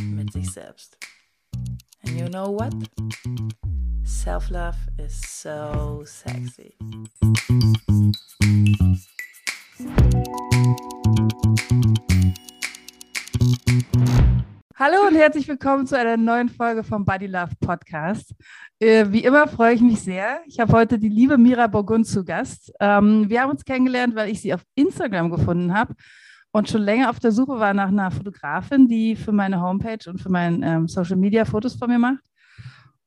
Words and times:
mit 0.00 0.32
sich 0.32 0.50
selbst. 0.50 0.96
And 2.06 2.18
you 2.18 2.28
know 2.28 2.52
what? 2.52 2.72
Self-love 4.04 4.76
is 4.96 5.20
so 5.20 6.02
sexy. 6.04 6.74
Hallo 14.76 15.08
und 15.08 15.16
herzlich 15.16 15.48
willkommen 15.48 15.86
zu 15.86 15.98
einer 15.98 16.16
neuen 16.16 16.48
Folge 16.48 16.84
vom 16.84 17.04
Body 17.04 17.26
Love 17.26 17.52
Podcast. 17.60 18.34
Äh, 18.78 19.06
wie 19.08 19.24
immer 19.24 19.48
freue 19.48 19.74
ich 19.74 19.80
mich 19.80 20.00
sehr. 20.00 20.40
Ich 20.46 20.60
habe 20.60 20.72
heute 20.72 20.98
die 20.98 21.08
liebe 21.08 21.36
Mira 21.36 21.66
Burgund 21.66 22.06
zu 22.06 22.24
Gast. 22.24 22.72
Ähm, 22.78 23.28
wir 23.28 23.42
haben 23.42 23.50
uns 23.50 23.64
kennengelernt, 23.64 24.14
weil 24.14 24.30
ich 24.30 24.40
sie 24.40 24.54
auf 24.54 24.62
Instagram 24.76 25.30
gefunden 25.30 25.74
habe 25.74 25.94
und 26.52 26.68
schon 26.68 26.82
länger 26.82 27.10
auf 27.10 27.18
der 27.18 27.32
Suche 27.32 27.58
war 27.58 27.74
nach 27.74 27.88
einer 27.88 28.10
Fotografin, 28.10 28.88
die 28.88 29.16
für 29.16 29.32
meine 29.32 29.60
Homepage 29.60 30.08
und 30.08 30.20
für 30.20 30.30
mein 30.30 30.62
ähm, 30.62 30.88
Social 30.88 31.16
Media 31.16 31.44
Fotos 31.44 31.74
von 31.74 31.90
mir 31.90 31.98
macht. 31.98 32.24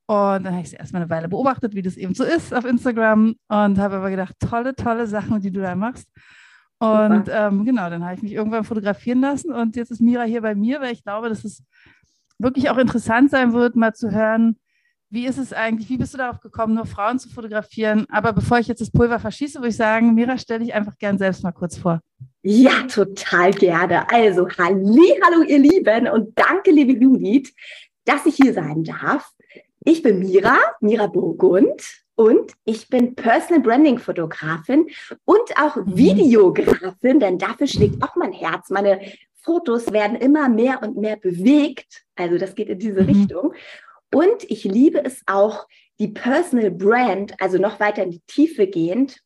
Und 0.06 0.44
dann 0.44 0.52
habe 0.52 0.62
ich 0.62 0.70
sie 0.70 0.76
erstmal 0.76 1.02
eine 1.02 1.10
Weile 1.10 1.28
beobachtet, 1.28 1.74
wie 1.74 1.82
das 1.82 1.96
eben 1.96 2.14
so 2.14 2.24
ist 2.24 2.52
auf 2.54 2.64
Instagram 2.64 3.34
und 3.48 3.78
habe 3.78 3.96
aber 3.96 4.10
gedacht, 4.10 4.34
tolle, 4.38 4.74
tolle 4.74 5.06
Sachen, 5.06 5.40
die 5.40 5.50
du 5.50 5.60
da 5.60 5.74
machst. 5.74 6.08
Und 6.78 7.28
ähm, 7.30 7.64
genau, 7.64 7.88
dann 7.88 8.04
habe 8.04 8.14
ich 8.16 8.22
mich 8.22 8.32
irgendwann 8.32 8.64
fotografieren 8.64 9.20
lassen 9.20 9.52
und 9.52 9.76
jetzt 9.76 9.92
ist 9.92 10.00
Mira 10.00 10.24
hier 10.24 10.42
bei 10.42 10.56
mir, 10.56 10.80
weil 10.80 10.92
ich 10.92 11.04
glaube, 11.04 11.28
dass 11.28 11.44
es 11.44 11.64
wirklich 12.38 12.70
auch 12.70 12.78
interessant 12.78 13.30
sein 13.30 13.52
wird, 13.52 13.76
mal 13.76 13.94
zu 13.94 14.10
hören, 14.10 14.56
wie 15.12 15.26
ist 15.26 15.36
es 15.36 15.52
eigentlich, 15.52 15.90
wie 15.90 15.98
bist 15.98 16.14
du 16.14 16.18
darauf 16.18 16.40
gekommen, 16.40 16.74
nur 16.74 16.86
Frauen 16.86 17.18
zu 17.18 17.28
fotografieren? 17.28 18.06
Aber 18.08 18.32
bevor 18.32 18.58
ich 18.58 18.66
jetzt 18.66 18.80
das 18.80 18.90
Pulver 18.90 19.20
verschieße, 19.20 19.58
würde 19.58 19.68
ich 19.68 19.76
sagen, 19.76 20.14
Mira, 20.14 20.38
stell 20.38 20.60
dich 20.60 20.72
einfach 20.72 20.96
gern 20.96 21.18
selbst 21.18 21.42
mal 21.42 21.52
kurz 21.52 21.76
vor. 21.76 22.00
Ja, 22.42 22.84
total 22.88 23.52
gerne. 23.52 24.10
Also, 24.10 24.48
halli, 24.48 25.20
hallo 25.22 25.42
ihr 25.42 25.58
Lieben 25.58 26.08
und 26.08 26.36
danke, 26.38 26.70
liebe 26.70 26.92
Judith, 26.92 27.52
dass 28.06 28.24
ich 28.24 28.36
hier 28.36 28.54
sein 28.54 28.84
darf. 28.84 29.30
Ich 29.84 30.02
bin 30.02 30.20
Mira, 30.20 30.56
Mira 30.80 31.08
Burgund 31.08 31.82
und 32.14 32.52
ich 32.64 32.88
bin 32.88 33.14
Personal 33.14 33.62
Branding 33.62 33.98
Fotografin 33.98 34.86
und 35.26 35.60
auch 35.60 35.76
mhm. 35.76 35.94
Videografin, 35.94 37.20
denn 37.20 37.36
dafür 37.36 37.66
schlägt 37.66 38.02
auch 38.02 38.16
mein 38.16 38.32
Herz. 38.32 38.70
Meine 38.70 38.98
Fotos 39.42 39.92
werden 39.92 40.16
immer 40.16 40.48
mehr 40.48 40.82
und 40.82 40.96
mehr 40.96 41.16
bewegt. 41.16 42.02
Also 42.16 42.38
das 42.38 42.54
geht 42.54 42.70
in 42.70 42.78
diese 42.78 43.02
mhm. 43.02 43.08
Richtung. 43.08 43.52
Und 44.14 44.44
ich 44.50 44.64
liebe 44.64 45.04
es 45.04 45.22
auch, 45.26 45.66
die 45.98 46.08
Personal 46.08 46.70
Brand, 46.70 47.34
also 47.40 47.58
noch 47.58 47.80
weiter 47.80 48.02
in 48.02 48.10
die 48.10 48.22
Tiefe 48.26 48.66
gehend, 48.66 49.22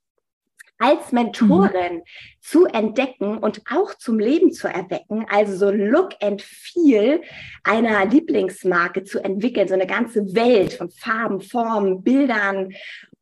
als 0.78 1.10
Mentorin 1.10 1.96
mhm. 1.96 2.02
zu 2.40 2.66
entdecken 2.66 3.38
und 3.38 3.62
auch 3.70 3.94
zum 3.94 4.18
Leben 4.18 4.52
zu 4.52 4.68
erwecken, 4.68 5.26
also 5.30 5.56
so 5.56 5.70
Look 5.70 6.10
and 6.20 6.42
Feel 6.42 7.22
einer 7.64 8.04
Lieblingsmarke 8.04 9.04
zu 9.04 9.20
entwickeln, 9.24 9.68
so 9.68 9.74
eine 9.74 9.86
ganze 9.86 10.34
Welt 10.34 10.74
von 10.74 10.90
Farben, 10.90 11.40
Formen, 11.40 12.02
Bildern. 12.02 12.74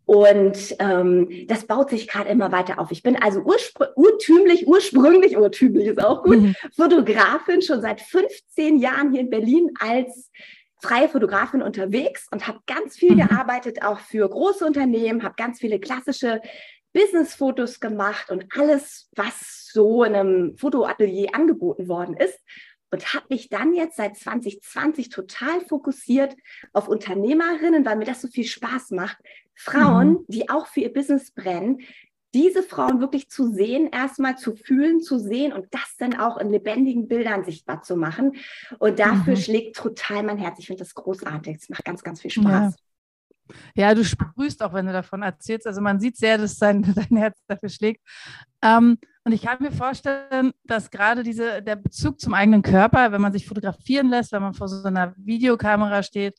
Und 0.07 0.77
ähm, 0.81 1.47
das 1.47 1.67
baut 1.67 1.91
sich 1.91 2.09
gerade 2.09 2.29
immer 2.29 2.53
weiter 2.53 2.79
auf. 2.79 2.91
Ich 2.91 3.03
bin 3.03 3.17
also 3.17 3.41
urspr 3.41 3.97
urtümlich, 3.97 4.67
ursprünglich, 4.67 5.39
urtümlich 5.39 5.87
ist 5.87 6.05
auch 6.05 6.23
gut, 6.25 6.41
mhm. 6.41 6.55
Fotografin 6.77 7.63
schon 7.63 7.81
seit 7.81 8.01
15 8.01 8.79
Jahren 8.79 9.13
hier 9.13 9.21
in 9.21 9.31
Berlin 9.31 9.71
als 9.79 10.31
freie 10.85 11.09
Fotografin 11.09 11.63
unterwegs 11.63 12.29
und 12.31 12.47
habe 12.47 12.61
ganz 12.67 12.97
viel 12.97 13.13
mhm. 13.13 13.27
gearbeitet, 13.29 13.83
auch 13.83 14.01
für 14.01 14.29
große 14.29 14.65
Unternehmen, 14.67 15.23
habe 15.23 15.35
ganz 15.37 15.59
viele 15.59 15.81
klassische 15.81 16.43
Business-Fotos 16.93 17.81
gemacht 17.81 18.31
und 18.31 18.47
alles, 18.57 19.09
was 19.17 19.71
so 19.73 20.05
in 20.05 20.15
einem 20.15 20.57
Fotoatelier 20.59 21.31
angeboten 21.33 21.89
worden 21.89 22.17
ist. 22.17 22.39
Und 22.91 23.13
habe 23.13 23.27
mich 23.31 23.49
dann 23.49 23.75
jetzt 23.75 23.97
seit 23.97 24.17
2020 24.17 25.09
total 25.09 25.61
fokussiert 25.63 26.37
auf 26.73 26.87
Unternehmerinnen, 26.87 27.85
weil 27.85 27.97
mir 27.97 28.05
das 28.05 28.21
so 28.21 28.29
viel 28.29 28.45
Spaß 28.45 28.93
macht. 28.93 29.17
Frauen, 29.57 30.11
mhm. 30.11 30.25
die 30.29 30.49
auch 30.49 30.69
für 30.69 30.81
ihr 30.81 30.93
Business 30.93 31.33
brennen, 31.33 31.81
diese 32.35 32.63
Frauen 32.63 33.01
wirklich 33.01 33.31
zu 33.31 33.53
sehen, 33.53 33.89
erstmal 33.91 34.37
zu 34.37 34.57
fühlen, 34.57 35.01
zu 35.01 35.19
sehen 35.19 35.53
und 35.53 35.73
das 35.73 35.97
dann 35.99 36.19
auch 36.19 36.37
in 36.37 36.51
lebendigen 36.51 37.09
Bildern 37.09 37.45
sichtbar 37.45 37.83
zu 37.83 37.97
machen. 37.97 38.33
Und 38.79 38.99
dafür 38.99 39.35
mhm. 39.35 39.41
schlägt 39.41 39.77
total 39.77 40.25
mein 40.25 40.39
Herz. 40.39 40.59
Ich 40.59 40.67
finde 40.67 40.81
das 40.81 40.95
großartig. 40.95 41.57
Es 41.57 41.69
macht 41.69 41.85
ganz, 41.85 42.03
ganz 42.03 42.21
viel 42.21 42.33
Spaß. 42.33 42.45
Ja. 42.45 42.85
Ja, 43.75 43.95
du 43.95 44.05
sprühst 44.05 44.63
auch, 44.63 44.73
wenn 44.73 44.87
du 44.87 44.93
davon 44.93 45.23
erzählst. 45.23 45.67
Also 45.67 45.81
man 45.81 46.01
sieht 46.01 46.17
sehr, 46.17 46.39
dass 46.39 46.57
dein, 46.57 46.83
dein 46.95 47.17
Herz 47.17 47.39
dafür 47.47 47.69
schlägt. 47.69 48.03
Ähm, 48.63 48.99
und 49.25 49.33
ich 49.33 49.43
kann 49.43 49.59
mir 49.61 49.73
vorstellen, 49.73 50.53
dass 50.65 50.91
gerade 50.91 51.23
diese, 51.23 51.63
der 51.63 51.77
Bezug 51.77 52.21
zum 52.21 52.35
eigenen 52.35 52.63
Körper, 52.63 53.13
wenn 53.13 53.23
man 53.23 53.33
sich 53.33 53.47
fotografieren 53.47 54.09
lässt, 54.09 54.33
wenn 54.33 54.43
man 54.43 54.55
vor 54.55 54.69
so 54.69 54.83
einer 54.85 55.15
Videokamera 55.17 56.03
steht, 56.03 56.39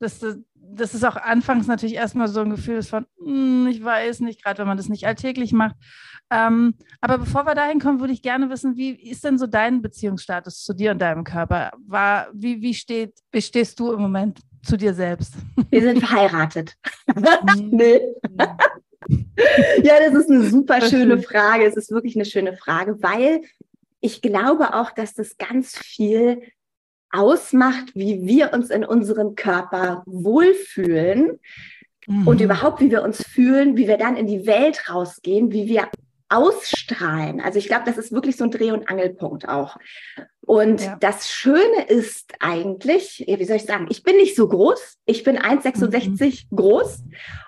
dass, 0.00 0.18
dass 0.54 0.94
es 0.94 1.04
auch 1.04 1.16
anfangs 1.16 1.66
natürlich 1.66 1.94
erstmal 1.94 2.28
so 2.28 2.40
ein 2.40 2.50
Gefühl 2.50 2.78
ist 2.78 2.90
von, 2.90 3.06
hm, 3.18 3.68
ich 3.70 3.84
weiß 3.84 4.20
nicht, 4.20 4.42
gerade 4.42 4.58
wenn 4.58 4.66
man 4.66 4.76
das 4.76 4.88
nicht 4.88 5.06
alltäglich 5.06 5.52
macht. 5.52 5.76
Ähm, 6.30 6.74
aber 7.00 7.18
bevor 7.18 7.44
wir 7.44 7.54
dahin 7.54 7.80
kommen, 7.80 8.00
würde 8.00 8.12
ich 8.12 8.22
gerne 8.22 8.50
wissen, 8.50 8.76
wie 8.76 8.90
ist 8.90 9.24
denn 9.24 9.38
so 9.38 9.46
dein 9.46 9.82
Beziehungsstatus 9.82 10.62
zu 10.62 10.74
dir 10.74 10.92
und 10.92 11.00
deinem 11.00 11.24
Körper? 11.24 11.72
War, 11.86 12.28
wie, 12.32 12.62
wie, 12.62 12.74
steht, 12.74 13.14
wie 13.32 13.42
stehst 13.42 13.78
du 13.80 13.92
im 13.92 14.00
Moment 14.00 14.40
zu 14.62 14.76
dir 14.76 14.94
selbst? 14.94 15.34
Wir 15.70 15.82
sind 15.82 16.00
verheiratet. 16.06 16.76
nee. 17.56 18.00
ja, 19.82 19.98
das 19.98 20.14
ist 20.14 20.30
eine 20.30 20.44
super 20.44 20.80
schöne 20.82 21.20
Frage. 21.20 21.64
Es 21.64 21.76
ist 21.76 21.90
wirklich 21.90 22.14
eine 22.14 22.24
schöne 22.24 22.56
Frage, 22.56 23.02
weil 23.02 23.42
ich 24.00 24.22
glaube 24.22 24.74
auch, 24.74 24.92
dass 24.92 25.14
das 25.14 25.36
ganz 25.36 25.76
viel 25.76 26.42
ausmacht, 27.10 27.94
wie 27.94 28.26
wir 28.26 28.52
uns 28.52 28.70
in 28.70 28.84
unserem 28.84 29.34
Körper 29.34 30.02
wohlfühlen 30.06 31.40
mhm. 32.06 32.26
und 32.26 32.40
überhaupt, 32.40 32.80
wie 32.80 32.90
wir 32.90 33.02
uns 33.02 33.22
fühlen, 33.22 33.76
wie 33.76 33.88
wir 33.88 33.96
dann 33.96 34.16
in 34.16 34.26
die 34.26 34.46
Welt 34.46 34.88
rausgehen, 34.88 35.52
wie 35.52 35.66
wir 35.66 35.88
ausstrahlen. 36.28 37.40
Also 37.40 37.58
ich 37.58 37.66
glaube, 37.66 37.82
das 37.86 37.98
ist 37.98 38.12
wirklich 38.12 38.36
so 38.36 38.44
ein 38.44 38.52
Dreh- 38.52 38.70
und 38.70 38.88
Angelpunkt 38.88 39.48
auch. 39.48 39.76
Und 40.42 40.80
ja. 40.80 40.96
das 41.00 41.28
Schöne 41.28 41.86
ist 41.88 42.32
eigentlich, 42.38 43.24
wie 43.26 43.44
soll 43.44 43.56
ich 43.56 43.64
sagen, 43.64 43.86
ich 43.90 44.02
bin 44.02 44.16
nicht 44.16 44.36
so 44.36 44.48
groß. 44.48 44.98
Ich 45.06 45.24
bin 45.24 45.38
1,66 45.38 46.46
mhm. 46.50 46.56
groß 46.56 47.02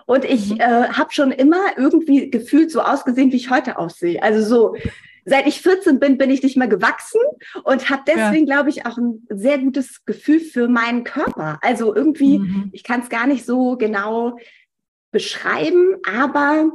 und 0.07 0.25
ich 0.25 0.51
mhm. 0.51 0.61
äh, 0.61 0.89
habe 0.89 1.13
schon 1.13 1.31
immer 1.31 1.63
irgendwie 1.77 2.31
gefühlt 2.31 2.71
so 2.71 2.81
ausgesehen, 2.81 3.31
wie 3.33 3.37
ich 3.37 3.51
heute 3.51 3.79
aussehe. 3.79 4.23
Also 4.23 4.43
so, 4.43 4.77
seit 5.25 5.47
ich 5.47 5.61
14 5.61 6.01
bin, 6.01 6.19
bin 6.19 6.31
ich 6.31 6.43
nicht 6.43 6.57
mehr 6.57 6.69
gewachsen 6.69 7.21
und 7.65 7.91
habe 7.91 8.03
deswegen, 8.07 8.47
ja. 8.47 8.57
glaube 8.57 8.71
ich, 8.71 8.87
auch 8.87 8.99
ein 8.99 9.27
sehr 9.29 9.59
gutes 9.59 10.05
Gefühl 10.05 10.41
für 10.41 10.69
meinen 10.69 11.05
Körper. 11.05 11.59
Also 11.63 11.95
irgendwie, 11.95 12.41
mhm. 12.41 12.71
ich 12.73 12.83
kann 12.83 13.01
es 13.01 13.09
gar 13.09 13.27
nicht 13.27 13.45
so 13.45 13.77
genau 13.77 14.39
beschreiben, 15.11 15.97
aber 16.11 16.71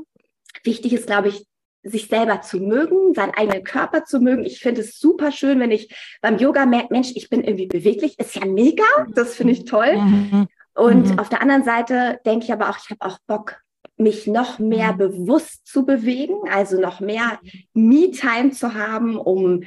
wichtig 0.63 0.93
ist, 0.93 1.07
glaube 1.07 1.29
ich, 1.29 1.45
sich 1.83 2.07
selber 2.07 2.41
zu 2.41 2.57
mögen, 2.57 3.13
seinen 3.13 3.33
eigenen 3.33 3.63
Körper 3.63 4.03
zu 4.03 4.19
mögen. 4.19 4.43
Ich 4.43 4.59
finde 4.59 4.81
es 4.81 4.99
super 4.99 5.31
schön, 5.31 5.59
wenn 5.59 5.71
ich 5.71 5.93
beim 6.21 6.37
Yoga 6.37 6.65
merke, 6.65 6.87
Mensch, 6.91 7.11
ich 7.15 7.29
bin 7.29 7.43
irgendwie 7.43 7.67
beweglich, 7.67 8.19
ist 8.19 8.35
ja 8.35 8.45
mega, 8.45 8.83
das 9.13 9.35
finde 9.35 9.53
ich 9.53 9.65
toll. 9.65 9.95
Mhm. 9.95 10.47
Und 10.73 11.11
mhm. 11.11 11.19
auf 11.19 11.29
der 11.29 11.41
anderen 11.41 11.63
Seite 11.63 12.19
denke 12.25 12.45
ich 12.45 12.53
aber 12.53 12.69
auch, 12.69 12.77
ich 12.77 12.89
habe 12.89 13.01
auch 13.01 13.19
Bock, 13.25 13.61
mich 13.97 14.27
noch 14.27 14.59
mehr 14.59 14.93
mhm. 14.93 14.97
bewusst 14.97 15.67
zu 15.67 15.85
bewegen, 15.85 16.35
also 16.51 16.79
noch 16.79 16.99
mehr 16.99 17.39
Me-Time 17.73 18.51
zu 18.51 18.73
haben, 18.73 19.17
um 19.17 19.63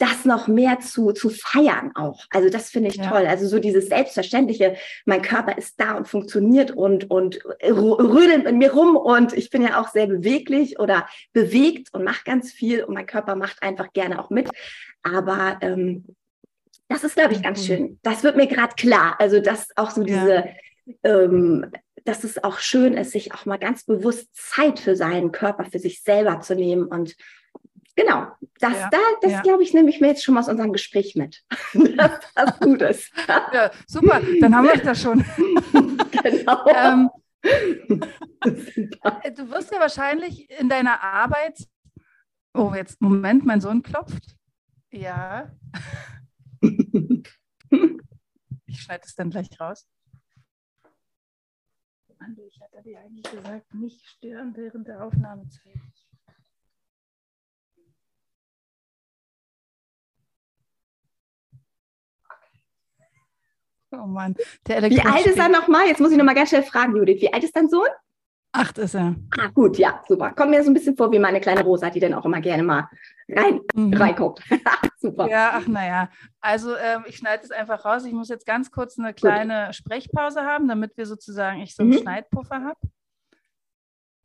das 0.00 0.24
noch 0.24 0.48
mehr 0.48 0.80
zu, 0.80 1.12
zu 1.12 1.28
feiern 1.28 1.92
auch. 1.94 2.24
Also 2.30 2.48
das 2.48 2.70
finde 2.70 2.88
ich 2.88 2.96
ja. 2.96 3.10
toll. 3.10 3.26
Also 3.26 3.46
so 3.46 3.58
dieses 3.58 3.88
Selbstverständliche, 3.88 4.76
mein 5.04 5.20
Körper 5.20 5.58
ist 5.58 5.78
da 5.78 5.94
und 5.94 6.08
funktioniert 6.08 6.70
und, 6.70 7.10
und 7.10 7.44
rödelt 7.62 8.46
in 8.46 8.56
mir 8.56 8.72
rum 8.72 8.96
und 8.96 9.34
ich 9.34 9.50
bin 9.50 9.62
ja 9.62 9.78
auch 9.78 9.88
sehr 9.88 10.06
beweglich 10.06 10.78
oder 10.78 11.06
bewegt 11.34 11.92
und 11.92 12.02
mache 12.02 12.24
ganz 12.24 12.50
viel 12.50 12.82
und 12.82 12.94
mein 12.94 13.04
Körper 13.04 13.36
macht 13.36 13.62
einfach 13.62 13.92
gerne 13.92 14.24
auch 14.24 14.30
mit. 14.30 14.48
Aber 15.02 15.58
ähm, 15.60 16.06
das 16.88 17.04
ist, 17.04 17.16
glaube 17.16 17.34
ich, 17.34 17.42
ganz 17.42 17.66
schön. 17.66 17.98
Das 18.02 18.24
wird 18.24 18.36
mir 18.36 18.46
gerade 18.46 18.74
klar. 18.76 19.16
Also 19.18 19.38
dass 19.40 19.68
auch 19.76 19.90
so 19.90 20.02
diese, 20.02 20.44
ja. 20.86 20.94
ähm, 21.04 21.70
dass 22.04 22.24
es 22.24 22.42
auch 22.42 22.58
schön 22.58 22.94
ist, 22.94 23.12
sich 23.12 23.34
auch 23.34 23.46
mal 23.46 23.58
ganz 23.58 23.84
bewusst 23.84 24.28
Zeit 24.32 24.78
für 24.78 24.96
seinen 24.96 25.32
Körper, 25.32 25.64
für 25.64 25.78
sich 25.78 26.02
selber 26.02 26.40
zu 26.40 26.54
nehmen 26.54 26.86
und 26.86 27.16
Genau, 27.96 28.28
das 28.60 28.72
ja, 28.72 28.88
da, 28.90 28.98
das 29.20 29.32
ja. 29.32 29.40
glaube 29.42 29.62
ich, 29.62 29.74
nehme 29.74 29.90
ich 29.90 30.00
mir 30.00 30.06
jetzt 30.06 30.24
schon 30.24 30.32
mal 30.34 30.40
aus 30.40 30.48
unserem 30.48 30.72
Gespräch 30.72 31.16
mit. 31.16 31.42
dass 31.96 32.20
das 32.34 32.58
gut 32.60 32.80
ist. 32.82 33.12
ja, 33.28 33.70
super, 33.86 34.22
dann 34.40 34.54
haben 34.54 34.68
wir 34.68 34.78
das 34.78 35.02
schon. 35.02 35.18
genau. 36.22 36.66
ähm, 36.66 37.10
du 37.42 38.00
wirst 39.50 39.72
ja 39.72 39.80
wahrscheinlich 39.80 40.48
in 40.58 40.70
deiner 40.70 41.02
Arbeit, 41.02 41.66
oh, 42.54 42.72
jetzt, 42.74 43.02
Moment, 43.02 43.44
mein 43.44 43.60
Sohn 43.60 43.82
klopft. 43.82 44.34
Ja. 44.92 45.50
ich 46.62 47.28
schneide 48.80 49.02
es 49.04 49.14
dann 49.14 49.30
gleich 49.30 49.48
raus. 49.60 49.86
Ich 52.46 52.60
hatte 52.60 52.82
dir 52.82 53.00
eigentlich 53.00 53.30
gesagt, 53.30 53.74
nicht 53.74 54.06
stören 54.06 54.54
während 54.54 54.86
der 54.86 55.04
Aufnahmezeit. 55.04 55.72
Oh 63.92 64.06
Mann. 64.06 64.36
Wie 64.66 65.00
alt 65.00 65.26
ist 65.26 65.38
er 65.38 65.48
nochmal? 65.48 65.86
Jetzt 65.86 66.00
muss 66.00 66.12
ich 66.12 66.18
nochmal 66.18 66.34
ganz 66.34 66.50
schnell 66.50 66.62
fragen, 66.62 66.94
Judith. 66.94 67.20
Wie 67.22 67.32
alt 67.32 67.42
ist 67.42 67.56
dein 67.56 67.68
Sohn? 67.68 67.88
Acht 68.52 68.78
ist 68.78 68.94
er. 68.94 69.16
Ah, 69.38 69.48
gut, 69.48 69.78
ja, 69.78 70.02
super. 70.06 70.32
Kommt 70.32 70.50
mir 70.50 70.62
so 70.62 70.70
ein 70.70 70.74
bisschen 70.74 70.96
vor 70.96 71.10
wie 71.12 71.18
meine 71.18 71.40
kleine 71.40 71.64
Rosa, 71.64 71.88
die 71.88 72.00
dann 72.00 72.14
auch 72.14 72.24
immer 72.24 72.40
gerne 72.40 72.62
mal 72.62 72.88
rein, 73.36 73.60
mhm. 73.74 73.94
reinguckt. 73.94 74.42
super. 75.00 75.28
Ja, 75.28 75.52
ach 75.54 75.66
naja. 75.66 76.10
Also 76.40 76.76
ähm, 76.76 77.04
ich 77.06 77.16
schneide 77.16 77.42
es 77.44 77.50
einfach 77.50 77.84
raus. 77.84 78.04
Ich 78.04 78.12
muss 78.12 78.28
jetzt 78.28 78.46
ganz 78.46 78.70
kurz 78.70 78.98
eine 78.98 79.14
kleine 79.14 79.66
gut. 79.66 79.74
Sprechpause 79.76 80.42
haben, 80.42 80.68
damit 80.68 80.96
wir 80.96 81.06
sozusagen, 81.06 81.60
ich 81.60 81.74
so 81.74 81.82
einen 81.82 81.92
mhm. 81.92 81.98
Schneidpuffer 81.98 82.62
habe. 82.62 82.80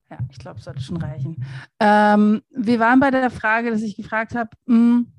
Ja, 0.10 0.20
ich 0.30 0.38
glaube, 0.38 0.60
es 0.60 0.66
sollte 0.66 0.82
schon 0.82 0.98
reichen. 0.98 1.44
Ähm, 1.80 2.42
wir 2.50 2.80
waren 2.80 3.00
bei 3.00 3.10
der 3.12 3.30
Frage, 3.32 3.72
dass 3.72 3.82
ich 3.82 3.98
gefragt 3.98 4.36
habe, 4.36 4.52
hm, 4.68 5.12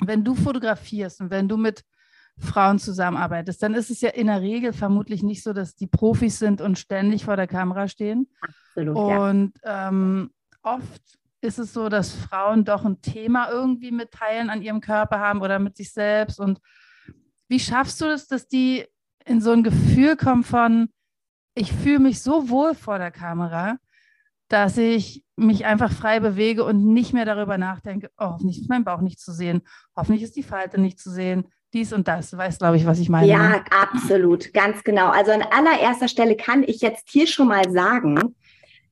wenn 0.00 0.24
du 0.24 0.34
fotografierst 0.34 1.20
und 1.20 1.30
wenn 1.30 1.48
du 1.48 1.56
mit 1.56 1.84
Frauen 2.38 2.78
zusammenarbeitest, 2.78 3.62
dann 3.62 3.74
ist 3.74 3.90
es 3.90 4.00
ja 4.00 4.10
in 4.10 4.28
der 4.28 4.40
Regel 4.40 4.72
vermutlich 4.72 5.22
nicht 5.22 5.42
so, 5.42 5.52
dass 5.52 5.74
die 5.74 5.86
Profis 5.86 6.38
sind 6.38 6.60
und 6.60 6.78
ständig 6.78 7.24
vor 7.24 7.36
der 7.36 7.46
Kamera 7.46 7.88
stehen. 7.88 8.28
Absolut. 8.40 8.96
Und 8.96 9.52
ja. 9.64 9.88
ähm, 9.88 10.30
oft 10.62 11.18
ist 11.42 11.58
es 11.58 11.72
so, 11.72 11.88
dass 11.88 12.14
Frauen 12.14 12.64
doch 12.64 12.84
ein 12.84 13.02
Thema 13.02 13.50
irgendwie 13.50 13.90
mitteilen 13.90 14.48
an 14.48 14.62
ihrem 14.62 14.80
Körper 14.80 15.18
haben 15.18 15.42
oder 15.42 15.58
mit 15.58 15.76
sich 15.76 15.92
selbst. 15.92 16.38
Und 16.38 16.60
wie 17.48 17.60
schaffst 17.60 18.00
du 18.00 18.06
es, 18.06 18.28
dass 18.28 18.46
die 18.46 18.86
in 19.26 19.40
so 19.40 19.50
ein 19.50 19.64
Gefühl 19.64 20.16
kommen 20.16 20.44
von, 20.44 20.88
ich 21.54 21.72
fühle 21.72 21.98
mich 21.98 22.22
so 22.22 22.48
wohl 22.48 22.74
vor 22.74 22.98
der 22.98 23.10
Kamera, 23.10 23.76
dass 24.48 24.78
ich 24.78 25.24
mich 25.36 25.66
einfach 25.66 25.90
frei 25.90 26.20
bewege 26.20 26.64
und 26.64 26.92
nicht 26.92 27.12
mehr 27.12 27.24
darüber 27.24 27.58
nachdenke, 27.58 28.10
oh, 28.18 28.26
hoffentlich 28.26 28.60
ist 28.60 28.68
mein 28.68 28.84
Bauch 28.84 29.00
nicht 29.00 29.18
zu 29.18 29.32
sehen, 29.32 29.62
hoffentlich 29.96 30.22
ist 30.22 30.36
die 30.36 30.42
Falte 30.42 30.80
nicht 30.80 31.00
zu 31.00 31.10
sehen, 31.10 31.48
dies 31.72 31.92
und 31.92 32.06
das. 32.06 32.30
Du 32.30 32.36
weißt, 32.36 32.60
glaube 32.60 32.76
ich, 32.76 32.86
was 32.86 32.98
ich 32.98 33.08
meine. 33.08 33.26
Ja, 33.26 33.48
ne? 33.48 33.64
absolut, 33.70 34.52
ganz 34.52 34.84
genau. 34.84 35.08
Also 35.08 35.32
an 35.32 35.42
allererster 35.42 36.08
Stelle 36.08 36.36
kann 36.36 36.62
ich 36.62 36.82
jetzt 36.82 37.08
hier 37.08 37.26
schon 37.26 37.48
mal 37.48 37.70
sagen, 37.70 38.36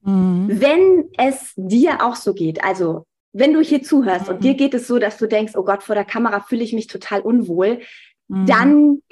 mhm. 0.03 0.49
wenn 0.49 1.09
es 1.17 1.53
dir 1.57 2.05
auch 2.05 2.17
so 2.17 2.35
geht, 2.35 2.65
also 2.65 3.07
wenn 3.33 3.53
du 3.53 3.61
hier 3.61 3.83
zuhörst 3.83 4.29
mhm. 4.29 4.35
und 4.35 4.45
dir 4.45 4.55
geht 4.55 4.75
es 4.75 4.87
so, 4.87 4.99
dass 4.99 5.17
du 5.19 5.27
denkst, 5.27 5.55
oh 5.57 5.65
Gott, 5.65 5.83
vor 5.83 5.95
der 5.95 6.05
Kamera 6.05 6.41
fühle 6.41 6.65
ich 6.65 6.73
mich 6.73 6.87
total 6.87 7.21
unwohl, 7.21 7.81
mhm. 8.29 8.47
dann 8.47 9.03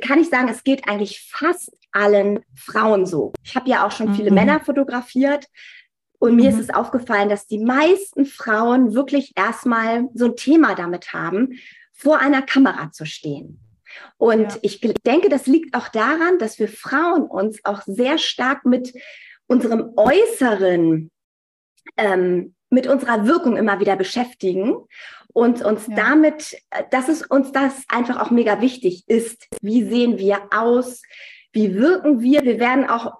kann 0.00 0.20
ich 0.20 0.28
sagen, 0.28 0.48
es 0.48 0.64
geht 0.64 0.88
eigentlich 0.88 1.28
fast 1.30 1.72
allen 1.92 2.40
Frauen 2.54 3.06
so. 3.06 3.32
Ich 3.42 3.56
habe 3.56 3.68
ja 3.70 3.86
auch 3.86 3.90
schon 3.90 4.14
viele 4.14 4.30
mhm. 4.30 4.36
Männer 4.36 4.60
fotografiert. 4.60 5.46
Und 6.18 6.36
mir 6.36 6.48
ist 6.48 6.56
mhm. 6.56 6.62
es 6.62 6.74
aufgefallen, 6.74 7.28
dass 7.28 7.46
die 7.46 7.58
meisten 7.58 8.24
Frauen 8.24 8.94
wirklich 8.94 9.32
erstmal 9.36 10.08
so 10.14 10.26
ein 10.26 10.36
Thema 10.36 10.74
damit 10.74 11.12
haben 11.12 11.58
vor 11.92 12.18
einer 12.18 12.42
Kamera 12.42 12.90
zu 12.90 13.04
stehen. 13.04 13.60
Und 14.16 14.52
ja. 14.52 14.58
ich 14.62 14.80
denke, 14.80 15.28
das 15.28 15.46
liegt 15.46 15.74
auch 15.74 15.88
daran, 15.88 16.38
dass 16.38 16.58
wir 16.58 16.68
Frauen 16.68 17.22
uns 17.22 17.64
auch 17.64 17.82
sehr 17.86 18.18
stark 18.18 18.64
mit 18.64 18.94
unserem 19.46 19.92
Äußeren, 19.96 21.10
ähm, 21.96 22.54
mit 22.68 22.86
unserer 22.86 23.26
Wirkung 23.26 23.56
immer 23.56 23.80
wieder 23.80 23.96
beschäftigen 23.96 24.74
und 25.32 25.62
uns 25.62 25.86
ja. 25.86 25.96
damit, 25.96 26.54
äh, 26.70 26.82
dass 26.90 27.08
es 27.08 27.22
uns 27.22 27.52
das 27.52 27.84
einfach 27.88 28.20
auch 28.20 28.30
mega 28.30 28.60
wichtig 28.60 29.04
ist. 29.06 29.46
Wie 29.60 29.84
sehen 29.84 30.18
wir 30.18 30.48
aus? 30.52 31.02
Wie 31.52 31.74
wirken 31.74 32.20
wir? 32.20 32.42
Wir 32.42 32.58
werden 32.58 32.88
auch 32.88 33.14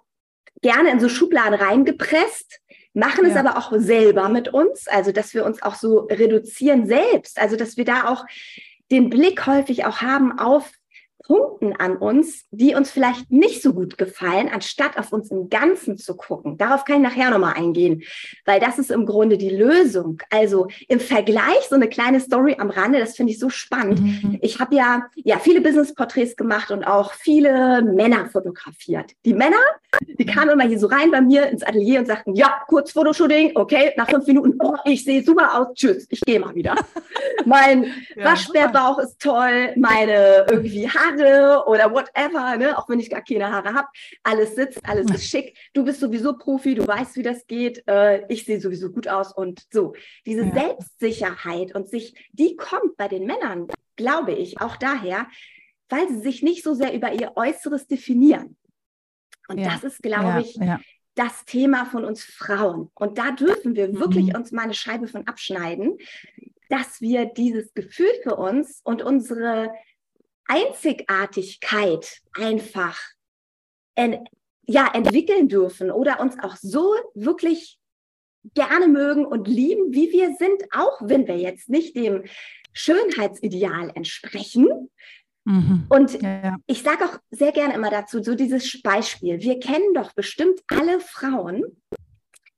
gerne 0.63 0.91
in 0.91 1.01
so 1.01 1.09
Schubladen 1.09 1.55
reingepresst 1.55 2.61
machen 2.97 3.27
ja. 3.27 3.31
es 3.31 3.37
aber 3.37 3.59
auch 3.59 3.73
selber 3.77 4.29
mit 4.31 4.49
uns, 4.49 4.89
also 4.89 5.13
dass 5.13 5.35
wir 5.35 5.45
uns 5.45 5.63
auch 5.63 5.75
so 5.75 6.09
reduzieren 6.11 6.87
selbst, 6.87 7.39
also 7.39 7.55
dass 7.57 7.77
wir 7.77 7.85
da 7.85 8.09
auch 8.09 8.25
den 8.91 9.11
Blick 9.11 9.47
häufig 9.47 9.85
auch 9.85 10.01
haben 10.01 10.39
auf 10.39 10.73
Punkten 11.27 11.73
an 11.75 11.97
uns, 11.97 12.45
die 12.51 12.75
uns 12.75 12.91
vielleicht 12.91 13.31
nicht 13.31 13.63
so 13.63 13.73
gut 13.73 13.99
gefallen, 13.99 14.49
anstatt 14.53 14.97
auf 14.97 15.13
uns 15.13 15.31
im 15.31 15.51
Ganzen 15.51 15.99
zu 15.99 16.17
gucken. 16.17 16.57
Darauf 16.57 16.85
kann 16.85 16.97
ich 16.97 17.03
nachher 17.03 17.31
nochmal 17.31 17.55
eingehen, 17.55 18.03
weil 18.45 18.61
das 18.61 18.79
ist 18.79 18.91
im 18.91 19.07
Grunde 19.07 19.37
die 19.37 19.51
Lösung. 19.51 20.23
Also 20.31 20.69
im 20.89 21.01
Vergleich 21.01 21.67
so 21.69 21.75
eine 21.75 21.89
kleine 21.89 22.21
Story 22.21 22.57
am 22.59 22.71
Rande, 22.71 23.01
das 23.01 23.17
finde 23.17 23.33
ich 23.33 23.41
so 23.41 23.51
spannend. 23.51 24.01
Mhm. 24.01 24.39
Ich 24.41 24.61
habe 24.61 24.77
ja, 24.77 25.07
ja 25.17 25.39
viele 25.39 25.61
Business-Porträts 25.61 26.37
gemacht 26.37 26.71
und 26.71 26.85
auch 26.85 27.13
viele 27.13 27.83
Männer 27.83 28.29
fotografiert. 28.31 29.13
Die 29.25 29.35
Männer, 29.35 29.57
die 30.01 30.27
kamen 30.27 30.51
immer 30.51 30.65
hier 30.65 30.79
so 30.79 30.87
rein 30.87 31.11
bei 31.11 31.21
mir 31.21 31.49
ins 31.49 31.63
Atelier 31.63 31.99
und 31.99 32.07
sagten, 32.07 32.35
ja, 32.37 32.61
kurz 32.69 32.93
Fotoshooting, 32.93 33.53
okay, 33.57 33.93
nach 33.97 34.09
fünf 34.09 34.27
Minuten, 34.27 34.55
oh, 34.61 34.77
ich 34.85 35.03
sehe 35.03 35.25
super 35.25 35.59
aus, 35.59 35.75
tschüss, 35.75 36.07
ich 36.09 36.21
gehe 36.21 36.39
mal 36.39 36.55
wieder. 36.55 36.77
mein 37.45 37.93
ja, 38.15 38.25
Waschbärbauch 38.25 38.99
ist 38.99 39.21
toll, 39.21 39.73
meine 39.77 40.47
irgendwie 40.49 40.89
Haare 40.89 41.16
Haare 41.17 41.67
oder 41.67 41.91
whatever, 41.93 42.57
ne? 42.57 42.77
auch 42.79 42.89
wenn 42.89 43.01
ich 43.01 43.11
gar 43.11 43.23
keine 43.23 43.51
Haare 43.51 43.75
habe. 43.75 43.89
Alles 44.23 44.55
sitzt, 44.55 44.81
alles 44.85 45.11
ist 45.11 45.25
schick. 45.31 45.57
Du 45.73 45.85
bist 45.85 46.01
sowieso 46.01 46.37
Profi, 46.37 46.75
du 46.75 46.87
weißt, 46.87 47.17
wie 47.17 47.23
das 47.23 47.47
geht. 47.47 47.87
Äh, 47.87 48.27
ich 48.29 48.45
sehe 48.45 48.61
sowieso 48.61 48.91
gut 48.91 49.09
aus 49.09 49.33
und 49.33 49.65
so. 49.73 49.95
Diese 50.25 50.45
ja. 50.45 50.53
Selbstsicherheit 50.53 51.75
und 51.75 51.89
sich, 51.89 52.15
die 52.33 52.57
kommt 52.57 52.97
bei 52.97 53.09
den 53.09 53.27
Männern, 53.27 53.67
glaube 53.97 54.33
ich, 54.33 54.61
auch 54.61 54.77
daher, 54.77 55.27
weil 55.89 56.09
sie 56.09 56.21
sich 56.21 56.43
nicht 56.43 56.63
so 56.63 56.75
sehr 56.75 56.95
über 56.95 57.13
ihr 57.13 57.33
Äußeres 57.37 57.87
definieren. 57.87 58.57
Und 59.49 59.59
ja. 59.59 59.69
das 59.69 59.85
ist, 59.85 60.03
glaube 60.03 60.27
ja. 60.27 60.41
ich, 60.41 60.59
das 61.15 61.45
Thema 61.45 61.87
von 61.87 62.05
uns 62.05 62.23
Frauen. 62.23 62.91
Und 62.95 63.19
da 63.19 63.31
dürfen 63.31 63.75
wir 63.75 63.99
wirklich 63.99 64.29
mhm. 64.29 64.37
uns 64.37 64.53
mal 64.53 64.63
eine 64.63 64.75
Scheibe 64.75 65.07
von 65.07 65.27
abschneiden, 65.27 65.97
dass 66.69 67.01
wir 67.01 67.27
dieses 67.27 67.73
Gefühl 67.75 68.11
für 68.23 68.37
uns 68.37 68.81
und 68.83 69.03
unsere 69.03 69.71
Einzigartigkeit 70.49 72.21
einfach 72.35 72.99
en, 73.95 74.25
ja, 74.63 74.91
entwickeln 74.93 75.49
dürfen 75.49 75.91
oder 75.91 76.21
uns 76.21 76.37
auch 76.43 76.57
so 76.57 76.95
wirklich 77.15 77.79
gerne 78.55 78.89
mögen 78.89 79.27
und 79.27 79.49
lieben, 79.49 79.93
wie 79.93 80.13
wir 80.13 80.37
sind, 80.37 80.63
auch 80.73 81.01
wenn 81.01 81.27
wir 81.27 81.37
jetzt 81.37 81.69
nicht 81.69 81.97
dem 81.97 82.25
Schönheitsideal 82.73 83.91
entsprechen. 83.95 84.91
Mhm. 85.45 85.87
Und 85.89 86.21
ja. 86.21 86.57
ich 86.67 86.83
sage 86.83 87.05
auch 87.05 87.19
sehr 87.31 87.53
gerne 87.53 87.75
immer 87.75 87.91
dazu, 87.91 88.23
so 88.23 88.35
dieses 88.35 88.83
Beispiel. 88.83 89.41
Wir 89.41 89.59
kennen 89.61 89.95
doch 89.95 90.13
bestimmt 90.13 90.61
alle 90.69 91.01
Frauen, 91.01 91.65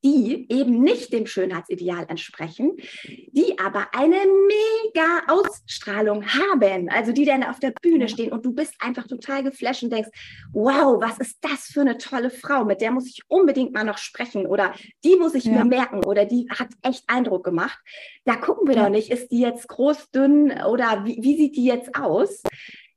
die 0.05 0.47
eben 0.49 0.81
nicht 0.83 1.13
dem 1.13 1.27
Schönheitsideal 1.27 2.07
entsprechen, 2.09 2.73
die 3.05 3.59
aber 3.59 3.89
eine 3.93 4.17
mega 4.17 5.23
Ausstrahlung 5.27 6.25
haben, 6.27 6.89
also 6.89 7.13
die 7.13 7.25
dann 7.25 7.43
auf 7.43 7.59
der 7.59 7.73
Bühne 7.83 8.09
stehen 8.09 8.33
und 8.33 8.45
du 8.45 8.53
bist 8.53 8.75
einfach 8.79 9.07
total 9.07 9.43
geflasht 9.43 9.83
und 9.83 9.93
denkst, 9.93 10.11
wow, 10.53 11.01
was 11.01 11.19
ist 11.19 11.39
das 11.41 11.65
für 11.65 11.81
eine 11.81 11.99
tolle 11.99 12.31
Frau, 12.31 12.65
mit 12.65 12.81
der 12.81 12.93
muss 12.93 13.09
ich 13.09 13.23
unbedingt 13.29 13.73
mal 13.73 13.85
noch 13.85 13.99
sprechen 13.99 14.47
oder 14.47 14.73
die 15.05 15.17
muss 15.17 15.35
ich 15.35 15.45
ja. 15.45 15.53
mir 15.53 15.65
merken 15.65 16.05
oder 16.05 16.25
die 16.25 16.49
hat 16.51 16.69
echt 16.83 17.05
Eindruck 17.09 17.45
gemacht. 17.45 17.79
Da 18.25 18.37
gucken 18.37 18.69
wir 18.69 18.77
ja. 18.77 18.85
doch 18.85 18.91
nicht, 18.91 19.11
ist 19.11 19.29
die 19.33 19.41
jetzt 19.41 19.69
groß, 19.69 20.11
dünn 20.11 20.53
oder 20.63 21.05
wie, 21.05 21.19
wie 21.21 21.37
sieht 21.37 21.57
die 21.57 21.65
jetzt 21.65 21.95
aus? 21.97 22.43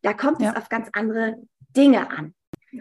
Da 0.01 0.13
kommt 0.13 0.41
ja. 0.41 0.51
es 0.51 0.57
auf 0.57 0.69
ganz 0.69 0.89
andere 0.93 1.35
Dinge 1.75 2.09
an. 2.09 2.33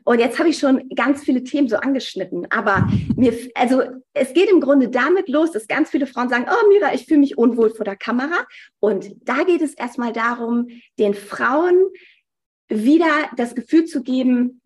Und 0.05 0.19
jetzt 0.19 0.39
habe 0.39 0.49
ich 0.49 0.59
schon 0.59 0.89
ganz 0.95 1.23
viele 1.25 1.43
Themen 1.43 1.69
so 1.69 1.77
angeschnitten, 1.77 2.47
aber 2.51 2.89
mir, 3.17 3.33
also 3.55 3.83
es 4.13 4.33
geht 4.33 4.51
im 4.51 4.61
Grunde 4.61 4.89
damit 4.89 5.29
los, 5.29 5.53
dass 5.53 5.67
ganz 5.67 5.91
viele 5.91 6.07
Frauen 6.07 6.29
sagen, 6.29 6.47
oh 6.49 6.69
Mira, 6.69 6.95
ich 6.95 7.07
fühle 7.07 7.21
mich 7.21 7.37
unwohl 7.39 7.71
vor 7.71 7.85
der 7.85 7.97
Kamera. 7.97 8.47
Und 8.79 9.11
da 9.23 9.45
geht 9.45 9.63
es 9.63 9.75
erstmal 9.75 10.13
darum, 10.13 10.69
den 10.99 11.15
Frauen 11.15 11.77
wieder 12.69 13.29
das 13.37 13.55
Gefühl 13.55 13.85
zu 13.85 14.03
geben, 14.03 14.61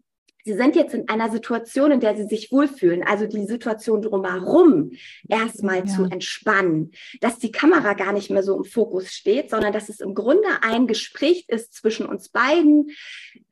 Sie 0.45 0.53
sind 0.53 0.77
jetzt 0.77 0.93
in 0.93 1.09
einer 1.09 1.31
Situation, 1.31 1.91
in 1.91 2.01
der 2.01 2.17
Sie 2.17 2.25
sich 2.25 2.53
wohlfühlen, 2.53 3.03
also 3.03 3.27
die 3.27 3.47
Situation 3.47 4.03
drumherum 4.03 4.91
erstmal 5.27 5.79
ja. 5.79 5.87
zu 5.87 6.05
entspannen, 6.05 6.91
dass 7.21 7.39
die 7.39 7.51
Kamera 7.51 7.95
gar 7.95 8.13
nicht 8.13 8.31
mehr 8.31 8.43
so 8.43 8.57
im 8.59 8.65
Fokus 8.65 9.11
steht, 9.13 9.49
sondern 9.49 9.73
dass 9.73 9.89
es 9.89 10.01
im 10.01 10.15
Grunde 10.15 10.49
ein 10.61 10.87
Gespräch 10.87 11.47
ist 11.49 11.73
zwischen 11.73 12.05
uns 12.05 12.29
beiden, 12.29 12.91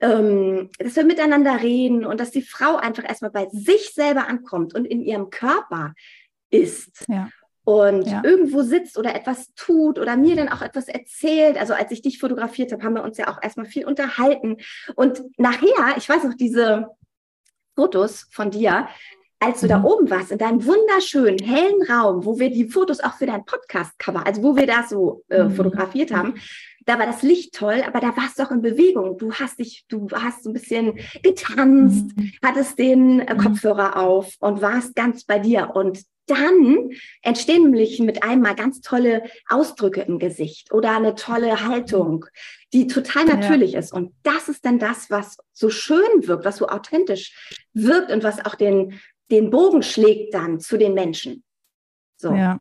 ähm, 0.01 0.69
dass 0.79 0.97
wir 0.97 1.05
miteinander 1.05 1.63
reden 1.63 2.05
und 2.05 2.21
dass 2.21 2.31
die 2.31 2.43
Frau 2.43 2.77
einfach 2.77 3.09
erstmal 3.09 3.31
bei 3.31 3.49
sich 3.51 3.95
selber 3.95 4.29
ankommt 4.29 4.75
und 4.75 4.85
in 4.85 5.01
ihrem 5.01 5.31
Körper 5.31 5.95
ist. 6.51 7.07
Ja. 7.09 7.31
Und 7.65 8.07
ja. 8.07 8.23
irgendwo 8.25 8.63
sitzt 8.63 8.99
oder 8.99 9.15
etwas 9.15 9.55
tut 9.55 9.99
oder 9.99 10.17
mir 10.17 10.37
dann 10.37 10.49
auch 10.49 10.63
etwas 10.63 10.89
erzählt. 10.89 11.57
Also 11.59 11.75
als 11.75 11.93
ich 11.93 12.03
dich 12.03 12.19
fotografiert 12.19 12.73
habe, 12.73 12.83
haben 12.83 12.95
wir 12.95 13.05
uns 13.05 13.19
ja 13.19 13.29
auch 13.29 13.41
erstmal 13.43 13.67
viel 13.67 13.87
unterhalten. 13.87 14.57
Und 14.97 15.23
nachher, 15.39 15.97
ich 15.97 16.09
weiß 16.09 16.25
noch, 16.25 16.35
diese 16.35 16.89
Fotos 17.77 18.27
von 18.31 18.51
dir, 18.51 18.89
als 19.39 19.61
du 19.61 19.67
mhm. 19.67 19.71
da 19.71 19.85
oben 19.85 20.11
warst, 20.11 20.33
in 20.33 20.39
deinem 20.39 20.65
wunderschönen, 20.65 21.39
hellen 21.39 21.83
Raum, 21.89 22.25
wo 22.25 22.39
wir 22.39 22.51
die 22.51 22.69
Fotos 22.69 23.01
auch 23.01 23.15
für 23.15 23.27
dein 23.27 23.45
Podcast-Cover, 23.45 24.27
also 24.27 24.43
wo 24.43 24.57
wir 24.57 24.67
da 24.67 24.85
so 24.89 25.23
äh, 25.29 25.45
mhm. 25.45 25.55
fotografiert 25.55 26.13
haben, 26.13 26.35
da 26.85 26.99
war 26.99 27.07
das 27.07 27.23
Licht 27.23 27.55
toll, 27.55 27.83
aber 27.87 28.01
da 28.01 28.17
warst 28.17 28.39
du 28.39 28.43
auch 28.43 28.51
in 28.51 28.61
Bewegung. 28.61 29.17
Du 29.19 29.33
hast 29.33 29.59
dich, 29.59 29.85
du 29.89 30.09
hast 30.11 30.43
so 30.43 30.51
ein 30.51 30.53
bisschen 30.53 30.99
getanzt, 31.23 32.17
mhm. 32.17 32.33
hattest 32.43 32.79
den 32.79 33.21
äh, 33.21 33.35
mhm. 33.35 33.39
Kopfhörer 33.39 33.97
auf 33.97 34.35
und 34.41 34.63
warst 34.63 34.95
ganz 34.95 35.25
bei 35.25 35.39
dir. 35.39 35.71
Und 35.75 36.03
dann 36.35 36.91
entstehen 37.23 37.65
nämlich 37.65 37.99
mit 38.01 38.23
einmal 38.23 38.55
ganz 38.55 38.81
tolle 38.81 39.23
Ausdrücke 39.49 40.03
im 40.03 40.19
Gesicht 40.19 40.73
oder 40.73 40.97
eine 40.97 41.15
tolle 41.15 41.67
Haltung, 41.67 42.27
die 42.73 42.87
total 42.87 43.25
natürlich 43.25 43.73
ja. 43.73 43.79
ist. 43.79 43.93
Und 43.93 44.15
das 44.23 44.49
ist 44.49 44.65
dann 44.65 44.79
das, 44.79 45.11
was 45.11 45.37
so 45.53 45.71
schön 45.71 46.27
wirkt, 46.27 46.45
was 46.45 46.57
so 46.57 46.69
authentisch 46.69 47.55
wirkt 47.73 48.11
und 48.11 48.23
was 48.25 48.45
auch 48.45 48.55
den, 48.55 49.01
den 49.31 49.51
Bogen 49.51 49.83
schlägt 49.83 50.35
dann 50.35 50.61
zu 50.61 50.77
den 50.77 50.95
Menschen. 50.95 51.45
So. 52.17 52.33
Ja. 52.35 52.59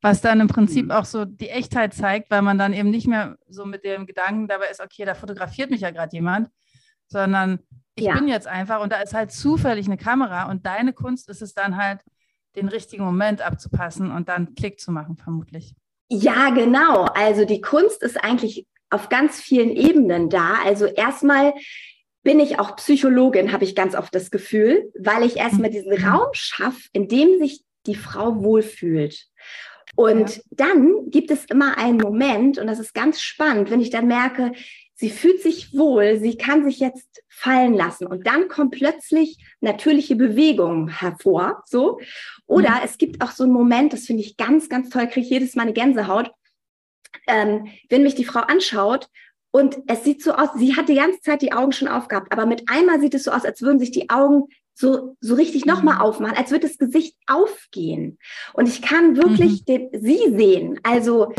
Was 0.00 0.20
dann 0.20 0.40
im 0.40 0.48
Prinzip 0.48 0.86
mhm. 0.86 0.90
auch 0.90 1.04
so 1.04 1.24
die 1.24 1.48
Echtheit 1.48 1.94
zeigt, 1.94 2.30
weil 2.30 2.42
man 2.42 2.58
dann 2.58 2.72
eben 2.72 2.90
nicht 2.90 3.06
mehr 3.06 3.36
so 3.48 3.64
mit 3.64 3.84
dem 3.84 4.06
Gedanken 4.06 4.48
dabei 4.48 4.68
ist, 4.68 4.80
okay, 4.80 5.04
da 5.04 5.14
fotografiert 5.14 5.70
mich 5.70 5.82
ja 5.82 5.90
gerade 5.90 6.14
jemand, 6.14 6.48
sondern 7.06 7.60
ich 7.94 8.06
ja. 8.06 8.14
bin 8.14 8.26
jetzt 8.26 8.46
einfach 8.46 8.80
und 8.80 8.92
da 8.92 9.00
ist 9.00 9.14
halt 9.14 9.30
zufällig 9.30 9.86
eine 9.86 9.96
Kamera 9.96 10.50
und 10.50 10.66
deine 10.66 10.92
Kunst 10.92 11.28
ist 11.28 11.42
es 11.42 11.54
dann 11.54 11.76
halt, 11.76 12.00
den 12.56 12.68
richtigen 12.68 13.04
Moment 13.04 13.40
abzupassen 13.40 14.10
und 14.10 14.28
dann 14.28 14.54
Klick 14.54 14.80
zu 14.80 14.92
machen, 14.92 15.16
vermutlich. 15.16 15.74
Ja, 16.08 16.50
genau. 16.50 17.04
Also 17.04 17.44
die 17.44 17.60
Kunst 17.60 18.02
ist 18.02 18.22
eigentlich 18.22 18.66
auf 18.90 19.08
ganz 19.08 19.40
vielen 19.40 19.70
Ebenen 19.70 20.28
da. 20.28 20.56
Also 20.64 20.86
erstmal 20.86 21.54
bin 22.22 22.38
ich 22.38 22.58
auch 22.58 22.76
Psychologin, 22.76 23.52
habe 23.52 23.64
ich 23.64 23.74
ganz 23.74 23.94
oft 23.94 24.14
das 24.14 24.30
Gefühl, 24.30 24.92
weil 24.98 25.24
ich 25.24 25.36
erstmal 25.36 25.70
mhm. 25.70 25.74
diesen 25.74 26.04
Raum 26.04 26.28
schaffe, 26.32 26.88
in 26.92 27.08
dem 27.08 27.38
sich 27.38 27.64
die 27.86 27.94
Frau 27.94 28.42
wohlfühlt. 28.42 29.26
Und 29.96 30.36
ja. 30.36 30.42
dann 30.50 31.10
gibt 31.10 31.30
es 31.30 31.44
immer 31.46 31.76
einen 31.78 31.98
Moment, 31.98 32.58
und 32.58 32.66
das 32.66 32.78
ist 32.78 32.94
ganz 32.94 33.20
spannend, 33.20 33.70
wenn 33.70 33.80
ich 33.80 33.90
dann 33.90 34.06
merke, 34.06 34.52
sie 35.02 35.10
fühlt 35.10 35.42
sich 35.42 35.76
wohl, 35.76 36.20
sie 36.20 36.36
kann 36.36 36.64
sich 36.64 36.78
jetzt 36.78 37.24
fallen 37.28 37.74
lassen 37.74 38.06
und 38.06 38.24
dann 38.24 38.46
kommt 38.46 38.76
plötzlich 38.76 39.36
natürliche 39.60 40.14
Bewegung 40.14 40.86
hervor, 40.86 41.64
so. 41.66 41.98
Oder 42.46 42.70
mhm. 42.70 42.80
es 42.84 42.98
gibt 42.98 43.20
auch 43.20 43.32
so 43.32 43.42
einen 43.42 43.52
Moment, 43.52 43.92
das 43.92 44.06
finde 44.06 44.22
ich 44.22 44.36
ganz, 44.36 44.68
ganz 44.68 44.90
toll, 44.90 45.08
kriege 45.08 45.26
ich 45.26 45.30
jedes 45.30 45.56
Mal 45.56 45.62
eine 45.62 45.72
Gänsehaut, 45.72 46.30
ähm, 47.26 47.66
wenn 47.88 48.04
mich 48.04 48.14
die 48.14 48.24
Frau 48.24 48.42
anschaut 48.42 49.08
und 49.50 49.76
es 49.88 50.04
sieht 50.04 50.22
so 50.22 50.34
aus, 50.34 50.50
sie 50.56 50.76
hat 50.76 50.88
die 50.88 50.94
ganze 50.94 51.20
Zeit 51.20 51.42
die 51.42 51.52
Augen 51.52 51.72
schon 51.72 51.88
aufgehabt, 51.88 52.30
aber 52.30 52.46
mit 52.46 52.68
einmal 52.68 53.00
sieht 53.00 53.14
es 53.14 53.24
so 53.24 53.32
aus, 53.32 53.44
als 53.44 53.60
würden 53.60 53.80
sich 53.80 53.90
die 53.90 54.08
Augen 54.08 54.44
so, 54.72 55.16
so 55.20 55.34
richtig 55.34 55.66
nochmal 55.66 55.96
mhm. 55.96 56.02
aufmachen, 56.02 56.36
als 56.36 56.52
würde 56.52 56.68
das 56.68 56.78
Gesicht 56.78 57.16
aufgehen. 57.26 58.18
Und 58.52 58.68
ich 58.68 58.82
kann 58.82 59.16
wirklich 59.16 59.62
mhm. 59.62 59.64
den, 59.64 59.88
sie 60.00 60.32
sehen. 60.36 60.78
Also, 60.84 61.32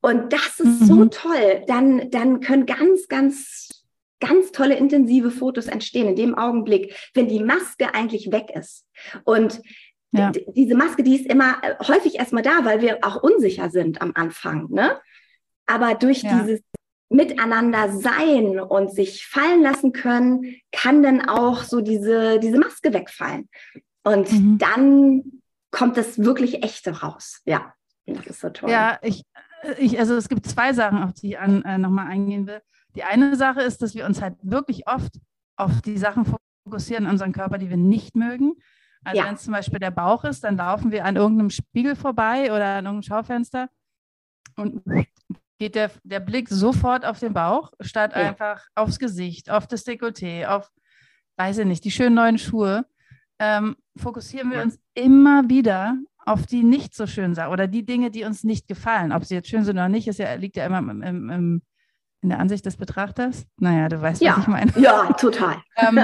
und 0.00 0.32
das 0.32 0.60
ist 0.60 0.82
mhm. 0.82 0.86
so 0.86 1.04
toll. 1.06 1.64
Dann, 1.66 2.10
dann 2.10 2.40
können 2.40 2.66
ganz, 2.66 3.08
ganz, 3.08 3.68
ganz 4.20 4.52
tolle 4.52 4.76
intensive 4.76 5.30
Fotos 5.30 5.66
entstehen 5.66 6.08
in 6.08 6.16
dem 6.16 6.34
Augenblick, 6.36 6.94
wenn 7.14 7.28
die 7.28 7.42
Maske 7.42 7.94
eigentlich 7.94 8.30
weg 8.30 8.50
ist. 8.54 8.86
Und 9.24 9.60
ja. 10.12 10.32
diese 10.54 10.74
Maske, 10.74 11.02
die 11.02 11.16
ist 11.16 11.26
immer 11.26 11.58
äh, 11.62 11.74
häufig 11.86 12.16
erstmal 12.16 12.42
da, 12.42 12.64
weil 12.64 12.80
wir 12.80 12.98
auch 13.02 13.22
unsicher 13.22 13.70
sind 13.70 14.00
am 14.00 14.12
Anfang. 14.14 14.68
Ne? 14.70 14.98
Aber 15.66 15.94
durch 15.94 16.22
ja. 16.22 16.40
dieses 16.40 16.60
miteinander 17.10 17.90
sein 17.90 18.60
und 18.60 18.92
sich 18.92 19.26
fallen 19.26 19.62
lassen 19.62 19.92
können, 19.92 20.56
kann 20.72 21.02
dann 21.02 21.26
auch 21.26 21.62
so 21.62 21.80
diese, 21.80 22.38
diese 22.38 22.58
Maske 22.58 22.92
wegfallen. 22.92 23.48
Und 24.04 24.30
mhm. 24.30 24.58
dann 24.58 25.42
kommt 25.70 25.96
das 25.96 26.22
wirklich 26.22 26.62
echte 26.62 27.00
raus. 27.00 27.40
Ja, 27.44 27.74
das 28.06 28.26
ist 28.26 28.40
so 28.40 28.50
toll. 28.50 28.70
Ja, 28.70 28.98
ich, 29.02 29.24
ich, 29.78 29.98
also 29.98 30.14
es 30.16 30.28
gibt 30.28 30.46
zwei 30.46 30.72
Sachen, 30.72 31.02
auf 31.02 31.12
die 31.14 31.30
ich 31.30 31.38
an, 31.38 31.62
äh, 31.64 31.78
nochmal 31.78 32.06
eingehen 32.06 32.46
will. 32.46 32.60
Die 32.94 33.04
eine 33.04 33.36
Sache 33.36 33.62
ist, 33.62 33.82
dass 33.82 33.94
wir 33.94 34.06
uns 34.06 34.22
halt 34.22 34.36
wirklich 34.42 34.86
oft 34.88 35.18
auf 35.56 35.82
die 35.82 35.98
Sachen 35.98 36.24
fokussieren 36.64 37.04
in 37.04 37.10
unserem 37.10 37.32
Körper, 37.32 37.58
die 37.58 37.70
wir 37.70 37.76
nicht 37.76 38.16
mögen. 38.16 38.54
Also 39.04 39.20
ja. 39.20 39.26
wenn 39.26 39.34
es 39.34 39.42
zum 39.42 39.52
Beispiel 39.52 39.78
der 39.78 39.90
Bauch 39.90 40.24
ist, 40.24 40.44
dann 40.44 40.56
laufen 40.56 40.90
wir 40.90 41.04
an 41.04 41.16
irgendeinem 41.16 41.50
Spiegel 41.50 41.96
vorbei 41.96 42.52
oder 42.52 42.76
an 42.76 42.86
irgendeinem 42.86 43.02
Schaufenster 43.02 43.68
und 44.56 44.82
geht 45.58 45.74
der, 45.74 45.90
der 46.04 46.20
Blick 46.20 46.48
sofort 46.48 47.04
auf 47.04 47.18
den 47.18 47.32
Bauch, 47.32 47.72
statt 47.80 48.12
ja. 48.14 48.28
einfach 48.28 48.66
aufs 48.74 48.98
Gesicht, 48.98 49.50
auf 49.50 49.66
das 49.66 49.86
Dekolleté, 49.86 50.46
auf, 50.46 50.70
weiß 51.36 51.58
ich 51.58 51.66
nicht, 51.66 51.84
die 51.84 51.90
schönen 51.90 52.14
neuen 52.14 52.38
Schuhe. 52.38 52.86
Ähm, 53.38 53.76
fokussieren 53.96 54.50
wir 54.50 54.62
uns 54.62 54.78
immer 54.94 55.48
wieder 55.48 55.96
auf 56.24 56.46
die 56.46 56.62
nicht 56.62 56.94
so 56.94 57.06
schönen 57.06 57.34
Sachen 57.34 57.52
oder 57.52 57.66
die 57.66 57.84
Dinge, 57.84 58.10
die 58.10 58.24
uns 58.24 58.44
nicht 58.44 58.68
gefallen. 58.68 59.12
Ob 59.12 59.24
sie 59.24 59.34
jetzt 59.34 59.48
schön 59.48 59.64
sind 59.64 59.76
oder 59.76 59.88
nicht, 59.88 60.08
ist 60.08 60.18
ja, 60.18 60.34
liegt 60.34 60.56
ja 60.56 60.66
immer 60.66 60.78
im, 60.78 61.02
im, 61.02 61.30
im, 61.30 61.62
in 62.20 62.28
der 62.28 62.38
Ansicht 62.38 62.66
des 62.66 62.76
Betrachters. 62.76 63.46
Naja, 63.56 63.88
du 63.88 64.00
weißt, 64.00 64.20
ja. 64.20 64.36
was 64.36 64.42
ich 64.42 64.48
meine. 64.48 64.72
Ja, 64.78 65.12
total. 65.14 65.56
ähm, 65.76 65.98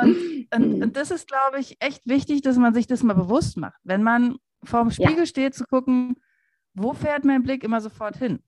und, 0.00 0.16
und, 0.54 0.82
und, 0.82 0.96
das 0.96 1.10
ist, 1.10 1.28
glaube 1.28 1.58
ich, 1.58 1.76
echt 1.80 2.06
wichtig, 2.06 2.42
dass 2.42 2.56
man 2.56 2.74
sich 2.74 2.86
das 2.86 3.02
mal 3.02 3.14
bewusst 3.14 3.56
macht. 3.56 3.78
Wenn 3.82 4.02
man 4.02 4.36
vorm 4.64 4.90
Spiegel 4.90 5.18
ja. 5.18 5.26
steht, 5.26 5.54
zu 5.54 5.64
gucken, 5.64 6.16
wo 6.74 6.94
fährt 6.94 7.24
mein 7.24 7.42
Blick 7.42 7.64
immer 7.64 7.80
sofort 7.80 8.16
hin? 8.16 8.42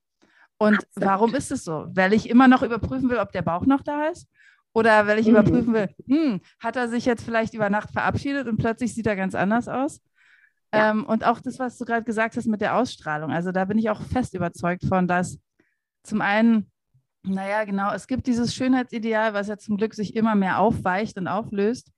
Und 0.57 0.77
Absolut. 0.77 1.09
warum 1.09 1.35
ist 1.35 1.51
es 1.51 1.65
so? 1.65 1.87
Weil 1.91 2.13
ich 2.13 2.31
immer 2.31 2.49
noch 2.49 2.63
überprüfen 2.63 3.11
will, 3.11 3.19
ob 3.19 3.33
der 3.33 3.43
Bauch 3.43 3.67
noch 3.67 3.83
da 3.83 4.07
ist? 4.07 4.29
Oder 4.73 5.07
weil 5.07 5.19
ich 5.19 5.27
mhm. 5.27 5.33
überprüfen 5.33 5.75
will, 5.75 5.89
hm, 6.09 6.41
hat 6.59 6.77
er 6.77 6.89
sich 6.89 7.05
jetzt 7.05 7.25
vielleicht 7.25 7.55
über 7.55 7.71
Nacht 7.71 7.91
verabschiedet 7.91 8.49
und 8.49 8.57
plötzlich 8.57 8.95
sieht 8.95 9.07
er 9.07 9.17
ganz 9.17 9.35
anders 9.35 9.69
aus? 9.69 10.01
Ja. 10.75 10.91
Ähm, 10.91 11.05
und 11.05 11.25
auch 11.25 11.41
das, 11.41 11.59
was 11.59 11.79
du 11.79 11.85
gerade 11.85 12.05
gesagt 12.05 12.37
hast 12.37 12.47
mit 12.47 12.61
der 12.61 12.77
Ausstrahlung. 12.77 13.31
Also 13.31 13.53
da 13.53 13.65
bin 13.65 13.79
ich 13.79 13.91
auch 13.91 14.01
fest 14.01 14.35
überzeugt 14.35 14.85
von, 14.87 15.07
dass 15.07 15.39
zum 16.03 16.21
einen, 16.21 16.71
naja, 17.23 17.65
genau, 17.65 17.93
es 17.93 18.07
gibt 18.07 18.27
dieses 18.27 18.55
Schönheitsideal, 18.55 19.35
was 19.35 19.49
ja 19.49 19.57
zum 19.57 19.77
Glück 19.77 19.95
sich 19.95 20.15
immer 20.17 20.35
mehr 20.35 20.59
aufweicht 20.59 21.17
und 21.17 21.29
auflöst. 21.29 21.91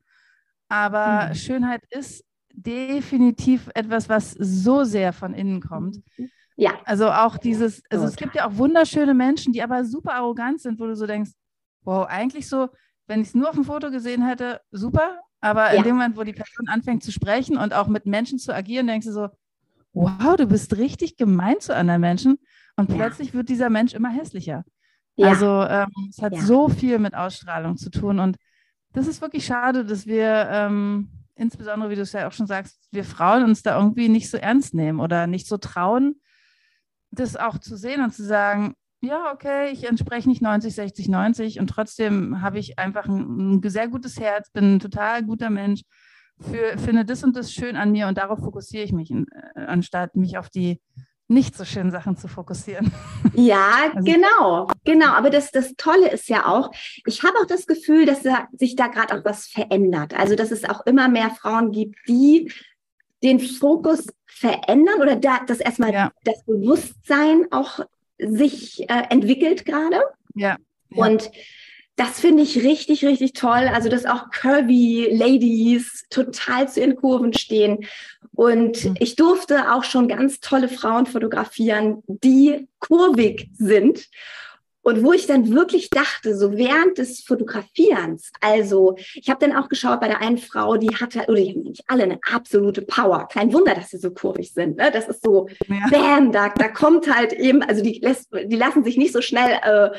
Aber 0.69 1.29
mhm. 1.29 1.35
Schönheit 1.35 1.83
ist 1.91 2.25
definitiv 2.53 3.69
etwas, 3.75 4.09
was 4.09 4.33
so 4.33 4.85
sehr 4.85 5.13
von 5.13 5.35
innen 5.35 5.61
kommt. 5.61 5.99
Mhm. 6.17 6.31
Ja. 6.57 6.73
Also 6.85 7.11
auch 7.11 7.37
dieses, 7.37 7.83
also 7.91 8.07
es 8.07 8.17
gibt 8.17 8.35
ja 8.35 8.49
auch 8.49 8.57
wunderschöne 8.57 9.13
Menschen, 9.13 9.53
die 9.53 9.63
aber 9.63 9.85
super 9.85 10.15
arrogant 10.15 10.61
sind, 10.61 10.81
wo 10.81 10.87
du 10.87 10.97
so 10.97 11.07
denkst, 11.07 11.33
wow, 11.83 12.07
eigentlich 12.09 12.49
so, 12.49 12.69
wenn 13.07 13.21
ich 13.21 13.29
es 13.29 13.35
nur 13.35 13.51
auf 13.51 13.55
dem 13.55 13.65
Foto 13.65 13.91
gesehen 13.91 14.27
hätte, 14.27 14.61
super, 14.71 15.21
aber 15.41 15.73
ja. 15.73 15.79
in 15.79 15.85
dem 15.85 15.97
Moment, 15.97 16.17
wo 16.17 16.25
die 16.25 16.33
Person 16.33 16.69
anfängt 16.69 17.03
zu 17.03 17.13
sprechen 17.13 17.57
und 17.57 17.75
auch 17.75 17.87
mit 17.89 18.07
Menschen 18.07 18.39
zu 18.39 18.55
agieren, 18.55 18.87
denkst 18.87 19.07
du 19.07 19.13
so, 19.13 19.29
wow, 19.93 20.37
du 20.37 20.47
bist 20.47 20.77
richtig 20.77 21.17
gemein 21.17 21.61
zu 21.61 21.75
anderen 21.75 22.01
Menschen 22.01 22.39
und 22.77 22.91
ja. 22.91 22.97
plötzlich 22.97 23.35
wird 23.35 23.49
dieser 23.49 23.71
Mensch 23.71 23.95
immer 23.95 24.11
hässlicher. 24.11 24.65
Ja. 25.17 25.29
Also 25.29 25.63
ähm, 25.63 25.89
es 26.11 26.21
hat 26.21 26.37
so 26.37 26.69
viel 26.69 26.99
mit 26.99 27.15
Ausstrahlung 27.15 27.77
zu 27.77 27.91
tun 27.91 28.21
und 28.21 28.37
das 28.93 29.07
ist 29.07 29.21
wirklich 29.21 29.45
schade, 29.45 29.85
dass 29.85 30.07
wir 30.07 30.49
ähm, 30.51 31.11
insbesondere, 31.35 31.91
wie 31.91 31.97
du 31.97 32.03
es 32.03 32.13
ja 32.13 32.29
auch 32.29 32.33
schon 32.33 32.47
sagst, 32.47 32.89
wir 32.93 33.05
Frauen 33.05 33.45
uns 33.45 33.63
da 33.63 33.79
irgendwie 33.79 34.09
nicht 34.09 34.31
so 34.31 34.37
ernst 34.37 34.75
nehmen 34.75 35.01
oder 35.01 35.27
nicht 35.27 35.47
so 35.47 35.59
trauen, 35.59 36.21
das 37.11 37.37
auch 37.37 37.59
zu 37.59 37.77
sehen 37.77 38.03
und 38.03 38.13
zu 38.13 38.25
sagen, 38.25 38.75
ja, 39.01 39.33
okay, 39.33 39.71
ich 39.71 39.89
entspreche 39.89 40.29
nicht 40.29 40.43
90, 40.43 40.75
60, 40.75 41.09
90 41.09 41.61
und 41.61 41.69
trotzdem 41.69 42.41
habe 42.41 42.59
ich 42.59 42.79
einfach 42.79 43.07
ein, 43.07 43.57
ein, 43.57 43.71
sehr 43.71 43.89
gutes 43.89 44.19
Herz, 44.19 44.51
bin 44.51 44.77
ein 44.77 44.81
total 44.81 45.23
guter 45.23 45.51
Mensch, 45.51 45.83
für, 46.41 46.77
finde 46.79 47.05
das 47.05 47.25
und 47.25 47.37
das 47.37 47.53
schön 47.53 47.77
an 47.77 47.93
mir 47.93 48.09
und 48.09 48.19
darauf 48.19 48.41
fokussiere 48.41 48.85
ich 48.85 48.93
mich, 48.93 49.11
äh, 49.11 49.25
anstatt 49.55 50.17
mich 50.17 50.39
auf 50.39 50.51
die 50.51 50.81
nicht 51.29 51.57
so 51.57 51.65
schönen 51.65 51.91
Sachen 51.91 52.17
zu 52.17 52.29
fokussieren. 52.29 52.93
Ja, 53.35 53.91
also, 53.95 54.11
genau, 54.11 54.67
genau. 54.85 55.09
Aber 55.13 55.29
das, 55.29 55.51
das 55.51 55.75
Tolle 55.77 56.11
ist 56.11 56.29
ja 56.31 56.47
auch, 56.47 56.71
ich 57.05 57.23
habe 57.23 57.37
auch 57.39 57.47
das 57.47 57.67
Gefühl, 57.67 58.07
dass 58.07 58.23
da, 58.23 58.49
sich 58.53 58.77
da 58.77 58.87
gerade 58.87 59.15
auch 59.15 59.25
was 59.27 59.47
verändert. 59.47 60.15
Also, 60.19 60.37
dass 60.37 60.51
es 60.53 60.65
auch 60.65 60.87
immer 60.87 61.09
mehr 61.09 61.29
Frauen 61.31 61.71
gibt, 61.71 61.97
die 62.09 62.51
den 63.23 63.39
Fokus 63.41 64.07
verändern 64.25 65.03
oder 65.03 65.17
da, 65.17 65.41
dass 65.47 65.61
erstmal 65.61 65.93
ja. 65.93 66.13
das 66.25 66.45
Bewusstsein 66.45 67.47
auch 67.51 67.81
sich 68.19 68.89
äh, 68.89 69.05
entwickelt 69.11 69.65
gerade. 69.65 70.01
Ja. 70.35 70.57
ja. 70.91 71.05
Und 71.07 71.31
das 71.97 72.21
finde 72.21 72.43
ich 72.43 72.63
richtig, 72.63 73.05
richtig 73.05 73.33
toll. 73.33 73.71
Also, 73.73 73.89
dass 73.89 74.05
auch 74.05 74.31
curvy 74.31 75.09
Ladies 75.11 76.05
total 76.11 76.69
zu 76.69 76.81
ihren 76.81 76.97
Kurven 76.97 77.33
stehen. 77.33 77.87
Und 78.33 78.85
mhm. 78.85 78.97
ich 79.01 79.17
durfte 79.17 79.73
auch 79.73 79.83
schon 79.83 80.09
ganz 80.09 80.41
tolle 80.41 80.69
Frauen 80.69 81.07
fotografieren, 81.07 82.03
die 82.07 82.69
kurvig 82.81 83.49
sind. 83.55 84.09
Und 84.87 85.03
wo 85.03 85.13
ich 85.13 85.27
dann 85.27 85.53
wirklich 85.53 85.91
dachte, 85.91 86.37
so 86.37 86.57
während 86.57 86.99
des 86.99 87.25
Fotografierens, 87.25 88.31
also 88.41 88.95
ich 89.15 89.29
habe 89.29 89.45
dann 89.45 89.57
auch 89.57 89.69
geschaut 89.69 89.99
bei 89.99 90.07
der 90.07 90.21
einen 90.21 90.39
Frau, 90.39 90.77
die 90.77 90.95
hatte, 90.95 91.25
oder 91.27 91.41
die 91.41 91.51
haben 91.51 91.63
nicht 91.63 91.83
alle 91.89 92.05
eine 92.05 92.21
absolute 92.33 92.83
Power. 92.83 93.27
Kein 93.27 93.53
Wunder, 93.53 93.75
dass 93.75 93.91
sie 93.91 93.99
so 93.99 94.13
kurvig 94.13 94.53
sind. 94.53 94.77
Ne? 94.77 94.93
Das 94.93 95.09
ist 95.09 95.25
so, 95.25 95.49
ja. 95.67 95.89
bam, 95.91 96.31
da, 96.31 96.51
da 96.51 96.69
kommt 96.69 97.13
halt 97.13 97.33
eben, 97.33 97.65
also 97.65 97.83
die, 97.83 97.99
lässt, 97.99 98.29
die 98.33 98.55
lassen 98.55 98.85
sich 98.85 98.97
nicht 98.97 99.13
so 99.13 99.23
schnell 99.23 99.59
äh, 99.61 99.91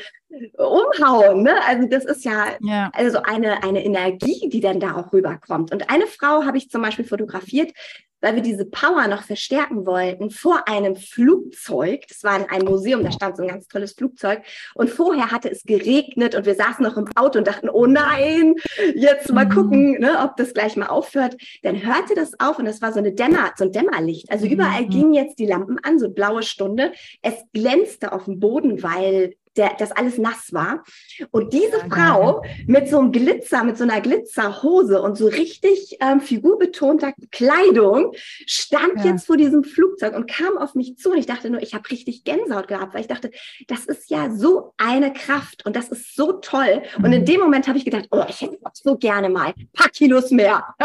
umhauen. 0.56 1.42
Ne? 1.42 1.54
Also 1.66 1.88
das 1.88 2.04
ist 2.04 2.24
ja, 2.24 2.48
ja, 2.60 2.90
also 2.92 3.18
eine, 3.22 3.62
eine 3.62 3.84
Energie, 3.84 4.48
die 4.48 4.60
dann 4.60 4.80
da 4.80 4.96
auch 4.96 5.12
rüberkommt. 5.12 5.72
Und 5.72 5.90
eine 5.90 6.06
Frau 6.06 6.44
habe 6.44 6.58
ich 6.58 6.70
zum 6.70 6.82
Beispiel 6.82 7.04
fotografiert, 7.04 7.72
weil 8.20 8.34
wir 8.34 8.42
diese 8.42 8.64
Power 8.64 9.06
noch 9.06 9.22
verstärken 9.22 9.86
wollten, 9.86 10.30
vor 10.30 10.66
einem 10.68 10.96
Flugzeug. 10.96 12.02
Das 12.08 12.24
war 12.24 12.36
in 12.38 12.50
einem 12.50 12.66
Museum, 12.66 13.02
da 13.04 13.12
stand 13.12 13.36
so 13.36 13.42
ein 13.42 13.48
ganz 13.48 13.68
tolles 13.68 13.92
Flugzeug. 13.92 14.42
Und 14.74 14.90
vorher 14.90 15.30
hatte 15.30 15.50
es 15.50 15.62
geregnet 15.62 16.34
und 16.34 16.46
wir 16.46 16.54
saßen 16.54 16.84
noch 16.84 16.96
im 16.96 17.08
Auto 17.16 17.38
und 17.38 17.46
dachten, 17.46 17.68
oh 17.68 17.86
nein, 17.86 18.54
jetzt 18.94 19.32
mal 19.32 19.46
mhm. 19.46 19.50
gucken, 19.50 20.00
ne, 20.00 20.18
ob 20.22 20.36
das 20.36 20.52
gleich 20.52 20.76
mal 20.76 20.86
aufhört. 20.86 21.36
Dann 21.62 21.84
hörte 21.84 22.14
das 22.14 22.32
auf 22.40 22.58
und 22.58 22.64
das 22.64 22.82
war 22.82 22.92
so 22.92 22.98
eine 22.98 23.12
Dämmer, 23.12 23.52
so 23.56 23.64
ein 23.64 23.72
Dämmerlicht. 23.72 24.30
Also 24.30 24.46
überall 24.46 24.82
mhm. 24.82 24.90
gingen 24.90 25.14
jetzt 25.14 25.38
die 25.38 25.46
Lampen 25.46 25.78
an, 25.82 25.98
so 25.98 26.10
blaue 26.10 26.42
Stunde. 26.42 26.92
Es 27.22 27.34
glänzte 27.52 28.12
auf 28.12 28.24
dem 28.24 28.40
Boden, 28.40 28.82
weil 28.82 29.34
der, 29.56 29.74
das 29.78 29.92
alles 29.92 30.18
nass 30.18 30.52
war. 30.52 30.84
Und 31.30 31.52
diese 31.52 31.78
ja, 31.78 31.88
Frau 31.88 32.42
ja. 32.42 32.50
mit 32.66 32.88
so 32.88 32.98
einem 32.98 33.12
Glitzer, 33.12 33.64
mit 33.64 33.76
so 33.76 33.84
einer 33.84 34.00
Glitzerhose 34.00 35.00
und 35.02 35.16
so 35.16 35.26
richtig 35.26 35.98
ähm, 36.00 36.20
figurbetonter 36.20 37.12
Kleidung 37.30 38.12
stand 38.46 38.98
ja. 38.98 39.12
jetzt 39.12 39.26
vor 39.26 39.36
diesem 39.36 39.64
Flugzeug 39.64 40.14
und 40.14 40.30
kam 40.30 40.58
auf 40.58 40.74
mich 40.74 40.96
zu. 40.96 41.10
Und 41.10 41.18
ich 41.18 41.26
dachte 41.26 41.50
nur, 41.50 41.62
ich 41.62 41.74
habe 41.74 41.88
richtig 41.90 42.24
Gänsehaut 42.24 42.68
gehabt, 42.68 42.94
weil 42.94 43.02
ich 43.02 43.08
dachte, 43.08 43.30
das 43.66 43.86
ist 43.86 44.10
ja 44.10 44.30
so 44.34 44.74
eine 44.76 45.12
Kraft 45.12 45.64
und 45.66 45.76
das 45.76 45.88
ist 45.88 46.14
so 46.14 46.32
toll. 46.32 46.82
Mhm. 46.98 47.04
Und 47.04 47.12
in 47.12 47.20
mhm. 47.22 47.26
dem 47.26 47.40
Moment 47.40 47.68
habe 47.68 47.78
ich 47.78 47.84
gedacht, 47.84 48.08
oh, 48.10 48.24
ich 48.28 48.40
hätte 48.40 48.58
so 48.74 48.96
gerne 48.96 49.28
mal 49.28 49.54
ein 49.56 49.68
paar 49.72 49.90
Kilos 49.90 50.30
mehr. 50.30 50.64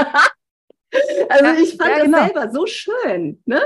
Also 1.29 1.63
ich 1.63 1.75
fand 1.75 1.89
ja, 1.89 2.03
genau. 2.03 2.17
das 2.19 2.27
selber 2.27 2.51
so 2.51 2.65
schön. 2.67 3.41
Ne? 3.45 3.61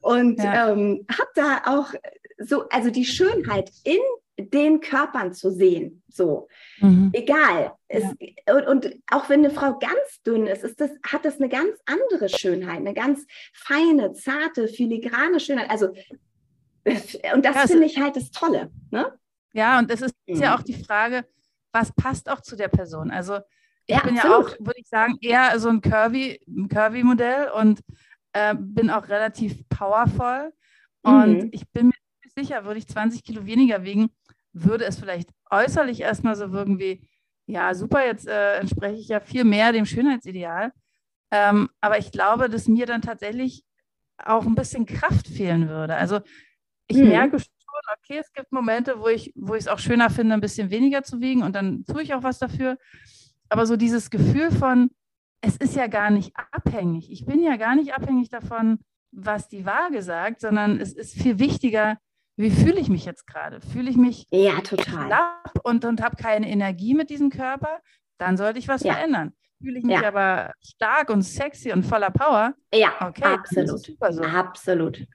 Und 0.00 0.40
ähm, 0.40 1.06
habe 1.10 1.28
da 1.34 1.62
auch 1.66 1.92
so, 2.38 2.68
also 2.68 2.90
die 2.90 3.04
Schönheit 3.04 3.70
in 3.84 4.00
den 4.38 4.80
Körpern 4.80 5.32
zu 5.32 5.50
sehen. 5.50 6.02
So, 6.08 6.48
mhm. 6.78 7.10
egal. 7.12 7.72
Es, 7.88 8.04
ja. 8.18 8.54
und, 8.54 8.66
und, 8.66 8.96
auch 9.10 9.28
wenn 9.28 9.44
eine 9.44 9.50
Frau 9.50 9.78
ganz 9.78 10.22
dünn 10.26 10.46
ist, 10.46 10.64
ist 10.64 10.80
das, 10.80 10.90
hat 11.06 11.24
das 11.24 11.38
eine 11.38 11.48
ganz 11.48 11.78
andere 11.86 12.28
Schönheit, 12.28 12.78
eine 12.78 12.94
ganz 12.94 13.26
feine, 13.52 14.12
zarte, 14.12 14.68
filigrane 14.68 15.40
Schönheit. 15.40 15.70
Also, 15.70 15.88
und 17.34 17.44
das 17.44 17.54
ja, 17.54 17.66
finde 17.66 17.86
ich 17.86 17.98
halt 17.98 18.16
das 18.16 18.30
Tolle. 18.30 18.70
Ne? 18.90 19.12
Ja, 19.52 19.78
und 19.78 19.90
es 19.90 20.00
ist 20.00 20.14
mhm. 20.26 20.36
ja 20.36 20.56
auch 20.56 20.62
die 20.62 20.82
Frage, 20.82 21.26
was 21.72 21.92
passt 21.92 22.28
auch 22.30 22.40
zu 22.40 22.56
der 22.56 22.68
Person? 22.68 23.10
Also, 23.10 23.38
ich 23.86 23.96
ja, 23.96 24.02
bin 24.02 24.16
absolut. 24.16 24.48
ja 24.48 24.54
auch, 24.54 24.58
würde 24.60 24.80
ich 24.80 24.88
sagen, 24.88 25.16
eher 25.20 25.58
so 25.58 25.68
ein 25.68 25.80
Curvy, 25.80 26.40
ein 26.46 26.68
Curvy-Modell 26.68 27.50
und 27.50 27.80
äh, 28.32 28.54
bin 28.58 28.90
auch 28.90 29.08
relativ 29.08 29.68
powervoll. 29.68 30.52
Und 31.02 31.44
mhm. 31.44 31.48
ich 31.52 31.68
bin 31.70 31.88
mir 31.88 31.92
sicher, 32.36 32.64
würde 32.64 32.78
ich 32.78 32.86
20 32.86 33.24
Kilo 33.24 33.44
weniger 33.44 33.82
wiegen, 33.84 34.10
würde 34.52 34.84
es 34.84 34.98
vielleicht 34.98 35.30
äußerlich 35.50 36.00
erstmal 36.00 36.36
so 36.36 36.52
wirken 36.52 36.78
wie, 36.78 37.08
ja, 37.46 37.74
super, 37.74 38.04
jetzt 38.04 38.26
äh, 38.26 38.56
entspreche 38.56 39.00
ich 39.00 39.08
ja 39.08 39.20
viel 39.20 39.44
mehr 39.44 39.72
dem 39.72 39.86
Schönheitsideal. 39.86 40.72
Ähm, 41.30 41.70
aber 41.80 41.98
ich 41.98 42.12
glaube, 42.12 42.48
dass 42.48 42.68
mir 42.68 42.86
dann 42.86 43.02
tatsächlich 43.02 43.64
auch 44.18 44.44
ein 44.44 44.54
bisschen 44.54 44.86
Kraft 44.86 45.26
fehlen 45.26 45.68
würde. 45.68 45.96
Also 45.96 46.20
ich 46.86 46.98
hm. 46.98 47.08
merke 47.08 47.38
schon, 47.38 47.48
okay, 47.98 48.18
es 48.18 48.32
gibt 48.32 48.52
Momente, 48.52 49.00
wo 49.00 49.08
ich, 49.08 49.32
wo 49.34 49.54
ich 49.54 49.62
es 49.62 49.68
auch 49.68 49.78
schöner 49.78 50.10
finde, 50.10 50.34
ein 50.34 50.40
bisschen 50.40 50.70
weniger 50.70 51.02
zu 51.02 51.20
wiegen 51.20 51.42
und 51.42 51.54
dann 51.54 51.84
tue 51.84 52.02
ich 52.02 52.14
auch 52.14 52.22
was 52.22 52.38
dafür. 52.38 52.76
Aber 53.48 53.66
so 53.66 53.76
dieses 53.76 54.10
Gefühl 54.10 54.50
von, 54.50 54.90
es 55.40 55.56
ist 55.56 55.74
ja 55.74 55.86
gar 55.88 56.10
nicht 56.10 56.34
abhängig. 56.52 57.10
Ich 57.10 57.26
bin 57.26 57.42
ja 57.42 57.56
gar 57.56 57.74
nicht 57.74 57.94
abhängig 57.94 58.28
davon, 58.30 58.78
was 59.10 59.48
die 59.48 59.66
Waage 59.66 60.02
sagt, 60.02 60.40
sondern 60.40 60.80
es 60.80 60.92
ist 60.92 61.14
viel 61.14 61.38
wichtiger, 61.38 61.98
wie 62.36 62.50
fühle 62.50 62.80
ich 62.80 62.88
mich 62.88 63.04
jetzt 63.04 63.26
gerade? 63.26 63.60
Fühle 63.60 63.90
ich 63.90 63.96
mich 63.96 64.26
ja, 64.30 64.60
total. 64.60 65.10
und, 65.62 65.84
und 65.84 66.02
habe 66.02 66.16
keine 66.16 66.48
Energie 66.48 66.94
mit 66.94 67.10
diesem 67.10 67.30
Körper? 67.30 67.80
Dann 68.18 68.36
sollte 68.36 68.58
ich 68.58 68.68
was 68.68 68.82
ja. 68.82 68.94
verändern. 68.94 69.32
Fühle 69.60 69.78
ich 69.78 69.84
mich 69.84 70.00
ja. 70.00 70.08
aber 70.08 70.52
stark 70.60 71.10
und 71.10 71.22
sexy 71.22 71.72
und 71.72 71.84
voller 71.84 72.10
Power? 72.10 72.54
Ja, 72.74 72.94
okay, 73.00 73.24
absolut. 73.24 73.78
Super 73.84 74.12
so. 74.12 74.22
Absolut. 74.22 75.06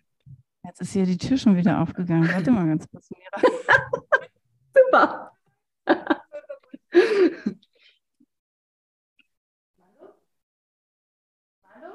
Jetzt 0.63 0.81
ist 0.81 0.93
hier 0.93 1.05
die 1.05 1.17
Tür 1.17 1.37
schon 1.37 1.55
wieder 1.55 1.81
aufgegangen. 1.81 2.29
Warte 2.31 2.51
mal 2.51 2.67
ganz 2.67 2.87
kurz, 2.89 3.09
Mira. 3.09 3.41
super. 4.73 5.31
Hallo? 9.81 10.15
Hallo? 11.63 11.93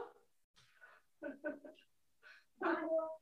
Hallo? 2.63 3.21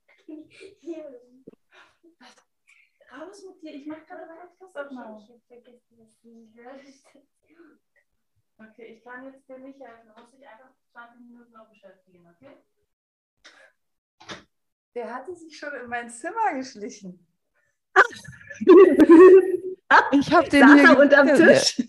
Raus 3.11 3.45
mit 3.45 3.63
dir, 3.63 3.75
ich 3.75 3.87
mache 3.87 4.05
gerade 4.07 4.25
Podcast-Aufnahme. 4.59 5.19
Ich 5.21 5.31
habe 5.31 5.41
vergessen, 5.49 5.99
dass 5.99 6.21
du 6.23 6.29
nicht 6.29 6.55
hörst. 6.57 7.07
Okay, 8.57 8.95
ich 8.95 9.03
kann 9.03 9.25
jetzt 9.25 9.49
dir 9.49 9.59
nicht 9.59 9.81
helfen. 9.81 10.13
Du 10.15 10.21
musst 10.21 10.35
dich 10.35 10.47
einfach 10.47 10.71
20 10.93 11.21
Minuten 11.27 11.53
noch 11.53 11.69
beschäftigen, 11.69 12.27
okay? 12.29 12.59
Der 14.95 15.15
hatte 15.15 15.35
sich 15.35 15.59
schon 15.59 15.75
in 15.75 15.89
mein 15.89 16.09
Zimmer 16.09 16.55
geschlichen. 16.55 17.27
Ich 20.13 20.33
habe 20.33 20.49
den 20.49 20.69
saß 20.69 20.81
hier 20.81 20.99
unterm 20.99 21.27
Tisch. 21.35 21.83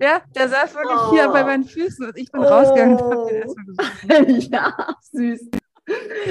Ja, 0.00 0.22
der 0.34 0.48
saß 0.48 0.74
wirklich 0.74 0.98
oh. 0.98 1.10
hier 1.10 1.28
bei 1.30 1.42
meinen 1.42 1.64
Füßen 1.64 2.06
und 2.06 2.16
ich 2.16 2.30
bin 2.30 2.40
oh. 2.40 2.44
rausgegangen 2.44 2.96
und 2.96 3.12
habe 3.12 3.28
den 3.28 3.42
erstmal 3.42 4.24
gesucht. 4.24 4.52
Ja, 4.52 4.96
süß. 5.00 5.50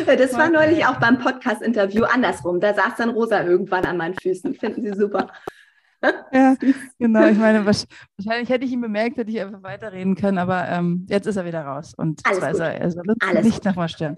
Das 0.05 0.33
war 0.35 0.49
neulich 0.49 0.85
auch 0.85 0.99
beim 0.99 1.19
Podcast-Interview 1.19 2.03
andersrum. 2.05 2.59
Da 2.59 2.73
saß 2.73 2.95
dann 2.97 3.09
Rosa 3.09 3.43
irgendwann 3.43 3.85
an 3.85 3.97
meinen 3.97 4.15
Füßen. 4.15 4.55
Finden 4.55 4.81
Sie 4.81 4.93
super. 4.99 5.27
Ja, 6.31 6.55
genau. 6.99 7.27
Ich 7.27 7.37
meine, 7.37 7.65
wahrscheinlich 7.65 8.49
hätte 8.49 8.65
ich 8.65 8.71
ihn 8.71 8.81
bemerkt, 8.81 9.17
hätte 9.17 9.31
ich 9.31 9.39
einfach 9.39 9.63
weiterreden 9.63 10.15
können, 10.15 10.37
aber 10.37 10.67
ähm, 10.67 11.05
jetzt 11.09 11.27
ist 11.27 11.37
er 11.37 11.45
wieder 11.45 11.61
raus 11.61 11.93
und 11.95 12.21
Alles 12.25 12.39
zwar 12.39 12.51
ist 12.51 12.59
er, 12.59 12.81
er 12.81 12.91
soll 12.91 13.03
Alles 13.19 13.45
nicht 13.45 13.63
nochmal 13.63 13.89
stören. 13.89 14.17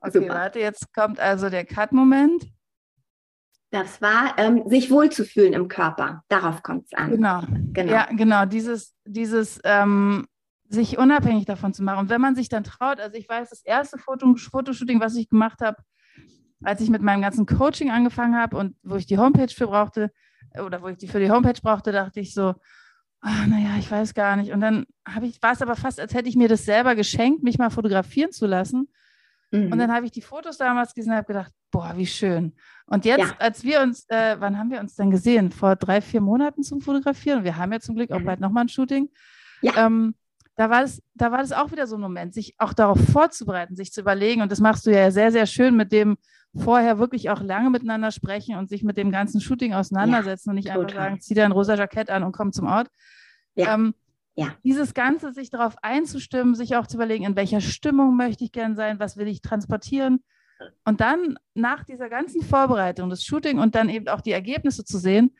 Okay, 0.00 0.20
super. 0.20 0.34
warte, 0.34 0.60
jetzt 0.60 0.92
kommt 0.94 1.18
also 1.18 1.48
der 1.48 1.64
Cut-Moment. 1.64 2.44
Das 3.70 4.00
war, 4.00 4.34
ähm, 4.36 4.62
sich 4.66 4.90
wohlzufühlen 4.90 5.52
im 5.52 5.66
Körper. 5.66 6.22
Darauf 6.28 6.62
kommt 6.62 6.84
es 6.84 6.92
an. 6.92 7.10
Genau. 7.10 7.42
genau. 7.72 7.92
Ja, 7.92 8.06
genau. 8.12 8.44
Dieses, 8.44 8.94
dieses 9.04 9.58
ähm, 9.64 10.26
sich 10.74 10.98
unabhängig 10.98 11.46
davon 11.46 11.72
zu 11.72 11.82
machen. 11.82 12.00
Und 12.00 12.10
wenn 12.10 12.20
man 12.20 12.34
sich 12.34 12.48
dann 12.48 12.64
traut, 12.64 13.00
also 13.00 13.16
ich 13.16 13.28
weiß, 13.28 13.50
das 13.50 13.62
erste 13.62 13.98
Foto, 13.98 14.34
Fotoshooting, 14.36 15.00
was 15.00 15.16
ich 15.16 15.28
gemacht 15.28 15.60
habe, 15.60 15.78
als 16.62 16.80
ich 16.80 16.90
mit 16.90 17.02
meinem 17.02 17.22
ganzen 17.22 17.46
Coaching 17.46 17.90
angefangen 17.90 18.36
habe 18.36 18.56
und 18.56 18.76
wo 18.82 18.96
ich 18.96 19.06
die 19.06 19.18
Homepage 19.18 19.52
für 19.52 19.66
brauchte, 19.66 20.10
oder 20.58 20.82
wo 20.82 20.88
ich 20.88 20.98
die 20.98 21.08
für 21.08 21.20
die 21.20 21.30
Homepage 21.30 21.60
brauchte, 21.60 21.92
dachte 21.92 22.20
ich 22.20 22.34
so, 22.34 22.54
oh, 23.24 23.46
naja, 23.46 23.76
ich 23.78 23.90
weiß 23.90 24.14
gar 24.14 24.36
nicht. 24.36 24.52
Und 24.52 24.60
dann 24.60 24.84
habe 25.06 25.26
ich, 25.26 25.42
war 25.42 25.52
es 25.52 25.62
aber 25.62 25.76
fast, 25.76 25.98
als 25.98 26.14
hätte 26.14 26.28
ich 26.28 26.36
mir 26.36 26.48
das 26.48 26.64
selber 26.64 26.94
geschenkt, 26.94 27.42
mich 27.42 27.58
mal 27.58 27.70
fotografieren 27.70 28.32
zu 28.32 28.46
lassen. 28.46 28.88
Mhm. 29.50 29.72
Und 29.72 29.78
dann 29.78 29.92
habe 29.92 30.06
ich 30.06 30.12
die 30.12 30.20
Fotos 30.20 30.58
damals 30.58 30.94
gesehen 30.94 31.12
und 31.12 31.18
habe 31.18 31.26
gedacht, 31.26 31.52
boah, 31.70 31.94
wie 31.96 32.06
schön. 32.06 32.54
Und 32.86 33.04
jetzt, 33.04 33.20
ja. 33.20 33.36
als 33.38 33.64
wir 33.64 33.80
uns, 33.80 34.08
äh, 34.08 34.36
wann 34.38 34.58
haben 34.58 34.70
wir 34.70 34.80
uns 34.80 34.94
denn 34.94 35.10
gesehen? 35.10 35.50
Vor 35.50 35.76
drei, 35.76 36.00
vier 36.00 36.20
Monaten 36.20 36.62
zum 36.62 36.80
Fotografieren. 36.80 37.44
Wir 37.44 37.56
haben 37.56 37.72
ja 37.72 37.80
zum 37.80 37.94
Glück 37.94 38.10
auch 38.10 38.20
mhm. 38.20 38.26
bald 38.26 38.40
nochmal 38.40 38.64
ein 38.64 38.68
Shooting. 38.68 39.08
Ja. 39.62 39.86
Ähm, 39.86 40.14
da 40.56 40.70
war, 40.70 40.82
das, 40.82 41.02
da 41.14 41.32
war 41.32 41.38
das 41.38 41.52
auch 41.52 41.72
wieder 41.72 41.86
so 41.86 41.96
ein 41.96 42.00
Moment, 42.00 42.32
sich 42.32 42.54
auch 42.58 42.72
darauf 42.72 42.98
vorzubereiten, 43.12 43.76
sich 43.76 43.92
zu 43.92 44.00
überlegen. 44.00 44.42
Und 44.42 44.52
das 44.52 44.60
machst 44.60 44.86
du 44.86 44.90
ja 44.90 45.10
sehr, 45.10 45.32
sehr 45.32 45.46
schön 45.46 45.76
mit 45.76 45.90
dem 45.90 46.16
vorher 46.56 46.98
wirklich 46.98 47.30
auch 47.30 47.40
lange 47.40 47.70
miteinander 47.70 48.12
sprechen 48.12 48.56
und 48.56 48.68
sich 48.68 48.84
mit 48.84 48.96
dem 48.96 49.10
ganzen 49.10 49.40
Shooting 49.40 49.74
auseinandersetzen 49.74 50.48
ja, 50.48 50.50
und 50.50 50.56
nicht 50.56 50.68
total. 50.68 50.82
einfach 50.82 50.94
sagen, 50.94 51.20
zieh 51.20 51.34
dir 51.34 51.44
ein 51.44 51.52
rosa 51.52 51.74
Jackett 51.74 52.10
an 52.10 52.22
und 52.22 52.32
komm 52.32 52.52
zum 52.52 52.66
Ort. 52.66 52.88
Ja. 53.56 53.74
Ähm, 53.74 53.94
ja. 54.36 54.54
Dieses 54.64 54.94
Ganze, 54.94 55.32
sich 55.32 55.50
darauf 55.50 55.76
einzustimmen, 55.82 56.54
sich 56.54 56.76
auch 56.76 56.86
zu 56.86 56.96
überlegen, 56.96 57.24
in 57.24 57.36
welcher 57.36 57.60
Stimmung 57.60 58.16
möchte 58.16 58.44
ich 58.44 58.52
gern 58.52 58.76
sein, 58.76 58.98
was 58.98 59.16
will 59.16 59.28
ich 59.28 59.42
transportieren. 59.42 60.22
Und 60.84 61.00
dann 61.00 61.38
nach 61.54 61.84
dieser 61.84 62.08
ganzen 62.08 62.42
Vorbereitung, 62.42 63.10
das 63.10 63.24
Shooting 63.24 63.58
und 63.58 63.74
dann 63.74 63.88
eben 63.88 64.08
auch 64.08 64.20
die 64.20 64.32
Ergebnisse 64.32 64.84
zu 64.84 64.98
sehen, 64.98 65.36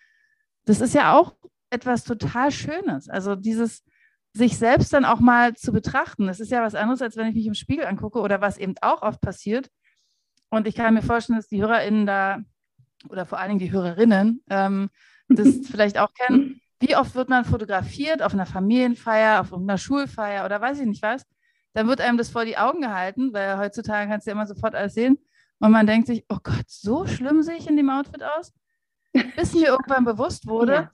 das 0.65 0.81
ist 0.81 0.95
ja 0.95 1.17
auch 1.17 1.35
etwas 1.71 2.05
total 2.05 2.51
Schönes. 2.51 3.09
Also 3.09 3.35
dieses, 3.37 3.85
sich 4.35 4.59
selbst 4.59 4.93
dann 4.93 5.05
auch 5.05 5.21
mal 5.21 5.55
zu 5.55 5.73
betrachten. 5.73 6.27
Das 6.27 6.41
ist 6.41 6.51
ja 6.51 6.63
was 6.63 6.75
anderes, 6.75 7.01
als 7.01 7.17
wenn 7.17 7.29
ich 7.29 7.35
mich 7.35 7.47
im 7.47 7.55
Spiegel 7.55 7.87
angucke 7.87 8.21
oder 8.21 8.41
was 8.41 8.59
eben 8.59 8.75
auch 8.83 9.03
oft 9.03 9.21
passiert. 9.21 9.71
Und 10.51 10.67
ich 10.67 10.75
kann 10.75 10.95
mir 10.95 11.03
vorstellen, 11.03 11.39
dass 11.39 11.49
die 11.49 11.63
HörerInnen 11.63 12.05
da 12.05 12.41
oder 13.09 13.27
vor 13.27 13.39
allen 13.39 13.51
Dingen 13.51 13.61
die 13.61 13.73
Hörerinnen 13.73 14.43
ähm, 14.51 14.91
das 15.29 15.49
vielleicht 15.71 15.99
auch 15.99 16.13
kennen. 16.15 16.61
Wie 16.81 16.97
oft 16.97 17.15
wird 17.15 17.29
man 17.29 17.45
fotografiert 17.45 18.23
auf 18.23 18.35
einer 18.35 18.47
Familienfeier, 18.47 19.41
auf 19.41 19.53
irgendeiner 19.53 19.79
Schulfeier 19.79 20.45
oder 20.45 20.61
weiß 20.61 20.81
ich 20.81 20.87
nicht 20.87 21.03
was? 21.03 21.25
Dann 21.73 21.87
wird 21.87 22.01
einem 22.01 22.19
das 22.19 22.29
vor 22.29 22.45
die 22.45 22.59
Augen 22.59 22.83
gehalten, 22.83 23.33
weil 23.33 23.59
heutzutage 23.59 24.11
kannst 24.11 24.27
du 24.27 24.31
ja 24.31 24.35
immer 24.35 24.47
sofort 24.47 24.75
alles 24.75 24.95
sehen. 24.95 25.19
Und 25.61 25.71
man 25.71 25.87
denkt 25.87 26.09
sich, 26.09 26.25
oh 26.29 26.39
Gott, 26.43 26.67
so 26.67 27.07
schlimm 27.07 27.43
sehe 27.43 27.57
ich 27.57 27.69
in 27.69 27.77
dem 27.77 27.91
Outfit 27.91 28.23
aus. 28.23 28.53
bis 29.13 29.55
mir 29.55 29.67
irgendwann 29.69 30.05
bewusst 30.05 30.47
wurde, 30.47 30.73
ja. 30.73 30.91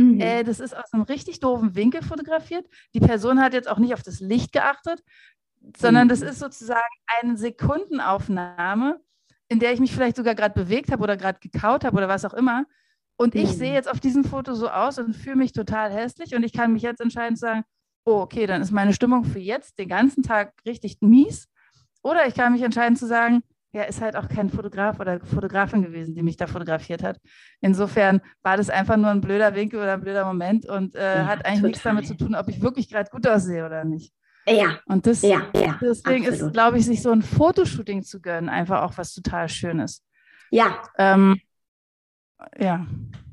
Mhm. 0.00 0.20
äh, 0.20 0.44
das 0.44 0.60
ist 0.60 0.76
aus 0.76 0.92
einem 0.92 1.02
richtig 1.02 1.40
doofen 1.40 1.74
Winkel 1.74 2.02
fotografiert. 2.02 2.66
Die 2.94 3.00
Person 3.00 3.40
hat 3.40 3.52
jetzt 3.52 3.68
auch 3.68 3.78
nicht 3.78 3.94
auf 3.94 4.02
das 4.02 4.20
Licht 4.20 4.52
geachtet, 4.52 5.02
sondern 5.76 6.06
mhm. 6.06 6.10
das 6.10 6.22
ist 6.22 6.38
sozusagen 6.38 6.80
eine 7.20 7.36
Sekundenaufnahme, 7.36 9.00
in 9.48 9.58
der 9.58 9.72
ich 9.72 9.80
mich 9.80 9.92
vielleicht 9.92 10.16
sogar 10.16 10.34
gerade 10.34 10.54
bewegt 10.54 10.90
habe 10.90 11.02
oder 11.02 11.16
gerade 11.16 11.38
gekaut 11.40 11.84
habe 11.84 11.96
oder 11.96 12.08
was 12.08 12.24
auch 12.24 12.34
immer. 12.34 12.64
Und 13.16 13.34
ich 13.34 13.50
mhm. 13.50 13.54
sehe 13.54 13.74
jetzt 13.74 13.90
auf 13.90 14.00
diesem 14.00 14.24
Foto 14.24 14.54
so 14.54 14.68
aus 14.68 14.98
und 14.98 15.14
fühle 15.14 15.36
mich 15.36 15.52
total 15.52 15.92
hässlich 15.92 16.34
und 16.34 16.42
ich 16.42 16.52
kann 16.52 16.72
mich 16.72 16.82
jetzt 16.82 17.00
entscheiden 17.00 17.36
zu 17.36 17.42
sagen, 17.42 17.64
oh, 18.04 18.20
okay, 18.20 18.46
dann 18.46 18.62
ist 18.62 18.70
meine 18.70 18.94
Stimmung 18.94 19.24
für 19.24 19.38
jetzt 19.38 19.78
den 19.78 19.88
ganzen 19.88 20.22
Tag 20.22 20.54
richtig 20.66 20.98
mies. 21.00 21.48
Oder 22.02 22.26
ich 22.26 22.34
kann 22.34 22.52
mich 22.52 22.62
entscheiden 22.62 22.96
zu 22.96 23.06
sagen, 23.06 23.42
ja, 23.72 23.82
ist 23.84 24.00
halt 24.00 24.16
auch 24.16 24.28
kein 24.28 24.50
Fotograf 24.50 24.98
oder 24.98 25.20
Fotografin 25.20 25.82
gewesen, 25.82 26.14
die 26.14 26.22
mich 26.22 26.36
da 26.36 26.46
fotografiert 26.46 27.02
hat. 27.02 27.18
Insofern 27.60 28.20
war 28.42 28.56
das 28.56 28.68
einfach 28.68 28.96
nur 28.96 29.10
ein 29.10 29.20
blöder 29.20 29.54
Winkel 29.54 29.80
oder 29.80 29.94
ein 29.94 30.00
blöder 30.00 30.24
Moment 30.24 30.66
und 30.66 30.96
äh, 30.96 31.18
ja, 31.18 31.26
hat 31.26 31.44
eigentlich 31.44 31.56
total. 31.56 31.68
nichts 31.68 31.82
damit 31.82 32.06
zu 32.06 32.16
tun, 32.16 32.34
ob 32.34 32.48
ich 32.48 32.60
wirklich 32.60 32.88
gerade 32.90 33.10
gut 33.10 33.26
aussehe 33.26 33.64
oder 33.64 33.84
nicht. 33.84 34.12
Ja. 34.46 34.80
Und 34.86 35.06
das, 35.06 35.22
ja, 35.22 35.46
ja, 35.54 35.78
deswegen 35.80 36.26
absolut. 36.26 36.48
ist, 36.48 36.52
glaube 36.52 36.78
ich, 36.78 36.86
sich 36.86 37.02
so 37.02 37.10
ein 37.10 37.22
Fotoshooting 37.22 38.02
zu 38.02 38.20
gönnen, 38.20 38.48
einfach 38.48 38.82
auch 38.82 38.96
was 38.96 39.14
total 39.14 39.48
Schönes. 39.48 40.04
Ja. 40.50 40.82
Ähm, 40.98 41.40
ja. 42.58 42.86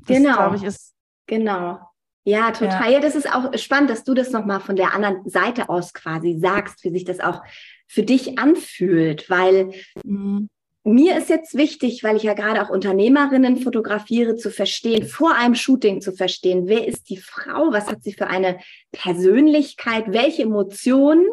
Das, 0.06 0.18
genau. 0.18 0.36
glaube 0.36 0.56
ich, 0.58 0.64
ist. 0.64 0.94
Genau. 1.26 1.80
Ja, 2.24 2.52
total. 2.52 2.92
Ja. 2.92 2.98
ja. 2.98 3.00
das 3.00 3.16
ist 3.16 3.34
auch 3.34 3.58
spannend, 3.58 3.90
dass 3.90 4.04
du 4.04 4.14
das 4.14 4.32
nochmal 4.32 4.60
von 4.60 4.76
der 4.76 4.94
anderen 4.94 5.28
Seite 5.30 5.70
aus 5.70 5.94
quasi 5.94 6.38
sagst, 6.40 6.84
wie 6.84 6.92
sich 6.92 7.06
das 7.06 7.20
auch 7.20 7.42
für 7.88 8.04
dich 8.04 8.38
anfühlt, 8.38 9.30
weil 9.30 9.72
mhm. 10.04 10.50
mir 10.84 11.18
ist 11.18 11.30
jetzt 11.30 11.56
wichtig, 11.56 12.04
weil 12.04 12.18
ich 12.18 12.24
ja 12.24 12.34
gerade 12.34 12.62
auch 12.62 12.70
Unternehmerinnen 12.70 13.58
fotografiere, 13.58 14.36
zu 14.36 14.52
verstehen, 14.52 15.08
vor 15.08 15.36
einem 15.36 15.56
Shooting 15.56 16.02
zu 16.02 16.12
verstehen, 16.12 16.68
wer 16.68 16.88
ist 16.88 17.10
die 17.10 17.18
Frau, 17.18 17.72
was 17.72 17.88
hat 17.88 18.04
sie 18.04 18.14
für 18.14 18.28
eine 18.28 18.60
Persönlichkeit, 18.92 20.06
welche 20.08 20.44
Emotionen 20.44 21.26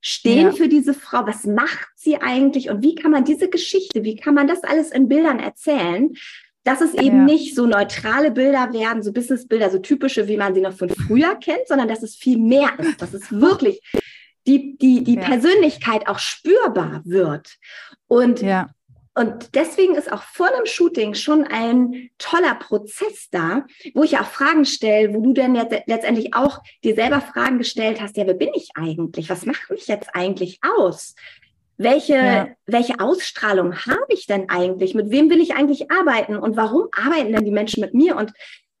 stehen 0.00 0.46
ja. 0.46 0.52
für 0.52 0.68
diese 0.68 0.94
Frau, 0.94 1.26
was 1.26 1.44
macht 1.44 1.88
sie 1.94 2.16
eigentlich 2.16 2.70
und 2.70 2.82
wie 2.82 2.94
kann 2.94 3.10
man 3.10 3.24
diese 3.24 3.50
Geschichte, 3.50 4.02
wie 4.02 4.16
kann 4.16 4.34
man 4.34 4.48
das 4.48 4.64
alles 4.64 4.92
in 4.92 5.08
Bildern 5.08 5.40
erzählen, 5.40 6.14
dass 6.64 6.80
es 6.80 6.94
eben 6.94 7.18
ja. 7.18 7.24
nicht 7.24 7.54
so 7.54 7.66
neutrale 7.66 8.30
Bilder 8.30 8.72
werden, 8.72 9.02
so 9.02 9.12
Businessbilder, 9.12 9.70
so 9.70 9.78
typische, 9.78 10.28
wie 10.28 10.36
man 10.36 10.54
sie 10.54 10.60
noch 10.60 10.74
von 10.74 10.88
früher 10.88 11.34
kennt, 11.36 11.66
sondern 11.66 11.88
dass 11.88 12.02
es 12.02 12.16
viel 12.16 12.38
mehr 12.38 12.70
ist, 12.78 13.00
dass 13.00 13.14
es 13.14 13.30
wirklich 13.32 13.80
die, 14.46 14.76
die, 14.78 15.04
die 15.04 15.16
ja. 15.16 15.22
Persönlichkeit 15.22 16.08
auch 16.08 16.18
spürbar 16.18 17.02
wird. 17.04 17.56
Und, 18.06 18.40
ja. 18.40 18.70
und 19.14 19.54
deswegen 19.54 19.94
ist 19.94 20.10
auch 20.12 20.22
vor 20.22 20.48
einem 20.48 20.66
Shooting 20.66 21.14
schon 21.14 21.44
ein 21.44 22.10
toller 22.18 22.54
Prozess 22.54 23.28
da, 23.30 23.66
wo 23.94 24.02
ich 24.02 24.18
auch 24.18 24.26
Fragen 24.26 24.64
stelle, 24.64 25.14
wo 25.14 25.20
du 25.20 25.32
dann 25.32 25.54
jetzt 25.54 25.74
letztendlich 25.86 26.34
auch 26.34 26.60
dir 26.82 26.94
selber 26.94 27.20
Fragen 27.20 27.58
gestellt 27.58 28.00
hast, 28.00 28.16
ja, 28.16 28.26
wer 28.26 28.34
bin 28.34 28.50
ich 28.54 28.70
eigentlich? 28.74 29.30
Was 29.30 29.46
macht 29.46 29.70
mich 29.70 29.86
jetzt 29.86 30.14
eigentlich 30.14 30.58
aus? 30.76 31.14
Welche, 31.76 32.14
ja. 32.14 32.48
welche 32.66 33.00
Ausstrahlung 33.00 33.74
habe 33.74 34.04
ich 34.08 34.26
denn 34.26 34.50
eigentlich? 34.50 34.94
Mit 34.94 35.10
wem 35.10 35.30
will 35.30 35.40
ich 35.40 35.54
eigentlich 35.54 35.90
arbeiten? 35.90 36.36
Und 36.36 36.54
warum 36.54 36.88
arbeiten 36.92 37.32
denn 37.32 37.44
die 37.44 37.50
Menschen 37.50 37.80
mit 37.80 37.94
mir? 37.94 38.16
Und 38.16 38.32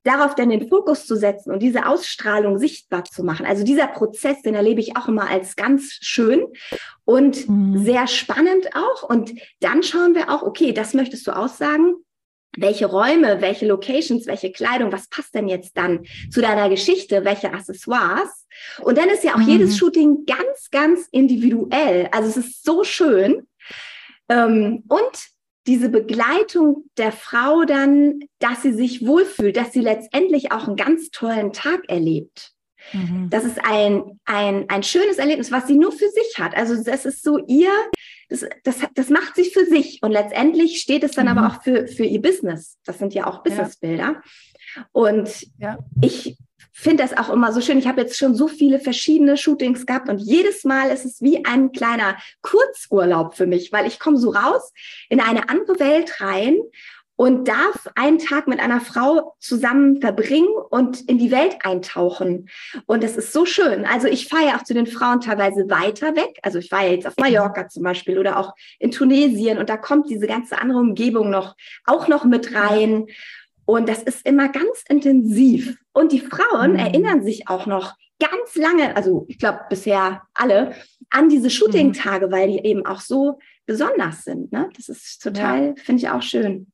darauf 0.02 0.34
dann 0.34 0.48
den 0.48 0.68
Fokus 0.68 1.06
zu 1.06 1.16
setzen 1.16 1.52
und 1.52 1.60
diese 1.60 1.86
Ausstrahlung 1.86 2.58
sichtbar 2.58 3.04
zu 3.04 3.22
machen. 3.22 3.44
Also 3.44 3.64
dieser 3.64 3.86
Prozess, 3.86 4.40
den 4.42 4.54
erlebe 4.54 4.80
ich 4.80 4.96
auch 4.96 5.08
immer 5.08 5.28
als 5.28 5.56
ganz 5.56 5.98
schön 6.00 6.46
und 7.04 7.48
mhm. 7.48 7.84
sehr 7.84 8.06
spannend 8.06 8.70
auch. 8.74 9.02
Und 9.02 9.32
dann 9.60 9.82
schauen 9.82 10.14
wir 10.14 10.30
auch, 10.30 10.42
okay, 10.42 10.72
das 10.72 10.94
möchtest 10.94 11.26
du 11.26 11.32
aussagen. 11.32 11.94
Welche 12.56 12.86
Räume, 12.86 13.40
welche 13.40 13.66
Locations, 13.66 14.26
welche 14.26 14.50
Kleidung, 14.50 14.90
was 14.90 15.08
passt 15.08 15.34
denn 15.34 15.46
jetzt 15.46 15.76
dann 15.76 16.04
zu 16.30 16.40
deiner 16.40 16.68
Geschichte, 16.68 17.24
welche 17.24 17.52
Accessoires? 17.52 18.46
Und 18.80 18.98
dann 18.98 19.08
ist 19.08 19.22
ja 19.22 19.34
auch 19.34 19.38
mhm. 19.38 19.48
jedes 19.48 19.76
Shooting 19.76 20.24
ganz, 20.26 20.70
ganz 20.72 21.06
individuell. 21.12 22.08
Also 22.10 22.30
es 22.30 22.36
ist 22.38 22.64
so 22.64 22.82
schön. 22.82 23.46
Ähm, 24.28 24.82
und 24.88 25.30
diese 25.70 25.88
Begleitung 25.88 26.90
der 26.98 27.12
Frau 27.12 27.64
dann, 27.64 28.18
dass 28.40 28.62
sie 28.62 28.72
sich 28.72 29.06
wohlfühlt, 29.06 29.56
dass 29.56 29.72
sie 29.72 29.80
letztendlich 29.80 30.50
auch 30.50 30.66
einen 30.66 30.74
ganz 30.74 31.10
tollen 31.10 31.52
Tag 31.52 31.88
erlebt. 31.88 32.50
Mhm. 32.92 33.28
Das 33.30 33.44
ist 33.44 33.64
ein, 33.64 34.18
ein, 34.24 34.68
ein 34.68 34.82
schönes 34.82 35.18
Erlebnis, 35.18 35.52
was 35.52 35.68
sie 35.68 35.78
nur 35.78 35.92
für 35.92 36.08
sich 36.08 36.38
hat. 36.40 36.56
Also 36.56 36.82
das 36.82 37.06
ist 37.06 37.22
so 37.22 37.38
ihr, 37.46 37.70
das, 38.28 38.44
das, 38.64 38.78
das 38.96 39.10
macht 39.10 39.36
sie 39.36 39.44
für 39.44 39.64
sich. 39.64 40.00
Und 40.02 40.10
letztendlich 40.10 40.80
steht 40.80 41.04
es 41.04 41.12
dann 41.12 41.26
mhm. 41.26 41.38
aber 41.38 41.46
auch 41.46 41.62
für, 41.62 41.86
für 41.86 42.04
ihr 42.04 42.20
Business. 42.20 42.76
Das 42.84 42.98
sind 42.98 43.14
ja 43.14 43.28
auch 43.28 43.44
Businessbilder. 43.44 44.20
Ja. 44.74 44.86
Und 44.90 45.46
ja. 45.58 45.78
ich 46.02 46.36
finde 46.72 47.02
das 47.02 47.16
auch 47.16 47.30
immer 47.30 47.52
so 47.52 47.60
schön. 47.60 47.78
Ich 47.78 47.86
habe 47.86 48.00
jetzt 48.00 48.16
schon 48.16 48.34
so 48.34 48.48
viele 48.48 48.80
verschiedene 48.80 49.36
Shootings 49.36 49.86
gehabt 49.86 50.08
und 50.08 50.18
jedes 50.18 50.64
Mal 50.64 50.90
ist 50.90 51.04
es 51.04 51.20
wie 51.20 51.44
ein 51.44 51.72
kleiner 51.72 52.16
Kurzurlaub 52.42 53.34
für 53.34 53.46
mich, 53.46 53.72
weil 53.72 53.86
ich 53.86 53.98
komme 53.98 54.16
so 54.16 54.30
raus 54.30 54.72
in 55.08 55.20
eine 55.20 55.48
andere 55.48 55.78
Welt 55.80 56.20
rein 56.20 56.58
und 57.20 57.48
darf 57.48 57.86
einen 57.96 58.18
Tag 58.18 58.48
mit 58.48 58.60
einer 58.60 58.80
Frau 58.80 59.36
zusammen 59.40 60.00
verbringen 60.00 60.48
und 60.70 61.02
in 61.02 61.18
die 61.18 61.30
Welt 61.30 61.58
eintauchen. 61.64 62.48
Und 62.86 63.04
das 63.04 63.14
ist 63.14 63.34
so 63.34 63.44
schön. 63.44 63.84
Also 63.84 64.08
ich 64.08 64.26
fahre 64.26 64.46
ja 64.46 64.56
auch 64.56 64.64
zu 64.64 64.72
den 64.72 64.86
Frauen 64.86 65.20
teilweise 65.20 65.68
weiter 65.68 66.16
weg. 66.16 66.38
Also 66.42 66.58
ich 66.58 66.72
war 66.72 66.82
ja 66.82 66.92
jetzt 66.92 67.06
auf 67.06 67.18
Mallorca 67.20 67.68
zum 67.68 67.82
Beispiel 67.82 68.18
oder 68.18 68.38
auch 68.38 68.54
in 68.78 68.90
Tunesien 68.90 69.58
und 69.58 69.68
da 69.68 69.76
kommt 69.76 70.08
diese 70.08 70.26
ganze 70.26 70.62
andere 70.62 70.78
Umgebung 70.78 71.28
noch, 71.28 71.56
auch 71.84 72.08
noch 72.08 72.24
mit 72.24 72.54
rein. 72.54 73.04
Und 73.70 73.88
das 73.88 74.02
ist 74.02 74.26
immer 74.26 74.48
ganz 74.48 74.84
intensiv. 74.88 75.76
Und 75.92 76.12
die 76.12 76.20
Frauen 76.20 76.72
mhm. 76.72 76.78
erinnern 76.78 77.22
sich 77.22 77.48
auch 77.48 77.66
noch 77.66 77.94
ganz 78.18 78.54
lange, 78.54 78.96
also 78.96 79.24
ich 79.28 79.38
glaube 79.38 79.60
bisher 79.68 80.22
alle, 80.34 80.74
an 81.10 81.28
diese 81.28 81.50
Shooting-Tage, 81.50 82.28
mhm. 82.28 82.32
weil 82.32 82.48
die 82.48 82.64
eben 82.64 82.86
auch 82.86 83.00
so 83.00 83.38
besonders 83.66 84.24
sind. 84.24 84.52
Ne? 84.52 84.68
Das 84.76 84.88
ist 84.88 85.22
total, 85.22 85.68
ja. 85.68 85.74
finde 85.76 86.02
ich 86.02 86.08
auch 86.10 86.22
schön. 86.22 86.70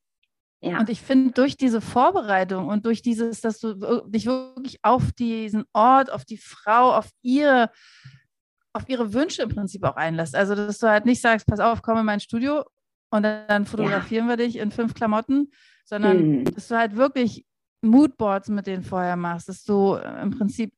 Ja. 0.61 0.81
Und 0.81 0.89
ich 0.89 1.01
finde, 1.01 1.33
durch 1.33 1.57
diese 1.57 1.81
Vorbereitung 1.81 2.69
und 2.69 2.87
durch 2.87 3.03
dieses, 3.03 3.41
dass 3.41 3.61
du 3.61 3.75
dich 4.09 4.27
wirklich 4.27 4.79
auf 4.83 5.13
diesen 5.13 5.65
Ort, 5.73 6.11
auf 6.11 6.25
die 6.25 6.39
Frau, 6.39 6.93
auf 6.93 7.11
ihre, 7.23 7.71
auf 8.73 8.89
ihre 8.89 9.13
Wünsche 9.13 9.43
im 9.43 9.51
Prinzip 9.51 9.85
auch 9.85 9.97
einlässt. 9.97 10.35
Also, 10.35 10.55
dass 10.55 10.79
du 10.79 10.89
halt 10.89 11.05
nicht 11.05 11.21
sagst, 11.21 11.47
pass 11.47 11.61
auf, 11.61 11.83
komm 11.83 11.99
in 11.99 12.07
mein 12.07 12.21
Studio 12.21 12.65
und 13.11 13.23
dann 13.23 13.67
fotografieren 13.67 14.27
ja. 14.29 14.33
wir 14.33 14.45
dich 14.45 14.57
in 14.57 14.71
fünf 14.73 14.95
Klamotten, 14.95 15.51
sondern 15.87 16.19
hm. 16.19 16.45
dass 16.45 16.69
du 16.69 16.77
halt 16.77 16.97
wirklich 16.97 17.47
Moodboards 17.81 18.49
mit 18.49 18.67
denen 18.67 18.83
vorher 18.83 19.17
machst, 19.17 19.49
dass 19.49 19.65
du 19.65 19.95
äh, 19.95 20.23
im 20.23 20.31
Prinzip 20.31 20.75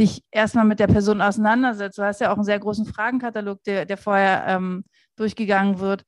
dich 0.00 0.24
erstmal 0.30 0.64
mit 0.64 0.80
der 0.80 0.86
Person 0.86 1.20
auseinandersetzt. 1.20 1.98
Du 1.98 2.02
hast 2.02 2.20
ja 2.20 2.32
auch 2.32 2.36
einen 2.36 2.44
sehr 2.44 2.58
großen 2.58 2.86
Fragenkatalog, 2.86 3.62
der, 3.64 3.84
der 3.84 3.98
vorher 3.98 4.44
ähm, 4.46 4.84
durchgegangen 5.16 5.80
wird, 5.80 6.04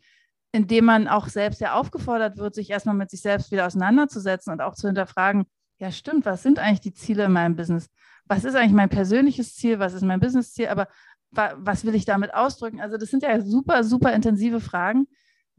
in 0.52 0.66
dem 0.66 0.86
man 0.86 1.08
auch 1.08 1.28
selbst 1.28 1.60
ja 1.60 1.74
aufgefordert 1.74 2.38
wird, 2.38 2.54
sich 2.54 2.70
erstmal 2.70 2.94
mit 2.94 3.10
sich 3.10 3.20
selbst 3.20 3.50
wieder 3.50 3.66
auseinanderzusetzen 3.66 4.52
und 4.52 4.62
auch 4.62 4.74
zu 4.74 4.86
hinterfragen, 4.86 5.44
ja 5.78 5.90
stimmt, 5.90 6.24
was 6.24 6.42
sind 6.42 6.58
eigentlich 6.58 6.80
die 6.80 6.94
Ziele 6.94 7.24
in 7.24 7.32
meinem 7.32 7.56
Business? 7.56 7.90
Was 8.26 8.44
ist 8.44 8.54
eigentlich 8.54 8.72
mein 8.72 8.88
persönliches 8.88 9.54
Ziel? 9.54 9.78
Was 9.80 9.92
ist 9.92 10.02
mein 10.02 10.20
Business-Ziel? 10.20 10.68
Aber 10.68 10.88
was 11.30 11.84
will 11.84 11.94
ich 11.94 12.04
damit 12.04 12.32
ausdrücken? 12.32 12.80
Also 12.80 12.96
das 12.96 13.10
sind 13.10 13.22
ja 13.22 13.40
super, 13.40 13.84
super 13.84 14.12
intensive 14.12 14.60
Fragen, 14.60 15.08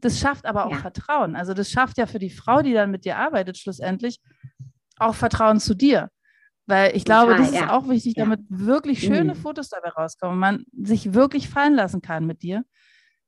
das 0.00 0.18
schafft 0.18 0.46
aber 0.46 0.66
auch 0.66 0.72
ja. 0.72 0.78
Vertrauen. 0.78 1.36
Also 1.36 1.54
das 1.54 1.70
schafft 1.70 1.98
ja 1.98 2.06
für 2.06 2.18
die 2.18 2.30
Frau, 2.30 2.62
die 2.62 2.72
dann 2.72 2.90
mit 2.90 3.04
dir 3.04 3.16
arbeitet, 3.18 3.58
schlussendlich 3.58 4.20
auch 4.98 5.14
Vertrauen 5.14 5.60
zu 5.60 5.74
dir. 5.74 6.10
Weil 6.66 6.96
ich 6.96 7.04
Total, 7.04 7.26
glaube, 7.26 7.42
das 7.42 7.52
ja. 7.52 7.64
ist 7.64 7.70
auch 7.70 7.88
wichtig, 7.88 8.14
damit 8.14 8.40
wirklich 8.48 9.00
schöne 9.00 9.34
mhm. 9.34 9.38
Fotos 9.38 9.68
dabei 9.68 9.90
rauskommen 9.90 10.38
man 10.38 10.64
sich 10.72 11.14
wirklich 11.14 11.48
fallen 11.48 11.74
lassen 11.74 12.02
kann 12.02 12.26
mit 12.26 12.42
dir. 12.42 12.64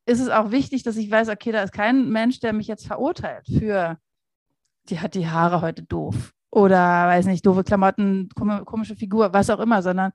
Ist 0.06 0.20
es 0.20 0.28
auch 0.28 0.50
wichtig, 0.50 0.82
dass 0.82 0.96
ich 0.96 1.10
weiß, 1.10 1.28
okay, 1.28 1.52
da 1.52 1.62
ist 1.62 1.72
kein 1.72 2.08
Mensch, 2.08 2.40
der 2.40 2.52
mich 2.52 2.66
jetzt 2.66 2.86
verurteilt 2.86 3.46
für, 3.46 3.98
die 4.88 5.00
hat 5.00 5.14
die 5.14 5.28
Haare 5.28 5.60
heute 5.60 5.82
doof 5.84 6.32
oder, 6.50 6.78
weiß 6.78 7.26
nicht, 7.26 7.44
doofe 7.46 7.62
Klamotten, 7.62 8.28
komische 8.64 8.96
Figur, 8.96 9.32
was 9.32 9.50
auch 9.50 9.60
immer, 9.60 9.82
sondern 9.82 10.12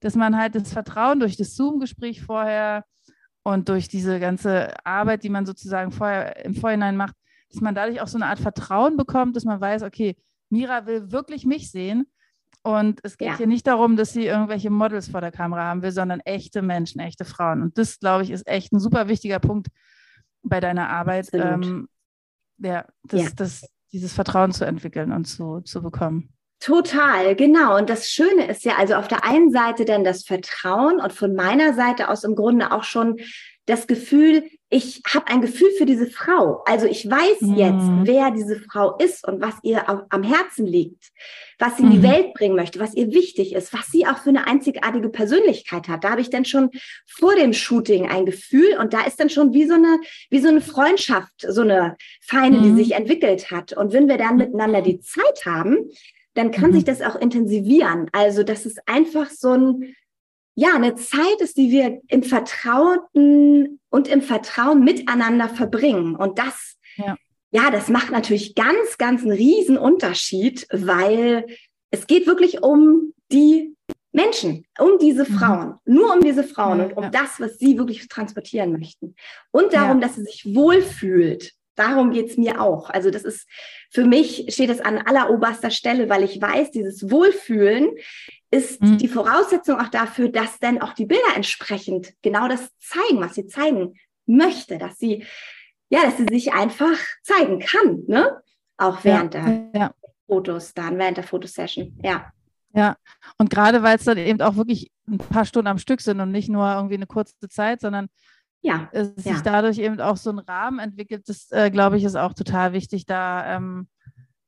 dass 0.00 0.14
man 0.14 0.36
halt 0.36 0.54
das 0.54 0.72
Vertrauen 0.72 1.20
durch 1.20 1.36
das 1.36 1.54
Zoom-Gespräch 1.56 2.22
vorher 2.22 2.84
und 3.50 3.68
durch 3.68 3.88
diese 3.88 4.20
ganze 4.20 4.74
Arbeit, 4.86 5.24
die 5.24 5.28
man 5.28 5.44
sozusagen 5.44 5.90
vorher 5.90 6.44
im 6.44 6.54
Vorhinein 6.54 6.96
macht, 6.96 7.16
dass 7.50 7.60
man 7.60 7.74
dadurch 7.74 8.00
auch 8.00 8.06
so 8.06 8.16
eine 8.16 8.26
Art 8.26 8.38
Vertrauen 8.38 8.96
bekommt, 8.96 9.34
dass 9.34 9.44
man 9.44 9.60
weiß, 9.60 9.82
okay, 9.82 10.16
Mira 10.50 10.86
will 10.86 11.10
wirklich 11.10 11.44
mich 11.44 11.70
sehen. 11.70 12.06
Und 12.62 13.00
es 13.02 13.16
geht 13.16 13.28
ja. 13.28 13.36
hier 13.38 13.46
nicht 13.48 13.66
darum, 13.66 13.96
dass 13.96 14.12
sie 14.12 14.24
irgendwelche 14.24 14.70
Models 14.70 15.08
vor 15.08 15.20
der 15.20 15.32
Kamera 15.32 15.64
haben 15.64 15.82
will, 15.82 15.90
sondern 15.90 16.20
echte 16.20 16.62
Menschen, 16.62 17.00
echte 17.00 17.24
Frauen. 17.24 17.62
Und 17.62 17.76
das, 17.76 17.98
glaube 17.98 18.22
ich, 18.22 18.30
ist 18.30 18.46
echt 18.46 18.72
ein 18.72 18.78
super 18.78 19.08
wichtiger 19.08 19.40
Punkt 19.40 19.68
bei 20.42 20.60
deiner 20.60 20.88
Arbeit, 20.88 21.30
ähm, 21.32 21.88
ja, 22.58 22.86
das, 23.02 23.22
ja. 23.22 23.28
Das, 23.34 23.66
dieses 23.92 24.12
Vertrauen 24.12 24.52
zu 24.52 24.64
entwickeln 24.64 25.10
und 25.10 25.24
zu, 25.24 25.60
zu 25.62 25.82
bekommen. 25.82 26.32
Total, 26.60 27.34
genau. 27.34 27.78
Und 27.78 27.88
das 27.88 28.10
Schöne 28.10 28.46
ist 28.46 28.64
ja 28.64 28.74
also 28.76 28.94
auf 28.94 29.08
der 29.08 29.24
einen 29.24 29.50
Seite 29.50 29.86
dann 29.86 30.04
das 30.04 30.24
Vertrauen 30.24 31.00
und 31.00 31.12
von 31.12 31.34
meiner 31.34 31.72
Seite 31.72 32.10
aus 32.10 32.22
im 32.22 32.34
Grunde 32.34 32.70
auch 32.70 32.84
schon 32.84 33.16
das 33.64 33.86
Gefühl, 33.86 34.44
ich 34.68 35.02
habe 35.12 35.28
ein 35.28 35.40
Gefühl 35.40 35.70
für 35.78 35.86
diese 35.86 36.06
Frau. 36.06 36.62
Also 36.66 36.86
ich 36.86 37.08
weiß 37.08 37.40
mhm. 37.40 37.56
jetzt, 37.56 37.86
wer 38.02 38.30
diese 38.30 38.60
Frau 38.60 38.96
ist 38.98 39.26
und 39.26 39.40
was 39.40 39.54
ihr 39.62 39.88
am 39.88 40.22
Herzen 40.22 40.66
liegt, 40.66 41.10
was 41.58 41.76
sie 41.76 41.84
in 41.84 41.90
die 41.90 41.98
mhm. 41.98 42.02
Welt 42.02 42.34
bringen 42.34 42.56
möchte, 42.56 42.78
was 42.78 42.94
ihr 42.94 43.12
wichtig 43.12 43.54
ist, 43.54 43.72
was 43.72 43.86
sie 43.86 44.06
auch 44.06 44.18
für 44.18 44.30
eine 44.30 44.46
einzigartige 44.46 45.08
Persönlichkeit 45.08 45.88
hat. 45.88 46.04
Da 46.04 46.10
habe 46.10 46.20
ich 46.20 46.30
dann 46.30 46.44
schon 46.44 46.70
vor 47.06 47.34
dem 47.34 47.52
Shooting 47.52 48.08
ein 48.08 48.26
Gefühl 48.26 48.76
und 48.78 48.92
da 48.92 49.02
ist 49.02 49.18
dann 49.18 49.30
schon 49.30 49.52
wie 49.52 49.66
so 49.66 49.74
eine, 49.74 50.00
wie 50.30 50.40
so 50.40 50.48
eine 50.48 50.60
Freundschaft, 50.60 51.46
so 51.48 51.62
eine 51.62 51.96
feine, 52.20 52.58
mhm. 52.58 52.62
die 52.62 52.84
sich 52.84 52.94
entwickelt 52.94 53.50
hat. 53.50 53.72
Und 53.72 53.92
wenn 53.92 54.08
wir 54.08 54.18
dann 54.18 54.36
miteinander 54.36 54.82
die 54.82 55.00
Zeit 55.00 55.46
haben, 55.46 55.90
dann 56.40 56.50
kann 56.50 56.70
mhm. 56.70 56.74
sich 56.74 56.84
das 56.84 57.02
auch 57.02 57.16
intensivieren. 57.16 58.08
Also 58.12 58.42
das 58.42 58.64
ist 58.64 58.80
einfach 58.86 59.28
so 59.30 59.52
ein, 59.52 59.94
ja, 60.54 60.74
eine 60.74 60.94
Zeit 60.94 61.40
ist, 61.40 61.56
die 61.58 61.70
wir 61.70 62.00
im 62.08 62.22
Vertrauten 62.22 63.78
und 63.90 64.08
im 64.08 64.22
Vertrauen 64.22 64.82
miteinander 64.82 65.48
verbringen. 65.48 66.16
Und 66.16 66.38
das, 66.38 66.76
ja, 66.96 67.16
ja 67.50 67.70
das 67.70 67.88
macht 67.88 68.10
natürlich 68.10 68.54
ganz, 68.54 68.96
ganz 68.96 69.22
einen 69.22 69.32
riesen 69.32 69.76
Unterschied, 69.76 70.66
weil 70.70 71.44
es 71.90 72.06
geht 72.06 72.26
wirklich 72.26 72.62
um 72.62 73.12
die 73.30 73.76
Menschen, 74.12 74.64
um 74.78 74.98
diese 74.98 75.30
mhm. 75.30 75.34
Frauen, 75.34 75.68
mhm. 75.84 75.94
nur 75.94 76.14
um 76.14 76.20
diese 76.22 76.42
Frauen 76.42 76.80
und 76.80 76.96
um 76.96 77.04
ja. 77.04 77.10
das, 77.10 77.38
was 77.38 77.58
sie 77.58 77.76
wirklich 77.76 78.08
transportieren 78.08 78.72
möchten. 78.72 79.14
Und 79.50 79.74
darum, 79.74 80.00
ja. 80.00 80.06
dass 80.06 80.16
sie 80.16 80.24
sich 80.24 80.46
wohlfühlt. 80.54 81.52
Darum 81.80 82.10
geht's 82.10 82.36
mir 82.36 82.60
auch. 82.60 82.90
Also 82.90 83.10
das 83.10 83.22
ist, 83.22 83.48
für 83.90 84.04
mich 84.04 84.44
steht 84.50 84.68
es 84.68 84.80
an 84.80 84.98
alleroberster 84.98 85.70
Stelle, 85.70 86.10
weil 86.10 86.22
ich 86.24 86.38
weiß, 86.38 86.72
dieses 86.72 87.10
Wohlfühlen 87.10 87.88
ist 88.50 88.82
mhm. 88.82 88.98
die 88.98 89.08
Voraussetzung 89.08 89.80
auch 89.80 89.88
dafür, 89.88 90.28
dass 90.28 90.58
dann 90.58 90.82
auch 90.82 90.92
die 90.92 91.06
Bilder 91.06 91.34
entsprechend 91.34 92.12
genau 92.20 92.48
das 92.48 92.68
zeigen, 92.78 93.20
was 93.20 93.34
sie 93.34 93.46
zeigen 93.46 93.94
möchte, 94.26 94.76
dass 94.76 94.98
sie, 94.98 95.24
ja, 95.88 96.02
dass 96.02 96.18
sie 96.18 96.26
sich 96.30 96.52
einfach 96.52 96.98
zeigen 97.22 97.60
kann, 97.60 98.02
ne? 98.06 98.42
Auch 98.76 99.02
während 99.02 99.32
ja, 99.34 99.42
der 99.42 99.70
ja. 99.74 99.94
Fotos 100.26 100.74
dann, 100.74 100.98
während 100.98 101.16
der 101.16 101.24
Fotosession, 101.24 101.98
ja. 102.02 102.30
Ja, 102.74 102.96
und 103.38 103.48
gerade 103.48 103.82
weil 103.82 103.96
es 103.96 104.04
dann 104.04 104.18
eben 104.18 104.42
auch 104.42 104.56
wirklich 104.56 104.90
ein 105.08 105.16
paar 105.16 105.46
Stunden 105.46 105.68
am 105.68 105.78
Stück 105.78 106.02
sind 106.02 106.20
und 106.20 106.30
nicht 106.30 106.50
nur 106.50 106.70
irgendwie 106.74 106.94
eine 106.94 107.06
kurze 107.06 107.48
Zeit, 107.48 107.80
sondern 107.80 108.08
ja, 108.62 108.88
es 108.92 109.14
sich 109.16 109.26
ja. 109.26 109.40
dadurch 109.42 109.78
eben 109.78 110.00
auch 110.00 110.16
so 110.16 110.30
ein 110.30 110.38
Rahmen 110.38 110.78
entwickelt, 110.78 111.28
das 111.28 111.50
äh, 111.50 111.70
glaube 111.70 111.96
ich 111.96 112.04
ist 112.04 112.16
auch 112.16 112.34
total 112.34 112.72
wichtig, 112.72 113.06
da 113.06 113.56
ähm, 113.56 113.88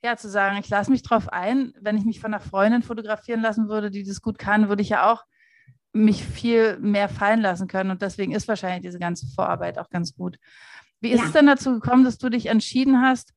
ja, 0.05 0.16
zu 0.16 0.29
sagen, 0.29 0.59
ich 0.59 0.68
lasse 0.68 0.90
mich 0.90 1.03
drauf 1.03 1.29
ein. 1.29 1.72
Wenn 1.81 1.96
ich 1.96 2.05
mich 2.05 2.20
von 2.20 2.35
einer 2.35 2.42
Freundin 2.42 2.83
fotografieren 2.83 3.40
lassen 3.40 3.68
würde, 3.68 3.90
die 3.90 4.03
das 4.03 4.20
gut 4.20 4.38
kann, 4.38 4.68
würde 4.68 4.83
ich 4.83 4.88
ja 4.88 5.11
auch 5.11 5.22
mich 5.92 6.25
viel 6.25 6.79
mehr 6.79 7.09
fallen 7.09 7.40
lassen 7.40 7.68
können. 7.68 7.90
Und 7.90 8.03
deswegen 8.03 8.33
ist 8.33 8.48
wahrscheinlich 8.48 8.83
diese 8.83 8.98
ganze 8.98 9.27
Vorarbeit 9.27 9.79
auch 9.79 9.90
ganz 9.90 10.14
gut. 10.14 10.38
Wie 11.01 11.11
ist 11.11 11.20
ja. 11.20 11.27
es 11.27 11.33
denn 11.33 11.46
dazu 11.46 11.72
gekommen, 11.75 12.05
dass 12.05 12.18
du 12.18 12.31
dich 12.31 12.46
entschieden 12.46 13.01
hast, 13.01 13.33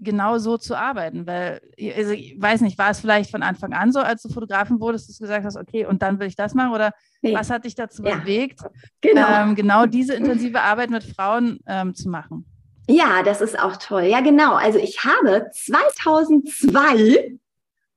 genau 0.00 0.38
so 0.38 0.56
zu 0.56 0.74
arbeiten? 0.76 1.26
Weil, 1.26 1.60
also 1.96 2.12
ich 2.12 2.40
weiß 2.40 2.60
nicht, 2.60 2.78
war 2.78 2.90
es 2.90 3.00
vielleicht 3.00 3.30
von 3.30 3.42
Anfang 3.42 3.72
an 3.72 3.92
so, 3.92 4.00
als 4.00 4.22
du 4.22 4.28
Fotografin 4.28 4.80
wurdest, 4.80 5.08
dass 5.08 5.18
du 5.18 5.24
gesagt 5.24 5.44
hast, 5.44 5.56
okay, 5.56 5.86
und 5.86 6.02
dann 6.02 6.18
will 6.18 6.28
ich 6.28 6.36
das 6.36 6.54
machen? 6.54 6.72
Oder 6.72 6.92
nee. 7.22 7.34
was 7.34 7.50
hat 7.50 7.64
dich 7.64 7.74
dazu 7.74 8.02
ja. 8.02 8.16
bewegt, 8.16 8.60
genau. 9.00 9.26
Ähm, 9.28 9.54
genau 9.54 9.86
diese 9.86 10.14
intensive 10.16 10.60
Arbeit 10.60 10.90
mit 10.90 11.04
Frauen 11.04 11.60
ähm, 11.66 11.94
zu 11.94 12.08
machen? 12.08 12.46
Ja, 12.88 13.22
das 13.22 13.40
ist 13.40 13.58
auch 13.58 13.76
toll. 13.76 14.04
Ja, 14.04 14.20
genau. 14.20 14.54
Also 14.54 14.78
ich 14.78 15.04
habe 15.04 15.46
2002 15.52 17.38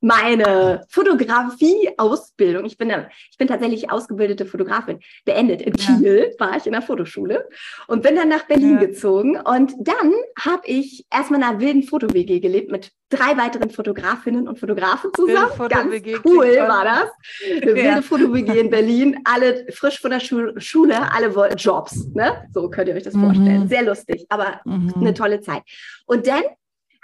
meine 0.01 0.83
Fotografie-Ausbildung, 0.89 2.65
ich 2.65 2.77
bin, 2.77 2.91
ich 3.29 3.37
bin 3.37 3.47
tatsächlich 3.47 3.91
ausgebildete 3.91 4.47
Fotografin, 4.47 4.99
beendet. 5.25 5.61
In 5.61 5.73
Kiel 5.73 6.35
war 6.39 6.57
ich 6.57 6.65
in 6.65 6.71
der 6.73 6.81
Fotoschule 6.81 7.47
und 7.87 8.01
bin 8.01 8.15
dann 8.15 8.29
nach 8.29 8.47
Berlin 8.47 8.79
ja. 8.79 8.87
gezogen. 8.87 9.39
Und 9.39 9.73
dann 9.79 10.11
habe 10.39 10.63
ich 10.65 11.05
erstmal 11.13 11.39
in 11.39 11.45
einer 11.45 11.59
wilden 11.59 11.83
Foto-WG 11.83 12.39
gelebt 12.39 12.71
mit 12.71 12.91
drei 13.09 13.37
weiteren 13.37 13.69
Fotografinnen 13.69 14.47
und 14.47 14.59
Fotografen 14.59 15.11
zusammen. 15.13 15.51
Ganz 15.69 15.93
cool 16.25 16.55
war 16.57 16.83
das. 16.83 17.09
Eine 17.61 17.69
ja. 17.69 17.75
wilde 17.75 18.01
Foto-WG 18.01 18.59
in 18.59 18.69
Berlin, 18.71 19.19
alle 19.23 19.67
frisch 19.71 19.99
von 19.99 20.09
der 20.11 20.19
Schu 20.19 20.51
Schule, 20.57 21.11
alle 21.13 21.35
wollten 21.35 21.57
Jobs. 21.57 22.07
Ne? 22.15 22.47
So 22.53 22.69
könnt 22.69 22.87
ihr 22.87 22.95
euch 22.95 23.03
das 23.03 23.13
mhm. 23.13 23.25
vorstellen. 23.25 23.67
Sehr 23.67 23.83
lustig, 23.83 24.25
aber 24.29 24.61
mhm. 24.65 24.93
eine 24.95 25.13
tolle 25.13 25.41
Zeit. 25.41 25.61
Und 26.07 26.25
dann 26.25 26.43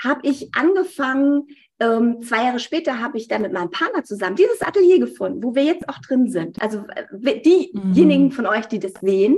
habe 0.03 0.21
ich 0.23 0.49
angefangen, 0.55 1.47
ähm, 1.79 2.21
zwei 2.21 2.43
Jahre 2.43 2.59
später 2.59 2.99
habe 2.99 3.17
ich 3.17 3.27
dann 3.27 3.43
mit 3.43 3.53
meinem 3.53 3.69
Partner 3.69 4.03
zusammen 4.03 4.35
dieses 4.35 4.61
Atelier 4.61 4.99
gefunden, 4.99 5.43
wo 5.43 5.53
wir 5.53 5.63
jetzt 5.63 5.87
auch 5.87 5.99
drin 5.99 6.29
sind. 6.29 6.61
Also 6.61 6.83
äh, 6.95 7.39
diejenigen 7.41 8.25
mhm. 8.25 8.31
von 8.31 8.45
euch, 8.47 8.65
die 8.65 8.79
das 8.79 8.93
sehen, 9.01 9.37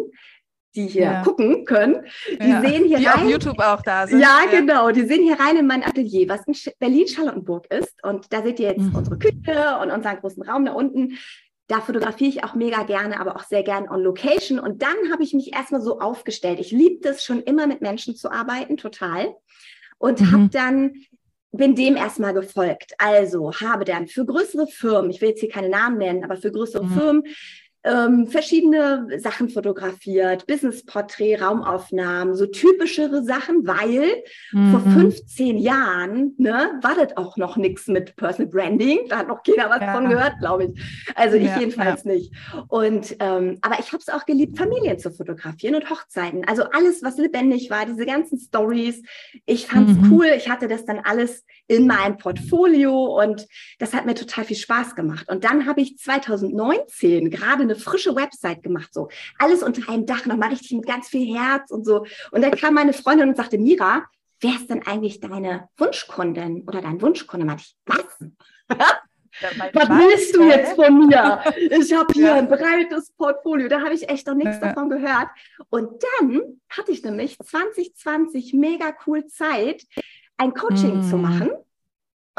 die 0.76 0.88
hier 0.88 1.02
ja. 1.02 1.24
gucken 1.24 1.66
können, 1.66 2.06
die 2.30 2.48
ja. 2.48 2.62
sehen 2.62 2.86
hier 2.86 3.00
die 3.00 3.06
rein. 3.06 3.24
auf 3.24 3.30
YouTube 3.30 3.60
auch 3.60 3.82
da 3.82 4.08
sind. 4.08 4.20
Ja, 4.20 4.42
ja, 4.46 4.60
genau. 4.60 4.92
Die 4.92 5.04
sehen 5.06 5.24
hier 5.24 5.40
rein 5.40 5.58
in 5.58 5.68
mein 5.68 5.84
Atelier, 5.84 6.30
was 6.30 6.46
in 6.46 6.56
Berlin-Charlottenburg 6.80 7.66
ist. 7.74 8.04
Und 8.04 8.32
da 8.32 8.44
seht 8.44 8.60
ihr 8.60 8.70
jetzt 8.70 8.82
mhm. 8.82 8.96
unsere 8.96 9.18
Küche 9.18 9.78
und 9.82 9.92
unseren 9.92 10.18
großen 10.18 10.44
Raum 10.44 10.66
da 10.66 10.74
unten. 10.74 11.18
Da 11.68 11.82
fotografiere 11.82 12.30
ich 12.30 12.44
auch 12.44 12.56
mega 12.56 12.84
gerne, 12.84 13.20
aber 13.20 13.36
auch 13.36 13.44
sehr 13.44 13.64
gerne 13.64 13.92
on 13.92 14.02
Location. 14.02 14.60
Und 14.60 14.82
dann 14.82 15.12
habe 15.12 15.24
ich 15.24 15.34
mich 15.34 15.54
erstmal 15.54 15.82
so 15.82 16.00
aufgestellt. 16.00 16.60
Ich 16.60 16.72
liebte 16.72 17.10
es 17.10 17.24
schon 17.24 17.42
immer 17.42 17.68
mit 17.68 17.82
Menschen 17.82 18.16
zu 18.16 18.32
arbeiten, 18.32 18.78
total. 18.78 19.36
Und 19.98 20.22
mhm. 20.22 20.32
habe 20.32 20.50
dann 20.50 20.94
bin 21.52 21.76
dem 21.76 21.96
erstmal 21.96 22.34
gefolgt. 22.34 22.94
Also 22.98 23.54
habe 23.54 23.86
dann 23.86 24.08
für 24.08 24.26
größere 24.26 24.68
Firmen, 24.68 25.10
ich 25.10 25.22
will 25.22 25.30
jetzt 25.30 25.40
hier 25.40 25.50
keine 25.50 25.70
Namen 25.70 25.98
nennen, 25.98 26.24
aber 26.24 26.38
für 26.38 26.52
größere 26.52 26.84
mhm. 26.84 26.92
Firmen 26.92 27.24
ähm, 27.84 28.28
verschiedene 28.28 29.08
Sachen 29.20 29.50
fotografiert, 29.50 30.46
Business-Porträt, 30.48 31.38
Raumaufnahmen, 31.38 32.36
so 32.36 32.46
typischere 32.46 33.24
Sachen, 33.24 33.66
weil 33.66 34.24
mhm. 34.52 34.72
vor 34.72 34.82
15 34.82 35.58
Jahren 35.58 36.34
ne, 36.38 36.78
war 36.82 36.96
das 36.96 37.16
auch 37.16 37.38
noch 37.38 37.56
nichts 37.56 37.88
mit 37.88 38.18
Personal 38.18 38.52
Branding. 38.52 39.00
Da 39.08 39.20
hat 39.20 39.30
noch 39.30 39.44
keiner 39.44 39.70
was 39.70 39.82
ja. 39.82 39.94
von 39.94 40.10
gehört, 40.10 40.40
glaube 40.40 40.66
ich. 40.66 40.82
Also 41.16 41.38
ich 41.38 41.46
ja, 41.46 41.60
jedenfalls 41.60 42.04
ja. 42.04 42.12
nicht. 42.12 42.34
Und 42.68 43.16
ähm, 43.20 43.58
aber 43.62 43.80
ich 43.80 43.94
habe 43.94 44.00
es 44.00 44.10
auch 44.10 44.26
geliebt, 44.26 44.58
Familien 44.58 45.00
zu 45.00 45.12
fotografieren 45.12 45.76
und 45.76 45.90
Hochzeiten. 45.90 46.46
Also 46.48 46.64
alles, 46.64 47.02
was 47.02 47.18
lebendig 47.18 47.70
war, 47.70 47.86
diese 47.86 48.06
ganzen 48.06 48.40
Stories. 48.40 49.02
Ich 49.46 49.68
fand 49.68 49.90
es 49.90 49.96
mhm. 49.96 50.12
cool. 50.12 50.28
Ich 50.36 50.50
hatte 50.50 50.68
das 50.68 50.84
dann 50.84 51.00
alles 51.00 51.46
in 51.68 51.88
meinem 51.88 52.18
Portfolio 52.18 53.22
und 53.22 53.48
das 53.78 53.94
hat 53.94 54.06
mir 54.06 54.16
total 54.16 54.44
viel 54.44 54.58
Spaß 54.58 54.96
gemacht. 54.96 55.30
Und 55.30 55.44
dann 55.46 55.66
habe 55.66 55.82
ich 55.82 55.98
2019 55.98 57.30
gerade 57.30 57.69
eine 57.70 57.80
frische 57.80 58.16
Website 58.16 58.64
gemacht, 58.64 58.94
so 58.94 59.10
alles 59.38 59.64
unter 59.64 59.90
einem 59.92 60.06
Dach, 60.06 60.26
nochmal 60.26 60.50
richtig 60.50 60.72
mit 60.72 60.86
ganz 60.86 61.10
viel 61.10 61.36
Herz 61.36 61.72
und 61.72 61.86
so. 61.86 62.06
Und 62.32 62.42
dann 62.42 62.52
kam 62.52 62.74
meine 62.74 62.94
Freundin 62.94 63.30
und 63.30 63.38
sagte, 63.38 63.58
Mira, 63.58 64.06
wer 64.42 64.52
ist 64.52 64.70
denn 64.70 64.86
eigentlich 64.86 65.20
deine 65.20 65.70
Wunschkundin 65.78 66.64
oder 66.68 66.82
dein 66.82 67.02
Wunschkunde? 67.02 67.46
Meinte 67.46 67.64
ich, 67.64 67.76
was? 67.86 68.30
Was 69.74 69.90
willst 69.90 70.36
du 70.36 70.44
jetzt 70.44 70.74
von 70.74 71.08
mir? 71.08 71.42
Ich 71.56 71.94
habe 71.94 72.12
hier 72.14 72.28
ja. 72.28 72.34
ein 72.34 72.50
breites 72.50 73.12
Portfolio, 73.12 73.70
da 73.70 73.80
habe 73.82 73.94
ich 73.94 74.10
echt 74.10 74.28
noch 74.28 74.34
nichts 74.34 74.58
ja. 74.60 74.68
davon 74.68 74.90
gehört. 74.90 75.28
Und 75.70 76.04
dann 76.20 76.60
hatte 76.68 76.92
ich 76.92 77.04
nämlich 77.04 77.38
2020 77.38 78.54
mega 78.54 78.94
cool 79.06 79.28
Zeit, 79.28 79.86
ein 80.38 80.54
Coaching 80.54 81.02
mm. 81.02 81.10
zu 81.10 81.18
machen 81.18 81.52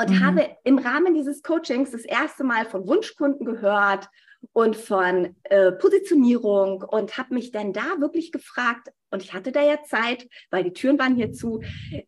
und 0.00 0.10
mm. 0.10 0.24
habe 0.24 0.56
im 0.64 0.78
Rahmen 0.78 1.14
dieses 1.14 1.42
Coachings 1.42 1.90
das 1.90 2.04
erste 2.04 2.44
Mal 2.44 2.64
von 2.64 2.86
Wunschkunden 2.86 3.44
gehört 3.44 4.08
und 4.52 4.76
von 4.76 5.36
äh, 5.44 5.72
Positionierung 5.72 6.82
und 6.82 7.18
habe 7.18 7.34
mich 7.34 7.50
dann 7.50 7.72
da 7.72 8.00
wirklich 8.00 8.32
gefragt, 8.32 8.88
und 9.10 9.22
ich 9.22 9.34
hatte 9.34 9.52
da 9.52 9.62
ja 9.62 9.82
Zeit, 9.82 10.26
weil 10.50 10.64
die 10.64 10.72
Türen 10.72 10.98
waren 10.98 11.16
hier 11.16 11.32
zu, 11.32 11.62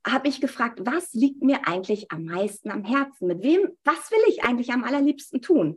habe 0.07 0.29
ich 0.29 0.41
gefragt, 0.41 0.81
was 0.85 1.13
liegt 1.13 1.43
mir 1.43 1.67
eigentlich 1.67 2.11
am 2.11 2.25
meisten 2.25 2.71
am 2.71 2.85
Herzen? 2.85 3.27
Mit 3.27 3.43
wem, 3.43 3.69
was 3.85 4.11
will 4.11 4.23
ich 4.29 4.45
eigentlich 4.45 4.73
am 4.73 4.85
allerliebsten 4.85 5.43
tun? 5.43 5.77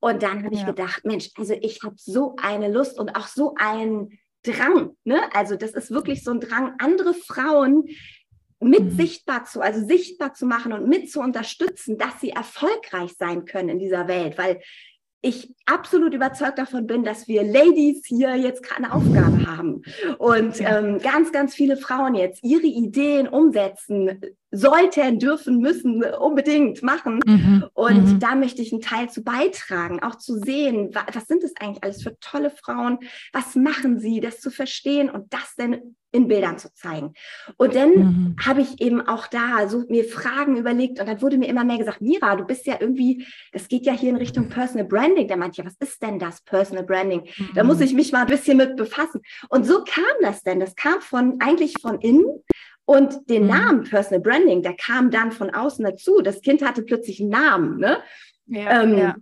Und 0.00 0.22
dann 0.22 0.44
habe 0.44 0.54
ich 0.54 0.60
ja. 0.60 0.66
gedacht, 0.66 1.04
Mensch, 1.04 1.30
also 1.36 1.54
ich 1.60 1.82
habe 1.84 1.94
so 1.98 2.34
eine 2.42 2.72
Lust 2.72 2.98
und 2.98 3.14
auch 3.16 3.28
so 3.28 3.54
einen 3.56 4.18
Drang, 4.42 4.96
ne? 5.04 5.20
Also 5.34 5.56
das 5.56 5.72
ist 5.72 5.90
wirklich 5.90 6.22
so 6.22 6.30
ein 6.30 6.40
Drang, 6.40 6.74
andere 6.78 7.14
Frauen 7.14 7.84
mit 8.60 8.84
mhm. 8.84 8.96
sichtbar 8.96 9.44
zu, 9.44 9.60
also 9.60 9.86
sichtbar 9.86 10.34
zu 10.34 10.46
machen 10.46 10.72
und 10.72 10.88
mit 10.88 11.10
zu 11.10 11.20
unterstützen, 11.20 11.98
dass 11.98 12.20
sie 12.20 12.30
erfolgreich 12.30 13.14
sein 13.18 13.44
können 13.44 13.68
in 13.68 13.78
dieser 13.78 14.08
Welt, 14.08 14.38
weil 14.38 14.60
ich 15.20 15.54
absolut 15.66 16.14
überzeugt 16.14 16.58
davon 16.58 16.86
bin, 16.86 17.04
dass 17.04 17.28
wir 17.28 17.42
Ladies 17.42 18.04
hier 18.06 18.34
jetzt 18.36 18.62
gerade 18.62 18.84
eine 18.84 18.94
Aufgabe 18.94 19.46
haben 19.46 19.82
und 20.18 20.58
ja. 20.58 20.78
ähm, 20.78 20.98
ganz, 20.98 21.32
ganz 21.32 21.54
viele 21.54 21.76
Frauen 21.76 22.14
jetzt 22.14 22.42
ihre 22.42 22.66
Ideen 22.66 23.28
umsetzen 23.28 24.20
sollten, 24.50 25.18
dürfen, 25.18 25.58
müssen 25.58 26.02
unbedingt 26.02 26.82
machen. 26.82 27.20
Mhm. 27.26 27.64
Und 27.74 28.14
mhm. 28.14 28.20
da 28.20 28.34
möchte 28.34 28.62
ich 28.62 28.72
einen 28.72 28.80
Teil 28.80 29.10
zu 29.10 29.22
beitragen, 29.22 30.02
auch 30.02 30.16
zu 30.16 30.38
sehen, 30.38 30.90
was, 30.92 31.04
was 31.12 31.26
sind 31.26 31.42
es 31.42 31.52
eigentlich 31.60 31.82
alles 31.82 32.02
für 32.02 32.18
tolle 32.20 32.50
Frauen, 32.50 32.98
was 33.32 33.54
machen 33.54 33.98
sie, 33.98 34.20
das 34.20 34.40
zu 34.40 34.50
verstehen 34.50 35.10
und 35.10 35.32
das 35.32 35.54
dann 35.56 35.96
in 36.12 36.28
Bildern 36.28 36.58
zu 36.58 36.72
zeigen. 36.72 37.12
Und 37.56 37.74
dann 37.74 37.90
mhm. 37.90 38.36
habe 38.44 38.62
ich 38.62 38.80
eben 38.80 39.06
auch 39.06 39.26
da 39.26 39.68
so 39.68 39.84
mir 39.88 40.04
Fragen 40.04 40.56
überlegt 40.56 40.98
und 40.98 41.06
dann 41.06 41.20
wurde 41.20 41.36
mir 41.36 41.48
immer 41.48 41.64
mehr 41.64 41.78
gesagt, 41.78 42.00
Mira, 42.00 42.36
du 42.36 42.44
bist 42.44 42.66
ja 42.66 42.76
irgendwie, 42.80 43.26
das 43.52 43.68
geht 43.68 43.84
ja 43.84 43.92
hier 43.92 44.10
in 44.10 44.16
Richtung 44.16 44.48
Personal 44.48 44.86
Branding. 44.86 45.28
Da 45.28 45.36
meinte 45.36 45.55
ja, 45.56 45.64
was 45.64 45.76
ist 45.80 46.02
denn 46.02 46.18
das 46.18 46.40
Personal 46.42 46.84
Branding? 46.84 47.22
Mhm. 47.36 47.50
Da 47.54 47.64
muss 47.64 47.78
mhm. 47.78 47.84
ich 47.84 47.94
mich 47.94 48.12
mal 48.12 48.22
ein 48.22 48.26
bisschen 48.26 48.56
mit 48.56 48.76
befassen. 48.76 49.20
Und 49.48 49.64
so 49.64 49.84
kam 49.84 50.04
das 50.22 50.42
denn. 50.42 50.60
Das 50.60 50.74
kam 50.74 51.00
von 51.00 51.38
eigentlich 51.40 51.74
von 51.80 52.00
innen. 52.00 52.26
Und 52.84 53.28
den 53.28 53.42
mhm. 53.42 53.48
Namen 53.48 53.84
Personal 53.84 54.20
Branding, 54.20 54.62
der 54.62 54.74
kam 54.74 55.10
dann 55.10 55.32
von 55.32 55.50
außen 55.50 55.84
dazu. 55.84 56.20
Das 56.22 56.40
Kind 56.40 56.64
hatte 56.64 56.82
plötzlich 56.82 57.20
einen 57.20 57.30
Namen. 57.30 57.78
Ne? 57.78 57.98
Ja, 58.46 58.82
ähm, 58.82 58.96
ja. 58.96 59.16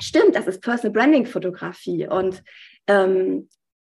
Stimmt, 0.00 0.36
das 0.36 0.46
ist 0.46 0.62
Personal 0.62 0.92
Branding 0.92 1.26
Fotografie. 1.26 2.06
Und 2.06 2.42
ähm, 2.86 3.48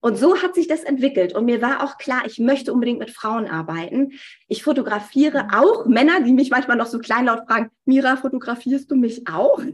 und 0.05 0.19
so 0.19 0.39
hat 0.43 0.53
sich 0.53 0.67
das 0.67 0.83
entwickelt. 0.83 1.33
Und 1.33 1.45
mir 1.45 1.63
war 1.63 1.83
auch 1.83 1.97
klar, 1.97 2.27
ich 2.27 2.37
möchte 2.37 2.71
unbedingt 2.71 2.99
mit 2.99 3.09
Frauen 3.09 3.47
arbeiten. 3.47 4.11
Ich 4.47 4.61
fotografiere 4.61 5.47
auch 5.51 5.87
Männer, 5.87 6.21
die 6.21 6.31
mich 6.31 6.51
manchmal 6.51 6.77
noch 6.77 6.85
so 6.85 6.99
kleinlaut 6.99 7.47
fragen, 7.47 7.71
Mira, 7.85 8.15
fotografierst 8.15 8.91
du 8.91 8.97
mich 8.97 9.27
auch? 9.27 9.57
und 9.57 9.73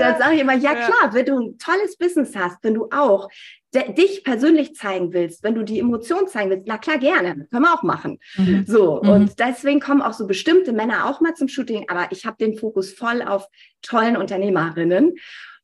dann 0.00 0.18
sage 0.18 0.36
ich 0.36 0.40
immer, 0.40 0.56
ja 0.56 0.74
klar, 0.74 1.12
wenn 1.12 1.26
du 1.26 1.38
ein 1.38 1.58
tolles 1.58 1.98
Business 1.98 2.34
hast, 2.34 2.64
wenn 2.64 2.72
du 2.72 2.88
auch 2.90 3.28
dich 3.74 4.24
persönlich 4.24 4.74
zeigen 4.74 5.12
willst, 5.12 5.42
wenn 5.42 5.54
du 5.54 5.64
die 5.64 5.78
Emotion 5.78 6.26
zeigen 6.26 6.48
willst, 6.48 6.66
na 6.66 6.78
klar, 6.78 6.96
gerne, 6.96 7.46
können 7.50 7.64
wir 7.64 7.74
auch 7.74 7.82
machen. 7.82 8.20
Mhm. 8.38 8.64
So, 8.66 9.02
mhm. 9.02 9.08
und 9.10 9.38
deswegen 9.38 9.80
kommen 9.80 10.00
auch 10.00 10.14
so 10.14 10.26
bestimmte 10.26 10.72
Männer 10.72 11.10
auch 11.10 11.20
mal 11.20 11.34
zum 11.34 11.48
Shooting, 11.48 11.90
aber 11.90 12.06
ich 12.10 12.24
habe 12.24 12.38
den 12.40 12.56
Fokus 12.56 12.90
voll 12.90 13.20
auf 13.20 13.48
tollen 13.82 14.16
Unternehmerinnen. 14.16 15.16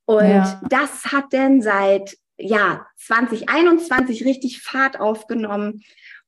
Und 0.05 0.29
ja. 0.29 0.61
das 0.69 1.07
hat 1.07 1.33
denn 1.33 1.63
seit 1.63 2.19
ja, 2.39 2.87
2021 2.97 4.25
richtig 4.25 4.63
Fahrt 4.63 5.01
aufgenommen. 5.01 5.83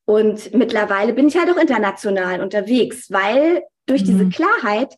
Und 0.04 0.52
mittlerweile 0.54 1.12
bin 1.12 1.28
ich 1.28 1.36
halt 1.36 1.50
auch 1.50 1.56
international 1.56 2.40
unterwegs, 2.40 3.10
weil 3.10 3.62
durch 3.86 4.02
mhm. 4.02 4.06
diese 4.06 4.28
Klarheit 4.28 4.96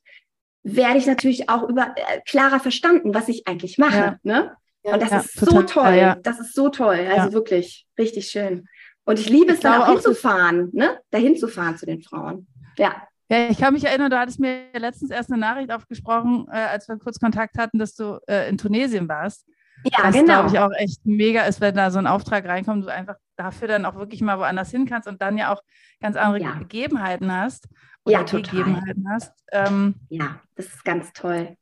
werde 0.63 0.99
ich 0.99 1.07
natürlich 1.07 1.49
auch 1.49 1.69
über 1.69 1.95
äh, 1.97 2.21
klarer 2.27 2.61
verstanden, 2.61 3.15
was 3.15 3.29
ich 3.29 3.47
eigentlich 3.47 3.79
mache. 3.79 3.97
Ja. 3.97 4.19
Ne? 4.23 4.57
Ja, 4.85 4.95
und 4.95 5.03
das 5.03 5.11
ja, 5.11 5.19
ist 5.21 5.39
total, 5.39 5.55
so 5.55 5.63
toll. 5.63 5.95
Ja. 5.95 6.17
Das 6.23 6.41
ist 6.41 6.55
so 6.55 6.69
toll. 6.69 7.07
Also 7.15 7.33
wirklich 7.33 7.87
richtig 7.99 8.29
schön. 8.29 8.67
Und 9.05 9.19
ich 9.19 9.29
liebe 9.29 9.51
es 9.53 9.59
ich 9.59 9.63
dann 9.63 9.83
auch 9.83 9.93
hinzufahren, 9.93 10.71
ne? 10.73 10.99
dahin 11.11 11.37
zu 11.37 11.49
fahren 11.49 11.77
zu 11.77 11.87
den 11.87 12.03
Frauen. 12.03 12.47
Ja. 12.79 13.07
Ja, 13.29 13.49
ich 13.49 13.59
kann 13.59 13.73
mich 13.73 13.85
erinnern, 13.85 14.11
du 14.11 14.19
hattest 14.19 14.41
mir 14.41 14.67
letztens 14.75 15.11
erst 15.11 15.31
eine 15.31 15.41
Nachricht 15.41 15.73
aufgesprochen, 15.73 16.47
äh, 16.53 16.57
als 16.57 16.87
wir 16.89 16.99
kurz 16.99 17.19
Kontakt 17.19 17.57
hatten, 17.57 17.79
dass 17.79 17.95
du 17.95 18.21
äh, 18.29 18.49
in 18.49 18.59
Tunesien 18.59 19.09
warst. 19.09 19.47
Ja, 19.85 20.05
das, 20.05 20.15
genau. 20.15 20.25
glaube 20.25 20.49
ich, 20.49 20.59
auch 20.59 20.71
echt 20.79 21.05
mega 21.05 21.43
ist, 21.43 21.61
wenn 21.61 21.75
da 21.75 21.91
so 21.91 21.99
ein 21.99 22.07
Auftrag 22.07 22.47
reinkommt, 22.47 22.85
du 22.85 22.93
einfach 22.93 23.17
dafür 23.37 23.69
dann 23.69 23.85
auch 23.85 23.97
wirklich 23.97 24.21
mal 24.21 24.39
woanders 24.39 24.71
hin 24.71 24.87
kannst 24.87 25.09
und 25.09 25.23
dann 25.23 25.39
ja 25.39 25.53
auch 25.53 25.63
ganz 26.01 26.17
andere 26.17 26.43
ja. 26.43 26.59
Gegebenheiten 26.59 27.35
hast. 27.35 27.69
Ja, 28.07 28.25
total. 28.25 28.83
Hast. 29.09 29.33
Ähm, 29.53 29.95
ja, 30.09 30.41
das 30.57 30.67
ist 30.67 30.85
ganz 30.85 31.13
toll. 31.13 31.57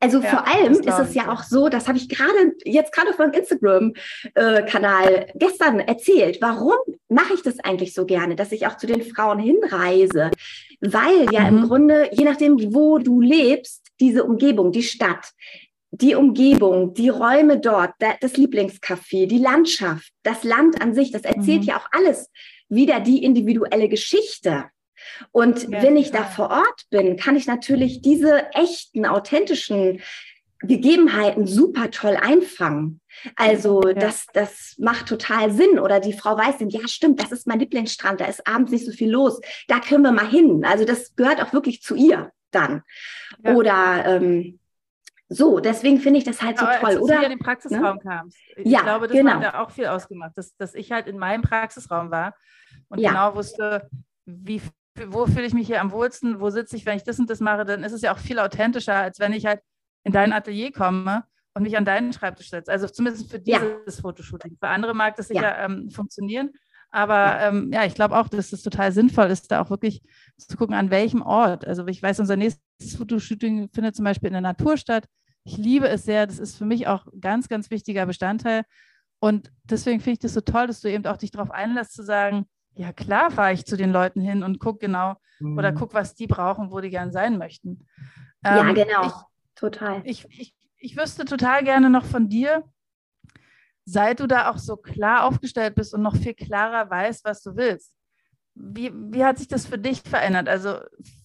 Also 0.00 0.20
ja, 0.20 0.28
vor 0.28 0.46
allem 0.46 0.74
ist 0.74 0.86
es 0.86 1.14
ja 1.14 1.32
auch 1.32 1.42
so, 1.42 1.68
das 1.68 1.88
habe 1.88 1.98
ich 1.98 2.08
gerade 2.08 2.54
jetzt 2.64 2.92
gerade 2.92 3.10
meinem 3.18 3.32
Instagram-Kanal 3.32 5.32
gestern 5.34 5.80
erzählt. 5.80 6.38
Warum 6.40 6.76
mache 7.08 7.34
ich 7.34 7.42
das 7.42 7.58
eigentlich 7.60 7.94
so 7.94 8.06
gerne, 8.06 8.36
dass 8.36 8.52
ich 8.52 8.66
auch 8.66 8.76
zu 8.76 8.86
den 8.86 9.02
Frauen 9.02 9.40
hinreise? 9.40 10.30
Weil 10.80 11.32
ja 11.32 11.50
mhm. 11.50 11.58
im 11.58 11.68
Grunde, 11.68 12.10
je 12.12 12.24
nachdem, 12.24 12.72
wo 12.72 12.98
du 12.98 13.20
lebst, 13.20 13.88
diese 13.98 14.22
Umgebung, 14.22 14.70
die 14.70 14.84
Stadt, 14.84 15.32
die 15.90 16.14
Umgebung, 16.14 16.94
die 16.94 17.08
Räume 17.08 17.58
dort, 17.58 17.92
das 17.98 18.34
Lieblingscafé, 18.34 19.26
die 19.26 19.38
Landschaft, 19.38 20.12
das 20.22 20.44
Land 20.44 20.80
an 20.82 20.94
sich, 20.94 21.12
das 21.12 21.22
erzählt 21.22 21.62
mhm. 21.62 21.68
ja 21.68 21.76
auch 21.78 21.88
alles 21.92 22.30
wieder 22.68 23.00
die 23.00 23.24
individuelle 23.24 23.88
Geschichte. 23.88 24.66
Und 25.32 25.68
ja, 25.68 25.82
wenn 25.82 25.96
ich 25.96 26.10
da 26.10 26.24
vor 26.24 26.50
Ort 26.50 26.84
bin, 26.90 27.16
kann 27.16 27.36
ich 27.36 27.46
natürlich 27.46 28.02
diese 28.02 28.52
echten, 28.52 29.06
authentischen 29.06 30.00
Gegebenheiten 30.60 31.46
super 31.46 31.90
toll 31.90 32.18
einfangen. 32.20 33.00
Also 33.36 33.80
ja. 33.82 33.94
das, 33.94 34.26
das 34.32 34.74
macht 34.78 35.06
total 35.06 35.52
Sinn. 35.52 35.78
Oder 35.78 36.00
die 36.00 36.12
Frau 36.12 36.36
weiß 36.36 36.56
ja 36.58 36.88
stimmt, 36.88 37.22
das 37.22 37.32
ist 37.32 37.46
mein 37.46 37.60
Lieblingsstrand, 37.60 38.20
da 38.20 38.26
ist 38.26 38.46
abends 38.46 38.72
nicht 38.72 38.84
so 38.84 38.92
viel 38.92 39.10
los, 39.10 39.40
da 39.68 39.78
können 39.78 40.02
wir 40.02 40.12
mal 40.12 40.28
hin. 40.28 40.64
Also 40.64 40.84
das 40.84 41.14
gehört 41.14 41.40
auch 41.40 41.52
wirklich 41.52 41.80
zu 41.80 41.94
ihr 41.94 42.32
dann. 42.50 42.82
Ja. 43.44 43.54
Oder 43.54 44.04
ähm, 44.06 44.58
so, 45.28 45.60
deswegen 45.60 46.00
finde 46.00 46.18
ich 46.18 46.24
das 46.24 46.40
halt 46.40 46.58
so 46.58 46.64
Aber 46.64 46.76
toll, 46.76 46.88
als 46.88 46.98
oder? 47.00 47.12
Als 47.14 47.20
du 47.20 47.24
in 47.26 47.38
den 47.38 47.38
Praxisraum 47.38 47.96
ne? 47.96 48.02
kamst, 48.02 48.38
ich 48.56 48.66
ja, 48.66 48.80
glaube, 48.80 49.08
das 49.08 49.16
genau. 49.16 49.32
hat 49.32 49.42
da 49.42 49.60
auch 49.62 49.70
viel 49.70 49.86
ausgemacht, 49.86 50.32
dass, 50.36 50.56
dass 50.56 50.74
ich 50.74 50.90
halt 50.90 51.06
in 51.06 51.18
meinem 51.18 51.42
Praxisraum 51.42 52.10
war 52.10 52.34
und 52.88 52.98
ja. 52.98 53.10
genau 53.10 53.34
wusste, 53.34 53.88
wie, 54.24 54.62
wo 55.06 55.26
fühle 55.26 55.46
ich 55.46 55.52
mich 55.52 55.66
hier 55.66 55.80
am 55.80 55.92
wohlsten, 55.92 56.40
wo 56.40 56.48
sitze 56.48 56.76
ich, 56.76 56.86
wenn 56.86 56.96
ich 56.96 57.04
das 57.04 57.18
und 57.18 57.28
das 57.28 57.40
mache, 57.40 57.64
dann 57.64 57.84
ist 57.84 57.92
es 57.92 58.00
ja 58.00 58.14
auch 58.14 58.18
viel 58.18 58.38
authentischer, 58.38 58.94
als 58.94 59.20
wenn 59.20 59.32
ich 59.32 59.44
halt 59.44 59.60
in 60.04 60.12
dein 60.12 60.32
Atelier 60.32 60.72
komme 60.72 61.24
und 61.54 61.62
mich 61.62 61.76
an 61.76 61.84
deinen 61.84 62.12
Schreibtisch 62.12 62.48
setze. 62.48 62.72
Also 62.72 62.88
zumindest 62.88 63.30
für 63.30 63.38
dieses 63.38 63.96
ja. 63.96 64.02
Fotoshooting. 64.02 64.56
Für 64.58 64.68
andere 64.68 64.94
mag 64.94 65.16
das 65.16 65.28
sicher 65.28 65.58
ähm, 65.58 65.90
funktionieren. 65.90 66.52
Aber 66.90 67.14
ja, 67.14 67.48
ähm, 67.48 67.70
ja 67.72 67.84
ich 67.84 67.94
glaube 67.94 68.16
auch, 68.16 68.28
dass 68.28 68.52
es 68.52 68.62
total 68.62 68.92
sinnvoll 68.92 69.26
ist, 69.26 69.50
da 69.50 69.60
auch 69.60 69.70
wirklich 69.70 70.02
zu 70.36 70.56
gucken, 70.56 70.74
an 70.74 70.90
welchem 70.90 71.22
Ort. 71.22 71.66
Also 71.66 71.86
ich 71.86 72.02
weiß, 72.02 72.20
unser 72.20 72.36
nächstes 72.36 72.96
Fotoshooting 72.96 73.68
findet 73.72 73.96
zum 73.96 74.04
Beispiel 74.04 74.28
in 74.28 74.34
der 74.34 74.42
Natur 74.42 74.76
statt. 74.76 75.06
Ich 75.44 75.56
liebe 75.56 75.88
es 75.88 76.04
sehr. 76.04 76.26
Das 76.26 76.38
ist 76.38 76.56
für 76.56 76.64
mich 76.64 76.86
auch 76.86 77.06
ein 77.06 77.20
ganz, 77.20 77.48
ganz 77.48 77.70
wichtiger 77.70 78.06
Bestandteil. 78.06 78.64
Und 79.20 79.50
deswegen 79.64 80.00
finde 80.00 80.12
ich 80.12 80.18
das 80.20 80.34
so 80.34 80.40
toll, 80.40 80.66
dass 80.66 80.80
du 80.80 80.90
eben 80.90 81.06
auch 81.06 81.16
dich 81.16 81.30
darauf 81.30 81.50
einlässt, 81.50 81.92
zu 81.92 82.02
sagen, 82.04 82.46
ja 82.74 82.92
klar 82.92 83.30
fahre 83.30 83.52
ich 83.52 83.66
zu 83.66 83.76
den 83.76 83.90
Leuten 83.90 84.20
hin 84.20 84.42
und 84.42 84.60
gucke 84.60 84.86
genau 84.86 85.16
mhm. 85.40 85.58
oder 85.58 85.72
gucke, 85.72 85.94
was 85.94 86.14
die 86.14 86.26
brauchen, 86.26 86.70
wo 86.70 86.80
die 86.80 86.90
gern 86.90 87.12
sein 87.12 87.36
möchten. 87.36 87.86
Ja, 88.44 88.68
ähm, 88.68 88.74
genau. 88.74 89.06
Ich, 89.06 89.12
total. 89.56 90.02
Ich, 90.04 90.26
ich, 90.30 90.54
ich 90.76 90.96
wüsste 90.96 91.24
total 91.24 91.64
gerne 91.64 91.90
noch 91.90 92.04
von 92.04 92.28
dir, 92.28 92.64
seit 93.88 94.20
du 94.20 94.26
da 94.26 94.50
auch 94.50 94.58
so 94.58 94.76
klar 94.76 95.24
aufgestellt 95.24 95.74
bist 95.74 95.94
und 95.94 96.02
noch 96.02 96.16
viel 96.16 96.34
klarer 96.34 96.90
weißt, 96.90 97.24
was 97.24 97.42
du 97.42 97.56
willst. 97.56 97.94
Wie, 98.54 98.92
wie 98.92 99.24
hat 99.24 99.38
sich 99.38 99.48
das 99.48 99.66
für 99.66 99.78
dich 99.78 100.02
verändert? 100.02 100.48
Also 100.48 100.78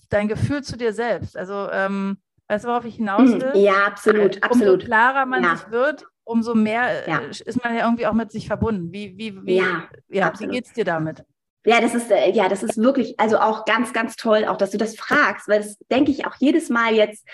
dein 0.10 0.28
Gefühl 0.28 0.64
zu 0.64 0.78
dir 0.78 0.94
selbst. 0.94 1.36
Also, 1.36 1.70
ähm, 1.72 2.18
weißt 2.48 2.64
du, 2.64 2.70
worauf 2.70 2.86
ich 2.86 2.96
hinaus 2.96 3.32
hm, 3.32 3.42
will? 3.42 3.52
Ja, 3.56 3.86
absolut, 3.88 4.42
absolut. 4.42 4.76
Umso 4.76 4.86
klarer 4.86 5.26
man 5.26 5.44
ja. 5.44 5.58
sich 5.58 5.72
wird, 5.72 6.06
umso 6.24 6.56
mehr 6.56 7.08
ja. 7.08 7.20
Äh, 7.20 7.30
ist 7.30 7.64
man 7.64 7.76
ja 7.76 7.86
irgendwie 7.86 8.08
auch 8.08 8.14
mit 8.14 8.32
sich 8.32 8.48
verbunden. 8.48 8.94
Wie, 8.94 9.18
wie, 9.18 9.46
wie, 9.46 9.58
ja, 9.58 9.90
ja 10.10 10.32
wie 10.40 10.48
geht 10.48 10.66
es 10.66 10.74
dir 10.74 10.86
damit? 10.86 11.26
Ja, 11.66 11.82
das 11.82 11.96
ist, 11.96 12.12
äh, 12.12 12.30
ja, 12.32 12.48
das 12.48 12.64
ist 12.64 12.78
wirklich, 12.78 13.20
also 13.20 13.40
auch 13.40 13.66
ganz, 13.66 13.92
ganz 13.94 14.16
toll, 14.16 14.46
auch 14.46 14.58
dass 14.58 14.72
du 14.72 14.78
das 14.78 14.96
fragst, 14.96 15.48
weil 15.48 15.62
das 15.62 15.78
denke 15.92 16.12
ich 16.12 16.26
auch 16.26 16.36
jedes 16.40 16.70
Mal 16.70 16.94
jetzt, 16.94 17.26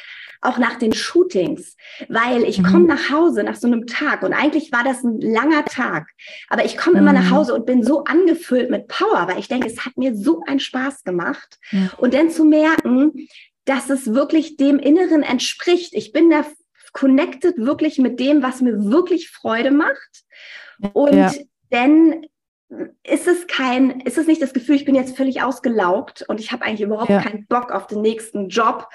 auch 0.41 0.57
nach 0.57 0.77
den 0.77 0.93
Shootings, 0.93 1.75
weil 2.07 2.43
ich 2.43 2.59
mhm. 2.59 2.65
komme 2.65 2.85
nach 2.85 3.09
Hause 3.09 3.43
nach 3.43 3.55
so 3.55 3.67
einem 3.67 3.87
Tag 3.87 4.23
und 4.23 4.33
eigentlich 4.33 4.71
war 4.71 4.83
das 4.83 5.03
ein 5.03 5.19
langer 5.19 5.65
Tag, 5.65 6.07
aber 6.49 6.65
ich 6.65 6.77
komme 6.77 7.01
mhm. 7.01 7.07
immer 7.07 7.13
nach 7.13 7.29
mhm. 7.29 7.31
Hause 7.31 7.53
und 7.53 7.65
bin 7.65 7.83
so 7.83 8.03
angefüllt 8.05 8.69
mit 8.69 8.87
Power, 8.87 9.27
weil 9.27 9.39
ich 9.39 9.47
denke, 9.47 9.67
es 9.67 9.85
hat 9.85 9.97
mir 9.97 10.15
so 10.15 10.41
einen 10.47 10.59
Spaß 10.59 11.03
gemacht 11.03 11.59
mhm. 11.71 11.89
und 11.97 12.13
dann 12.13 12.29
zu 12.29 12.45
merken, 12.45 13.27
dass 13.65 13.89
es 13.89 14.13
wirklich 14.13 14.57
dem 14.57 14.79
Inneren 14.79 15.21
entspricht. 15.23 15.93
Ich 15.93 16.11
bin 16.11 16.29
da 16.29 16.45
connected 16.93 17.57
wirklich 17.57 17.99
mit 17.99 18.19
dem, 18.19 18.41
was 18.41 18.61
mir 18.61 18.85
wirklich 18.85 19.29
Freude 19.29 19.71
macht 19.71 20.23
und 20.93 21.13
ja. 21.13 21.31
dann 21.69 22.25
ist 23.03 23.27
es 23.27 23.47
kein, 23.47 24.01
ist 24.01 24.17
es 24.17 24.27
nicht 24.27 24.41
das 24.41 24.53
Gefühl, 24.53 24.75
ich 24.75 24.85
bin 24.85 24.95
jetzt 24.95 25.17
völlig 25.17 25.41
ausgelaugt 25.41 26.23
und 26.27 26.39
ich 26.39 26.51
habe 26.51 26.65
eigentlich 26.65 26.81
überhaupt 26.81 27.09
ja. 27.09 27.21
keinen 27.21 27.47
Bock 27.47 27.71
auf 27.71 27.87
den 27.87 28.01
nächsten 28.01 28.49
Job, 28.49 28.87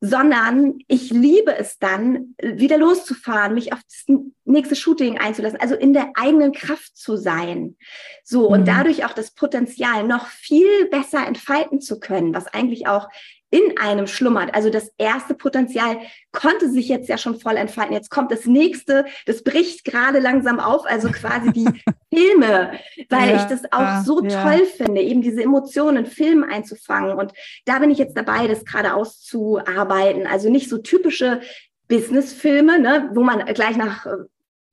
sondern 0.00 0.78
ich 0.86 1.10
liebe 1.10 1.56
es 1.56 1.78
dann, 1.78 2.34
wieder 2.40 2.78
loszufahren, 2.78 3.54
mich 3.54 3.72
auf 3.72 3.80
das 3.82 4.16
nächste 4.44 4.76
Shooting 4.76 5.18
einzulassen, 5.18 5.60
also 5.60 5.74
in 5.74 5.92
der 5.92 6.12
eigenen 6.14 6.52
Kraft 6.52 6.96
zu 6.96 7.16
sein. 7.16 7.76
So, 8.22 8.48
mhm. 8.48 8.54
und 8.54 8.68
dadurch 8.68 9.04
auch 9.04 9.12
das 9.12 9.32
Potenzial 9.32 10.04
noch 10.04 10.26
viel 10.26 10.86
besser 10.86 11.26
entfalten 11.26 11.80
zu 11.80 11.98
können, 11.98 12.32
was 12.32 12.46
eigentlich 12.46 12.86
auch 12.86 13.08
in 13.50 13.78
einem 13.78 14.06
schlummert. 14.06 14.54
Also 14.54 14.68
das 14.68 14.90
erste 14.98 15.34
Potenzial 15.34 15.98
konnte 16.32 16.70
sich 16.70 16.88
jetzt 16.88 17.08
ja 17.08 17.16
schon 17.16 17.40
voll 17.40 17.56
entfalten. 17.56 17.94
Jetzt 17.94 18.10
kommt 18.10 18.30
das 18.30 18.44
nächste, 18.44 19.06
das 19.26 19.42
bricht 19.42 19.84
gerade 19.84 20.18
langsam 20.18 20.60
auf, 20.60 20.84
also 20.86 21.08
quasi 21.10 21.52
die 21.52 21.64
Filme, 22.14 22.72
weil 23.08 23.30
ja, 23.30 23.36
ich 23.36 23.42
das 23.44 23.62
auch 23.72 24.04
so 24.04 24.22
ja. 24.22 24.42
toll 24.42 24.66
finde, 24.66 25.00
eben 25.00 25.22
diese 25.22 25.42
Emotionen 25.42 26.04
in 26.04 26.10
Filmen 26.10 26.44
einzufangen. 26.44 27.16
Und 27.16 27.32
da 27.64 27.78
bin 27.78 27.90
ich 27.90 27.98
jetzt 27.98 28.16
dabei, 28.16 28.46
das 28.48 28.64
gerade 28.64 28.94
auszuarbeiten. 28.94 30.26
Also 30.26 30.50
nicht 30.50 30.68
so 30.68 30.78
typische 30.78 31.40
Business-Filme, 31.88 32.78
ne, 32.78 33.10
wo 33.14 33.22
man 33.22 33.44
gleich 33.46 33.76
nach 33.76 34.04
äh, 34.04 34.10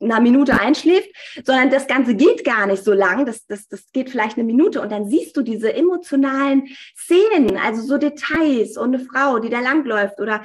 einer 0.02 0.20
Minute 0.20 0.60
einschläft, 0.60 1.10
sondern 1.43 1.70
das 1.70 1.88
Ganze 1.88 2.16
geht 2.16 2.43
gar 2.43 2.68
nicht 2.68 2.84
so 2.84 2.93
lang. 2.93 3.26
Das, 3.26 3.46
das, 3.48 3.68
das 3.68 3.91
geht 3.91 4.10
vielleicht 4.10 4.38
eine 4.38 4.46
Minute 4.46 4.82
und 4.82 4.91
dann 4.91 5.10
siehst 5.10 5.36
du 5.38 5.41
diese 5.41 5.74
emotionalen 5.74 6.68
Szenen, 6.98 7.58
also 7.58 7.82
so 7.82 7.98
Details 7.98 8.78
und 8.78 8.96
eine 8.96 9.06
Frau, 9.06 9.39
die 9.39 9.50
da 9.50 9.60
langläuft 9.60 10.20
oder 10.20 10.43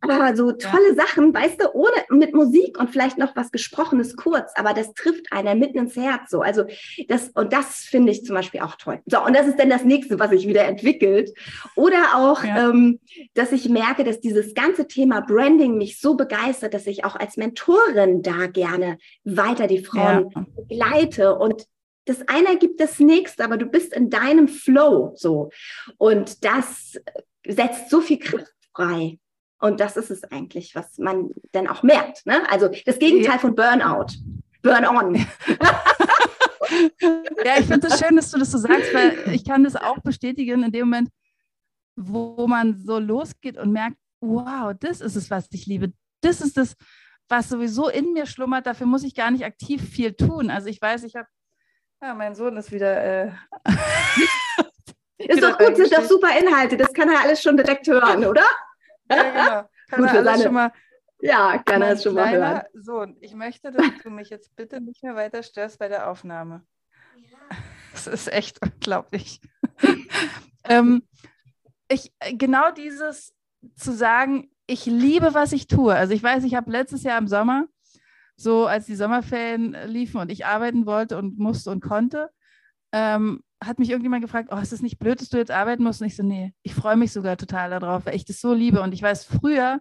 aber 0.00 0.36
so 0.36 0.52
tolle 0.52 0.94
ja. 0.96 1.06
Sachen, 1.06 1.34
weißt 1.34 1.62
du, 1.62 1.72
ohne 1.72 1.94
mit 2.10 2.34
Musik 2.34 2.78
und 2.78 2.90
vielleicht 2.90 3.18
noch 3.18 3.34
was 3.34 3.50
Gesprochenes 3.50 4.16
kurz, 4.16 4.52
aber 4.54 4.72
das 4.72 4.92
trifft 4.94 5.32
einen 5.32 5.58
mitten 5.58 5.78
ins 5.78 5.96
Herz 5.96 6.30
so. 6.30 6.40
Also 6.40 6.64
das, 7.08 7.30
und 7.30 7.52
das 7.52 7.80
finde 7.80 8.12
ich 8.12 8.24
zum 8.24 8.34
Beispiel 8.34 8.60
auch 8.60 8.76
toll. 8.76 9.00
So, 9.06 9.24
und 9.24 9.34
das 9.34 9.46
ist 9.46 9.58
dann 9.58 9.70
das 9.70 9.84
nächste, 9.84 10.18
was 10.18 10.30
sich 10.30 10.46
wieder 10.46 10.64
entwickelt. 10.64 11.32
Oder 11.74 12.16
auch, 12.16 12.44
ja. 12.44 12.70
ähm, 12.70 13.00
dass 13.34 13.52
ich 13.52 13.68
merke, 13.68 14.04
dass 14.04 14.20
dieses 14.20 14.54
ganze 14.54 14.86
Thema 14.86 15.20
Branding 15.20 15.76
mich 15.76 16.00
so 16.00 16.16
begeistert, 16.16 16.74
dass 16.74 16.86
ich 16.86 17.04
auch 17.04 17.16
als 17.16 17.36
Mentorin 17.36 18.22
da 18.22 18.46
gerne 18.46 18.98
weiter 19.24 19.66
die 19.66 19.84
Frauen 19.84 20.30
ja. 20.34 20.46
begleite 20.56 21.34
und 21.34 21.66
das 22.04 22.26
eine 22.26 22.56
gibt 22.56 22.80
das 22.80 22.98
nächste, 23.00 23.44
aber 23.44 23.58
du 23.58 23.66
bist 23.66 23.92
in 23.92 24.08
deinem 24.08 24.48
Flow 24.48 25.12
so. 25.14 25.50
Und 25.98 26.42
das 26.42 26.98
setzt 27.46 27.90
so 27.90 28.00
viel 28.00 28.18
Kraft 28.18 28.54
frei. 28.74 29.18
Und 29.60 29.80
das 29.80 29.96
ist 29.96 30.10
es 30.10 30.24
eigentlich, 30.24 30.74
was 30.74 30.98
man 30.98 31.30
dann 31.52 31.66
auch 31.66 31.82
merkt. 31.82 32.26
Ne? 32.26 32.42
Also 32.50 32.68
das 32.86 32.98
Gegenteil 32.98 33.38
von 33.38 33.54
Burnout. 33.54 34.06
Burn 34.62 34.86
on. 34.86 35.14
ja, 35.14 35.26
ich 37.58 37.66
finde 37.66 37.86
es 37.86 37.92
das 37.92 38.00
schön, 38.00 38.16
dass 38.16 38.30
du 38.30 38.38
das 38.38 38.50
so 38.50 38.58
sagst, 38.58 38.92
weil 38.92 39.32
ich 39.32 39.44
kann 39.44 39.64
das 39.64 39.76
auch 39.76 39.98
bestätigen 40.00 40.62
in 40.62 40.72
dem 40.72 40.86
Moment, 40.88 41.10
wo 41.96 42.46
man 42.46 42.78
so 42.78 42.98
losgeht 42.98 43.56
und 43.56 43.72
merkt, 43.72 43.96
wow, 44.20 44.72
das 44.78 45.00
ist 45.00 45.16
es, 45.16 45.30
was 45.30 45.46
ich 45.52 45.66
liebe. 45.66 45.92
Das 46.20 46.40
ist 46.40 46.56
das, 46.56 46.74
was 47.28 47.48
sowieso 47.48 47.88
in 47.88 48.12
mir 48.12 48.26
schlummert. 48.26 48.66
Dafür 48.66 48.86
muss 48.86 49.04
ich 49.04 49.14
gar 49.14 49.30
nicht 49.30 49.44
aktiv 49.44 49.82
viel 49.82 50.14
tun. 50.14 50.50
Also 50.50 50.68
ich 50.68 50.80
weiß, 50.80 51.04
ich 51.04 51.14
habe, 51.16 51.28
ja, 52.02 52.14
mein 52.14 52.34
Sohn 52.34 52.56
ist 52.56 52.72
wieder. 52.72 53.26
Äh, 53.26 53.32
ist 55.18 55.42
doch 55.42 55.58
gut, 55.58 55.76
sind 55.76 55.92
doch 55.92 56.04
super 56.04 56.36
Inhalte. 56.38 56.76
Das 56.76 56.92
kann 56.92 57.08
er 57.08 57.20
alles 57.20 57.42
schon 57.42 57.56
direkt 57.56 57.86
hören, 57.88 58.24
oder? 58.24 58.44
Ja, 59.10 59.22
genau. 59.22 59.68
Kann 59.88 60.00
Gut, 60.00 60.08
er 60.08 60.26
alles 60.26 60.42
schon 60.42 60.54
mal. 60.54 60.72
Ja, 61.20 61.58
kann 61.58 61.82
er 61.82 61.92
es 61.92 62.02
schon 62.02 62.14
mal 62.14 62.30
hören. 62.30 62.62
Sohn, 62.74 63.16
ich 63.20 63.34
möchte, 63.34 63.72
dass 63.72 63.86
du 64.02 64.10
mich 64.10 64.30
jetzt 64.30 64.54
bitte 64.54 64.80
nicht 64.80 65.02
mehr 65.02 65.16
weiter 65.16 65.42
störst 65.42 65.78
bei 65.78 65.88
der 65.88 66.10
Aufnahme. 66.10 66.62
Ja. 67.16 67.56
Das 67.92 68.06
ist 68.06 68.32
echt 68.32 68.62
unglaublich. 68.62 69.40
ähm, 70.64 71.02
ich, 71.88 72.12
genau 72.34 72.70
dieses 72.70 73.34
zu 73.74 73.92
sagen, 73.92 74.50
ich 74.66 74.86
liebe, 74.86 75.34
was 75.34 75.52
ich 75.52 75.66
tue. 75.66 75.94
Also 75.94 76.12
ich 76.12 76.22
weiß, 76.22 76.44
ich 76.44 76.54
habe 76.54 76.70
letztes 76.70 77.02
Jahr 77.02 77.18
im 77.18 77.26
Sommer, 77.26 77.66
so 78.36 78.66
als 78.66 78.86
die 78.86 78.94
Sommerferien 78.94 79.76
liefen 79.86 80.20
und 80.20 80.30
ich 80.30 80.46
arbeiten 80.46 80.86
wollte 80.86 81.16
und 81.16 81.38
musste 81.38 81.70
und 81.70 81.80
konnte, 81.80 82.30
ähm, 82.92 83.42
hat 83.62 83.78
mich 83.78 83.90
irgendjemand 83.90 84.22
gefragt, 84.22 84.50
oh, 84.52 84.56
ist 84.58 84.72
das 84.72 84.82
nicht 84.82 84.98
blöd, 84.98 85.20
dass 85.20 85.28
du 85.28 85.36
jetzt 85.36 85.50
arbeiten 85.50 85.82
musst? 85.82 86.00
Und 86.00 86.06
ich 86.06 86.16
so, 86.16 86.22
nee, 86.22 86.54
ich 86.62 86.74
freue 86.74 86.96
mich 86.96 87.12
sogar 87.12 87.36
total 87.36 87.70
darauf, 87.70 88.06
weil 88.06 88.14
ich 88.14 88.24
das 88.24 88.40
so 88.40 88.54
liebe. 88.54 88.80
Und 88.80 88.94
ich 88.94 89.02
weiß, 89.02 89.24
früher 89.24 89.80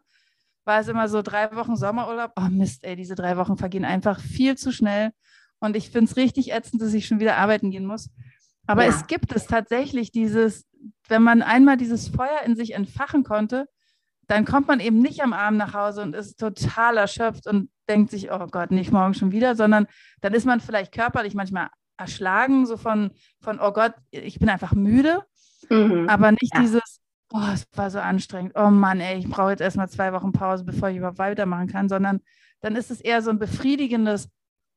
war 0.66 0.80
es 0.80 0.88
immer 0.88 1.08
so 1.08 1.22
drei 1.22 1.56
Wochen 1.56 1.76
Sommerurlaub. 1.76 2.32
Oh 2.36 2.50
Mist, 2.50 2.84
ey, 2.84 2.96
diese 2.96 3.16
drei 3.16 3.38
Wochen 3.38 3.58
vergehen 3.58 3.86
einfach 3.86 4.20
viel 4.20 4.58
zu 4.58 4.72
schnell. 4.72 5.12
Und 5.60 5.76
ich 5.76 5.90
finde 5.90 6.10
es 6.12 6.18
richtig 6.18 6.52
ätzend, 6.52 6.82
dass 6.82 6.94
ich 6.94 7.08
schon 7.08 7.20
wieder 7.20 7.38
arbeiten 7.38 7.72
gehen 7.72 7.86
muss. 7.86 8.10
Aber 8.68 8.84
ja. 8.84 8.90
es 8.90 9.08
gibt 9.08 9.34
es 9.34 9.46
tatsächlich 9.46 10.12
dieses, 10.12 10.66
wenn 11.08 11.24
man 11.24 11.42
einmal 11.42 11.78
dieses 11.78 12.10
Feuer 12.10 12.42
in 12.46 12.56
sich 12.56 12.74
entfachen 12.74 13.24
konnte, 13.24 13.68
dann 14.28 14.44
kommt 14.44 14.68
man 14.68 14.82
eben 14.82 15.00
nicht 15.00 15.24
am 15.24 15.32
Abend 15.32 15.58
nach 15.58 15.74
Hause 15.74 16.02
und 16.02 16.14
ist 16.14 16.38
total 16.38 16.98
erschöpft 16.98 17.48
und 17.48 17.70
denkt 17.88 18.12
sich, 18.12 18.30
oh 18.32 18.46
Gott, 18.48 18.72
nicht 18.72 18.92
morgen 18.92 19.14
schon 19.14 19.32
wieder, 19.32 19.56
sondern 19.56 19.88
dann 20.20 20.34
ist 20.34 20.46
man 20.46 20.60
vielleicht 20.60 20.92
körperlich 20.92 21.34
manchmal 21.34 21.70
erschlagen, 21.98 22.66
so 22.66 22.78
von, 22.78 23.12
von 23.42 23.60
oh 23.60 23.72
Gott, 23.72 23.94
ich 24.12 24.40
bin 24.40 24.50
einfach 24.50 24.74
müde, 24.74 25.24
mhm. 25.70 26.08
aber 26.10 26.32
nicht 26.32 26.54
ja. 26.54 26.62
dieses, 26.62 27.02
oh, 27.32 27.42
es 27.54 27.66
war 27.74 27.90
so 27.90 28.00
anstrengend, 28.00 28.54
oh 28.56 28.70
Mann, 28.70 29.00
ey, 29.00 29.18
ich 29.18 29.30
brauche 29.30 29.52
jetzt 29.52 29.62
erstmal 29.62 29.90
zwei 29.90 30.14
Wochen 30.14 30.32
Pause, 30.32 30.64
bevor 30.64 30.90
ich 30.90 30.98
überhaupt 30.98 31.20
weitermachen 31.20 31.68
kann, 31.68 31.90
sondern 31.90 32.22
dann 32.62 32.76
ist 32.76 32.92
es 32.92 33.02
eher 33.02 33.22
so 33.22 33.30
ein 33.30 33.40
befriedigendes, 33.40 34.30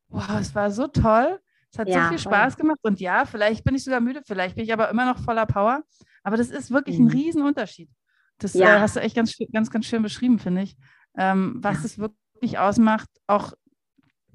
wow, 0.09 0.39
es 0.41 0.55
war 0.55 0.71
so 0.71 0.87
toll, 0.87 1.41
es 1.73 1.79
hat 1.79 1.89
ja, 1.89 2.05
so 2.05 2.09
viel 2.09 2.19
Spaß 2.19 2.55
voll. 2.55 2.63
gemacht 2.63 2.81
und 2.83 3.01
ja, 3.01 3.25
vielleicht 3.25 3.65
bin 3.65 3.75
ich 3.75 3.85
sogar 3.85 4.01
müde, 4.01 4.23
vielleicht 4.27 4.57
bin 4.57 4.65
ich 4.65 4.73
aber 4.73 4.91
immer 4.91 5.07
noch 5.07 5.19
voller 5.19 5.47
Power, 5.47 5.83
aber 6.23 6.37
das 6.37 6.51
ist 6.51 6.71
wirklich 6.71 6.99
mhm. 6.99 7.07
ein 7.07 7.11
Riesenunterschied. 7.11 7.91
Das 8.39 8.55
ja. 8.55 8.77
äh, 8.77 8.81
hast 8.81 8.97
du 8.97 9.01
echt 9.01 9.15
ganz, 9.15 9.37
ganz, 9.53 9.71
ganz 9.71 9.87
schön 9.87 10.03
beschrieben, 10.03 10.39
finde 10.39 10.63
ich, 10.63 10.77
ähm, 11.17 11.59
was 11.59 11.85
es 11.85 11.99
wirklich 11.99 12.59
ausmacht, 12.59 13.09
auch 13.27 13.53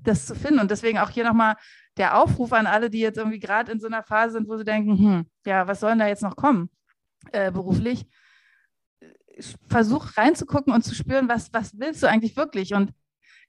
das 0.08 0.26
zu 0.26 0.36
finden. 0.36 0.60
Und 0.60 0.72
deswegen 0.72 1.00
auch 1.00 1.10
hier 1.10 1.24
nochmal 1.24 1.56
der 1.98 2.18
Aufruf 2.18 2.54
an 2.54 2.68
alle, 2.68 2.90
die 2.90 3.00
jetzt 3.00 3.18
irgendwie 3.18 3.40
gerade 3.40 3.72
in 3.72 3.80
so 3.80 3.88
einer 3.88 4.04
Phase 4.04 4.34
sind, 4.34 4.48
wo 4.48 4.58
sie 4.58 4.66
denken, 4.66 4.98
hm, 4.98 5.26
ja, 5.46 5.68
was 5.68 5.80
soll 5.80 5.92
denn 5.92 6.00
da 6.00 6.08
jetzt 6.08 6.24
noch 6.24 6.36
kommen 6.36 6.70
äh, 7.32 7.52
beruflich? 7.52 8.06
Versuch 9.68 10.18
reinzugucken 10.18 10.74
und 10.74 10.84
zu 10.84 10.96
spüren, 10.96 11.28
was, 11.28 11.52
was 11.54 11.78
willst 11.78 12.04
du 12.04 12.08
eigentlich 12.08 12.38
wirklich? 12.38 12.74
Und 12.74 12.94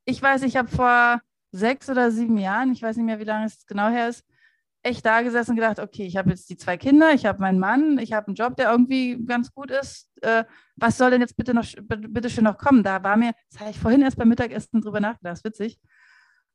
ich 0.05 0.21
weiß, 0.21 0.43
ich 0.43 0.57
habe 0.57 0.69
vor 0.69 1.21
sechs 1.53 1.89
oder 1.89 2.11
sieben 2.11 2.39
Jahren, 2.39 2.73
ich 2.73 2.83
weiß 2.83 2.97
nicht 2.97 3.07
mehr, 3.07 3.21
wie 3.21 3.25
lange 3.25 3.47
es 3.47 3.67
genau 3.67 3.89
her 3.89 4.09
ist, 4.09 4.25
echt 4.87 5.05
da 5.05 5.23
gesessen 5.23 5.53
und 5.53 5.57
gedacht, 5.57 5.81
okay, 5.81 6.07
ich 6.07 6.17
habe 6.17 6.31
jetzt 6.31 6.49
die 6.49 6.57
zwei 6.57 6.77
Kinder, 6.77 7.13
ich 7.13 7.27
habe 7.27 7.41
meinen 7.41 7.59
Mann, 7.59 7.99
ich 7.99 8.13
habe 8.13 8.29
einen 8.29 8.37
Job, 8.37 8.57
der 8.57 8.71
irgendwie 8.71 9.19
ganz 9.27 9.53
gut 9.53 9.71
ist. 9.71 10.09
Äh, 10.23 10.45
was 10.77 10.97
soll 10.97 11.11
denn 11.11 11.21
jetzt 11.21 11.37
bitte 11.37 11.55
noch 11.55 11.67
bitte 11.89 12.31
schön 12.31 12.45
noch 12.45 12.57
kommen? 12.57 12.85
Da 12.85 13.03
war 13.03 13.17
mir, 13.17 13.33
das 13.51 13.61
habe 13.61 13.71
ich 13.71 13.79
vorhin 13.79 14.03
erst 14.03 14.17
beim 14.17 14.29
Mittagessen 14.29 14.81
drüber 14.81 15.01
nachgedacht, 15.01 15.33
das 15.33 15.39
ist 15.41 15.45
witzig. 15.45 15.81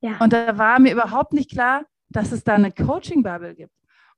Ja. 0.02 0.18
Und 0.20 0.34
da 0.34 0.58
war 0.58 0.80
mir 0.80 0.92
überhaupt 0.92 1.34
nicht 1.34 1.52
klar, 1.52 1.86
dass 2.10 2.32
es 2.32 2.44
da 2.44 2.56
eine 2.56 2.72
Coaching-Bubble 2.72 3.56
gibt 3.56 3.74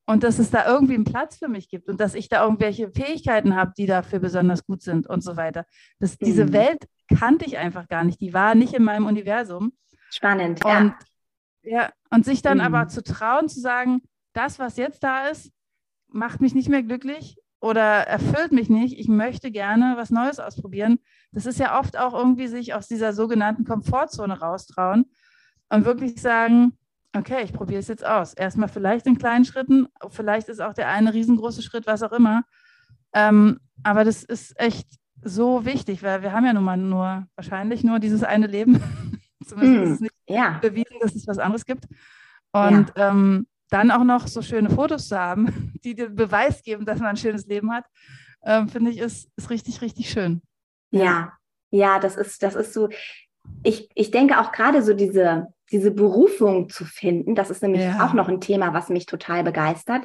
und 0.06 0.24
dass 0.24 0.40
es 0.40 0.50
da 0.50 0.66
irgendwie 0.66 0.96
einen 0.96 1.04
Platz 1.04 1.38
für 1.38 1.48
mich 1.48 1.70
gibt 1.70 1.88
und 1.88 2.00
dass 2.00 2.16
ich 2.16 2.28
da 2.28 2.44
irgendwelche 2.44 2.90
Fähigkeiten 2.92 3.56
habe, 3.56 3.74
die 3.78 3.86
dafür 3.86 4.20
besonders 4.20 4.66
gut 4.66 4.82
sind 4.82 5.08
und 5.08 5.22
so 5.22 5.38
weiter. 5.38 5.66
Das, 6.00 6.20
mhm. 6.20 6.26
Diese 6.26 6.54
Welt 6.54 6.88
kannte 7.18 7.46
ich 7.46 7.58
einfach 7.58 7.88
gar 7.88 8.04
nicht. 8.04 8.20
Die 8.20 8.34
war 8.34 8.56
nicht 8.56 8.74
in 8.74 8.84
meinem 8.84 9.06
Universum. 9.06 9.74
Spannend. 10.10 10.64
Und, 10.66 10.96
ja. 11.64 11.72
ja 11.84 11.90
und 12.10 12.26
sich 12.26 12.42
dann 12.42 12.58
mhm. 12.58 12.64
aber 12.64 12.88
zu 12.88 13.04
trauen, 13.04 13.48
zu 13.48 13.60
sagen, 13.60 14.02
das, 14.34 14.60
was 14.60 14.78
jetzt 14.78 15.04
da 15.04 15.28
ist, 15.28 15.52
macht 16.08 16.42
mich 16.42 16.54
nicht 16.54 16.70
mehr 16.70 16.84
glücklich 16.84 17.38
oder 17.60 17.82
erfüllt 17.82 18.52
mich 18.52 18.70
nicht. 18.70 19.00
Ich 19.00 19.08
möchte 19.08 19.52
gerne 19.52 19.94
was 19.96 20.10
Neues 20.10 20.40
ausprobieren. 20.40 21.00
Das 21.32 21.46
ist 21.46 21.60
ja 21.60 21.80
oft 21.80 21.98
auch 21.98 22.14
irgendwie 22.14 22.48
sich 22.48 22.74
aus 22.74 22.88
dieser 22.88 23.14
sogenannten 23.14 23.64
Komfortzone 23.64 24.40
raustrauen 24.40 25.06
und 25.74 25.86
wirklich 25.86 26.22
sagen, 26.22 26.78
okay, 27.16 27.44
ich 27.44 27.54
probiere 27.54 27.80
es 27.80 27.88
jetzt 27.88 28.06
aus. 28.06 28.34
Erstmal 28.34 28.70
vielleicht 28.70 29.06
in 29.06 29.18
kleinen 29.18 29.46
Schritten, 29.46 29.88
vielleicht 30.10 30.50
ist 30.50 30.62
auch 30.62 30.74
der 30.74 30.90
eine 30.90 31.14
riesengroße 31.14 31.62
Schritt, 31.62 31.88
was 31.88 32.04
auch 32.04 32.12
immer. 32.12 32.44
Ähm, 33.14 33.60
aber 33.84 34.04
das 34.04 34.24
ist 34.24 34.60
echt 34.60 34.88
so 35.22 35.66
wichtig, 35.66 36.04
weil 36.04 36.22
wir 36.22 36.32
haben 36.32 36.46
ja 36.46 36.54
nun 36.54 36.64
mal 36.64 36.78
nur, 36.78 37.28
wahrscheinlich 37.36 37.84
nur 37.84 38.00
dieses 38.00 38.24
eine 38.24 38.48
Leben. 38.48 38.82
Zumindest 39.46 39.80
mm, 39.80 39.84
ist 39.84 39.92
es 39.92 40.00
nicht 40.02 40.14
ja. 40.28 40.60
bewiesen, 40.62 40.98
dass 41.02 41.16
es 41.16 41.28
was 41.28 41.38
anderes 41.38 41.66
gibt. 41.66 41.86
Und 42.52 42.92
ja. 42.96 43.10
ähm, 43.10 43.48
dann 43.70 43.92
auch 43.92 44.04
noch 44.04 44.28
so 44.28 44.42
schöne 44.42 44.70
Fotos 44.70 45.08
zu 45.08 45.18
haben, 45.18 45.74
die 45.84 45.96
dir 45.96 46.10
Beweis 46.10 46.62
geben, 46.64 46.86
dass 46.86 47.00
man 47.00 47.10
ein 47.10 47.18
schönes 47.18 47.46
Leben 47.48 47.72
hat, 47.72 47.86
ähm, 48.44 48.68
finde 48.68 48.92
ich, 48.92 49.00
ist, 49.00 49.30
ist 49.36 49.50
richtig, 49.50 49.82
richtig 49.82 50.10
schön. 50.10 50.42
Ja, 50.92 51.34
ja, 51.72 52.00
das 52.00 52.16
ist, 52.16 52.44
das 52.44 52.56
ist 52.56 52.74
so. 52.74 52.90
Ich, 53.64 53.90
ich 53.96 54.12
denke 54.12 54.40
auch 54.40 54.52
gerade 54.52 54.84
so 54.84 54.94
diese, 54.94 55.48
diese 55.74 55.92
Berufung 55.92 56.70
zu 56.70 56.86
finden, 56.86 57.36
das 57.36 57.50
ist 57.50 57.62
nämlich 57.62 57.82
ja. 57.82 58.06
auch 58.06 58.14
noch 58.14 58.30
ein 58.30 58.40
Thema, 58.40 58.74
was 58.74 58.90
mich 58.90 59.06
total 59.06 59.44
begeistert 59.44 60.04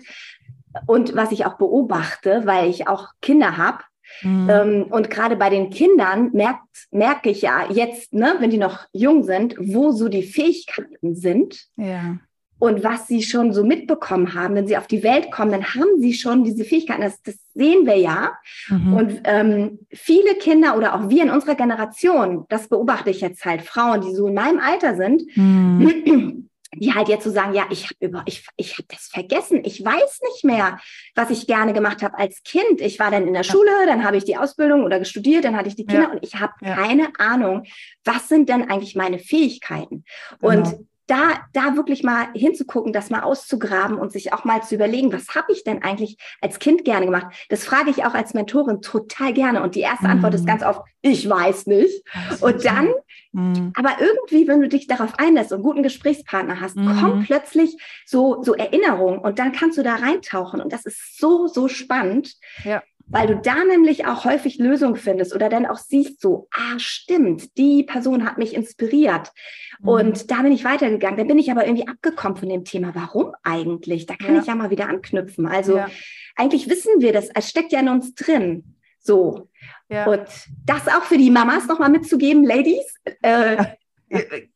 und 0.86 1.14
was 1.14 1.30
ich 1.30 1.46
auch 1.46 1.58
beobachte, 1.58 2.42
weil 2.44 2.68
ich 2.68 2.88
auch 2.88 3.10
Kinder 3.22 3.56
habe. 3.56 3.78
Mhm. 4.22 4.50
Ähm, 4.50 4.86
und 4.90 5.10
gerade 5.10 5.36
bei 5.36 5.50
den 5.50 5.70
Kindern 5.70 6.30
merkt, 6.32 6.62
merke 6.90 7.28
ich 7.28 7.42
ja 7.42 7.70
jetzt, 7.70 8.14
ne, 8.14 8.36
wenn 8.40 8.50
die 8.50 8.58
noch 8.58 8.86
jung 8.92 9.22
sind, 9.22 9.54
wo 9.58 9.92
so 9.92 10.08
die 10.08 10.22
Fähigkeiten 10.22 11.14
sind. 11.14 11.66
Ja 11.76 12.18
und 12.58 12.82
was 12.82 13.06
sie 13.06 13.22
schon 13.22 13.52
so 13.52 13.64
mitbekommen 13.64 14.34
haben, 14.34 14.54
wenn 14.54 14.66
sie 14.66 14.76
auf 14.76 14.88
die 14.88 15.02
Welt 15.02 15.30
kommen, 15.30 15.52
dann 15.52 15.74
haben 15.74 15.98
sie 15.98 16.12
schon 16.12 16.42
diese 16.42 16.64
Fähigkeiten. 16.64 17.02
Das, 17.02 17.22
das 17.22 17.36
sehen 17.54 17.86
wir 17.86 17.96
ja. 17.96 18.32
Mhm. 18.68 18.92
Und 18.94 19.20
ähm, 19.24 19.78
viele 19.92 20.34
Kinder 20.34 20.76
oder 20.76 20.94
auch 20.94 21.08
wir 21.08 21.22
in 21.22 21.30
unserer 21.30 21.54
Generation, 21.54 22.46
das 22.48 22.68
beobachte 22.68 23.10
ich 23.10 23.20
jetzt 23.20 23.44
halt, 23.44 23.62
Frauen, 23.62 24.00
die 24.00 24.14
so 24.14 24.26
in 24.26 24.34
meinem 24.34 24.58
Alter 24.58 24.96
sind, 24.96 25.22
mhm. 25.36 26.48
die 26.74 26.94
halt 26.94 27.08
jetzt 27.08 27.24
so 27.24 27.30
sagen, 27.30 27.54
ja, 27.54 27.64
ich 27.70 27.84
habe 27.84 27.94
über, 28.00 28.22
ich, 28.26 28.46
ich 28.56 28.72
habe 28.72 28.88
das 28.88 29.06
vergessen. 29.06 29.62
Ich 29.64 29.84
weiß 29.84 30.20
nicht 30.32 30.44
mehr, 30.44 30.78
was 31.14 31.30
ich 31.30 31.46
gerne 31.46 31.72
gemacht 31.72 32.02
habe 32.02 32.18
als 32.18 32.42
Kind. 32.42 32.80
Ich 32.80 32.98
war 32.98 33.10
dann 33.10 33.26
in 33.26 33.34
der 33.34 33.44
Schule, 33.44 33.70
dann 33.86 34.04
habe 34.04 34.16
ich 34.16 34.24
die 34.24 34.36
Ausbildung 34.36 34.82
oder 34.84 35.04
studiert, 35.04 35.44
dann 35.44 35.56
hatte 35.56 35.68
ich 35.68 35.76
die 35.76 35.86
Kinder 35.86 36.08
ja. 36.08 36.10
und 36.10 36.24
ich 36.24 36.34
habe 36.36 36.52
ja. 36.60 36.74
keine 36.74 37.08
Ahnung, 37.18 37.64
was 38.04 38.28
sind 38.28 38.48
denn 38.48 38.68
eigentlich 38.68 38.96
meine 38.96 39.18
Fähigkeiten? 39.18 40.04
Genau. 40.40 40.52
Und 40.52 40.88
da, 41.08 41.40
da 41.54 41.74
wirklich 41.74 42.04
mal 42.04 42.28
hinzugucken, 42.34 42.92
das 42.92 43.10
mal 43.10 43.22
auszugraben 43.22 43.98
und 43.98 44.12
sich 44.12 44.32
auch 44.32 44.44
mal 44.44 44.62
zu 44.62 44.74
überlegen, 44.74 45.12
was 45.12 45.34
habe 45.34 45.52
ich 45.52 45.64
denn 45.64 45.82
eigentlich 45.82 46.18
als 46.40 46.58
Kind 46.58 46.84
gerne 46.84 47.06
gemacht? 47.06 47.26
Das 47.48 47.64
frage 47.64 47.90
ich 47.90 48.04
auch 48.04 48.14
als 48.14 48.34
Mentorin 48.34 48.82
total 48.82 49.32
gerne. 49.32 49.62
Und 49.62 49.74
die 49.74 49.80
erste 49.80 50.04
mhm. 50.04 50.12
Antwort 50.12 50.34
ist 50.34 50.46
ganz 50.46 50.62
oft, 50.62 50.82
ich 51.00 51.28
weiß 51.28 51.66
nicht. 51.66 52.04
Und 52.40 52.64
dann, 52.64 52.90
mhm. 53.32 53.72
aber 53.74 53.96
irgendwie, 54.00 54.46
wenn 54.46 54.60
du 54.60 54.68
dich 54.68 54.86
darauf 54.86 55.18
einlässt 55.18 55.50
und 55.50 55.56
einen 55.56 55.64
guten 55.64 55.82
Gesprächspartner 55.82 56.60
hast, 56.60 56.76
mhm. 56.76 57.00
kommen 57.00 57.24
plötzlich 57.24 57.76
so, 58.04 58.42
so 58.42 58.54
Erinnerungen 58.54 59.18
und 59.18 59.38
dann 59.38 59.52
kannst 59.52 59.78
du 59.78 59.82
da 59.82 59.96
reintauchen. 59.96 60.60
Und 60.60 60.72
das 60.74 60.84
ist 60.84 61.18
so, 61.18 61.46
so 61.46 61.68
spannend. 61.68 62.34
Ja 62.64 62.82
weil 63.10 63.26
du 63.26 63.36
da 63.36 63.64
nämlich 63.64 64.06
auch 64.06 64.24
häufig 64.24 64.58
Lösungen 64.58 64.96
findest 64.96 65.34
oder 65.34 65.48
dann 65.48 65.66
auch 65.66 65.78
siehst 65.78 66.20
so, 66.20 66.48
ah, 66.52 66.78
stimmt, 66.78 67.56
die 67.56 67.82
Person 67.82 68.24
hat 68.24 68.38
mich 68.38 68.54
inspiriert 68.54 69.32
mhm. 69.80 69.88
und 69.88 70.30
da 70.30 70.42
bin 70.42 70.52
ich 70.52 70.64
weitergegangen. 70.64 71.16
Dann 71.16 71.28
bin 71.28 71.38
ich 71.38 71.50
aber 71.50 71.66
irgendwie 71.66 71.88
abgekommen 71.88 72.36
von 72.36 72.48
dem 72.48 72.64
Thema. 72.64 72.94
Warum 72.94 73.32
eigentlich? 73.42 74.06
Da 74.06 74.14
kann 74.14 74.34
ja. 74.34 74.40
ich 74.40 74.46
ja 74.46 74.54
mal 74.54 74.70
wieder 74.70 74.88
anknüpfen. 74.88 75.46
Also 75.46 75.78
ja. 75.78 75.88
eigentlich 76.36 76.68
wissen 76.68 77.00
wir 77.00 77.12
das, 77.12 77.28
es 77.34 77.48
steckt 77.48 77.72
ja 77.72 77.80
in 77.80 77.88
uns 77.88 78.14
drin. 78.14 78.76
So. 78.98 79.48
Ja. 79.88 80.06
Und 80.06 80.26
das 80.66 80.86
auch 80.88 81.04
für 81.04 81.16
die 81.16 81.30
Mamas 81.30 81.66
nochmal 81.66 81.90
mitzugeben, 81.90 82.44
Ladies. 82.44 82.94
Äh, 83.22 83.64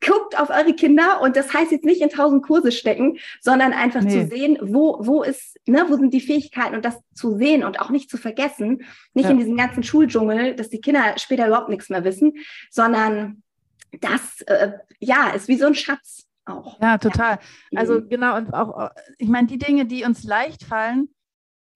guckt 0.00 0.38
auf 0.38 0.50
eure 0.50 0.74
Kinder 0.74 1.20
und 1.20 1.36
das 1.36 1.52
heißt 1.52 1.72
jetzt 1.72 1.84
nicht 1.84 2.00
in 2.00 2.08
tausend 2.08 2.42
Kurse 2.42 2.72
stecken, 2.72 3.18
sondern 3.40 3.72
einfach 3.72 4.02
nee. 4.02 4.10
zu 4.10 4.26
sehen, 4.28 4.58
wo, 4.62 4.98
wo 5.00 5.22
ist, 5.22 5.58
ne, 5.66 5.84
wo 5.88 5.96
sind 5.96 6.14
die 6.14 6.20
Fähigkeiten 6.20 6.74
und 6.74 6.84
das 6.84 6.98
zu 7.14 7.36
sehen 7.36 7.64
und 7.64 7.80
auch 7.80 7.90
nicht 7.90 8.10
zu 8.10 8.16
vergessen, 8.16 8.84
nicht 9.14 9.26
ja. 9.26 9.30
in 9.30 9.38
diesem 9.38 9.56
ganzen 9.56 9.82
Schuldschungel, 9.82 10.54
dass 10.54 10.70
die 10.70 10.80
Kinder 10.80 11.14
später 11.16 11.46
überhaupt 11.46 11.68
nichts 11.68 11.90
mehr 11.90 12.04
wissen, 12.04 12.34
sondern 12.70 13.42
das, 14.00 14.40
äh, 14.42 14.72
ja, 14.98 15.30
ist 15.30 15.48
wie 15.48 15.56
so 15.56 15.66
ein 15.66 15.74
Schatz 15.74 16.26
auch. 16.46 16.80
Ja, 16.80 16.98
total. 16.98 17.38
Ja. 17.70 17.80
Also 17.80 18.02
genau, 18.02 18.36
und 18.36 18.52
auch, 18.52 18.90
ich 19.18 19.28
meine, 19.28 19.46
die 19.46 19.58
Dinge, 19.58 19.84
die 19.84 20.04
uns 20.04 20.24
leicht 20.24 20.64
fallen, 20.64 21.08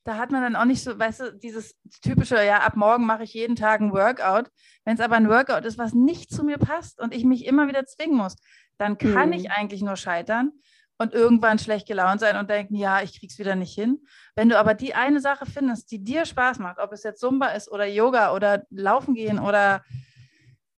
da 0.06 0.18
hat 0.18 0.30
man 0.30 0.40
dann 0.40 0.54
auch 0.54 0.64
nicht 0.64 0.84
so, 0.84 0.96
weißt 0.96 1.20
du, 1.20 1.32
dieses 1.34 1.76
typische, 2.00 2.42
ja, 2.44 2.60
ab 2.60 2.76
morgen 2.76 3.06
mache 3.06 3.24
ich 3.24 3.34
jeden 3.34 3.56
Tag 3.56 3.80
ein 3.80 3.92
Workout. 3.92 4.50
Wenn 4.84 4.94
es 4.94 5.00
aber 5.00 5.16
ein 5.16 5.28
Workout 5.28 5.64
ist, 5.64 5.78
was 5.78 5.94
nicht 5.94 6.30
zu 6.30 6.44
mir 6.44 6.58
passt 6.58 7.00
und 7.00 7.12
ich 7.12 7.24
mich 7.24 7.44
immer 7.44 7.66
wieder 7.66 7.84
zwingen 7.86 8.16
muss, 8.16 8.36
dann 8.78 8.98
kann 8.98 9.28
mhm. 9.28 9.34
ich 9.34 9.50
eigentlich 9.50 9.82
nur 9.82 9.96
scheitern 9.96 10.52
und 10.96 11.12
irgendwann 11.12 11.58
schlecht 11.58 11.88
gelaunt 11.88 12.20
sein 12.20 12.36
und 12.36 12.48
denken, 12.48 12.76
ja, 12.76 13.02
ich 13.02 13.18
krieg's 13.18 13.38
wieder 13.38 13.56
nicht 13.56 13.74
hin. 13.74 13.98
Wenn 14.36 14.48
du 14.48 14.58
aber 14.58 14.74
die 14.74 14.94
eine 14.94 15.20
Sache 15.20 15.44
findest, 15.44 15.90
die 15.90 16.04
dir 16.04 16.24
Spaß 16.24 16.60
macht, 16.60 16.78
ob 16.78 16.92
es 16.92 17.02
jetzt 17.02 17.20
Zumba 17.20 17.48
ist 17.48 17.70
oder 17.70 17.86
Yoga 17.86 18.32
oder 18.32 18.64
Laufen 18.70 19.14
gehen 19.14 19.40
oder 19.40 19.82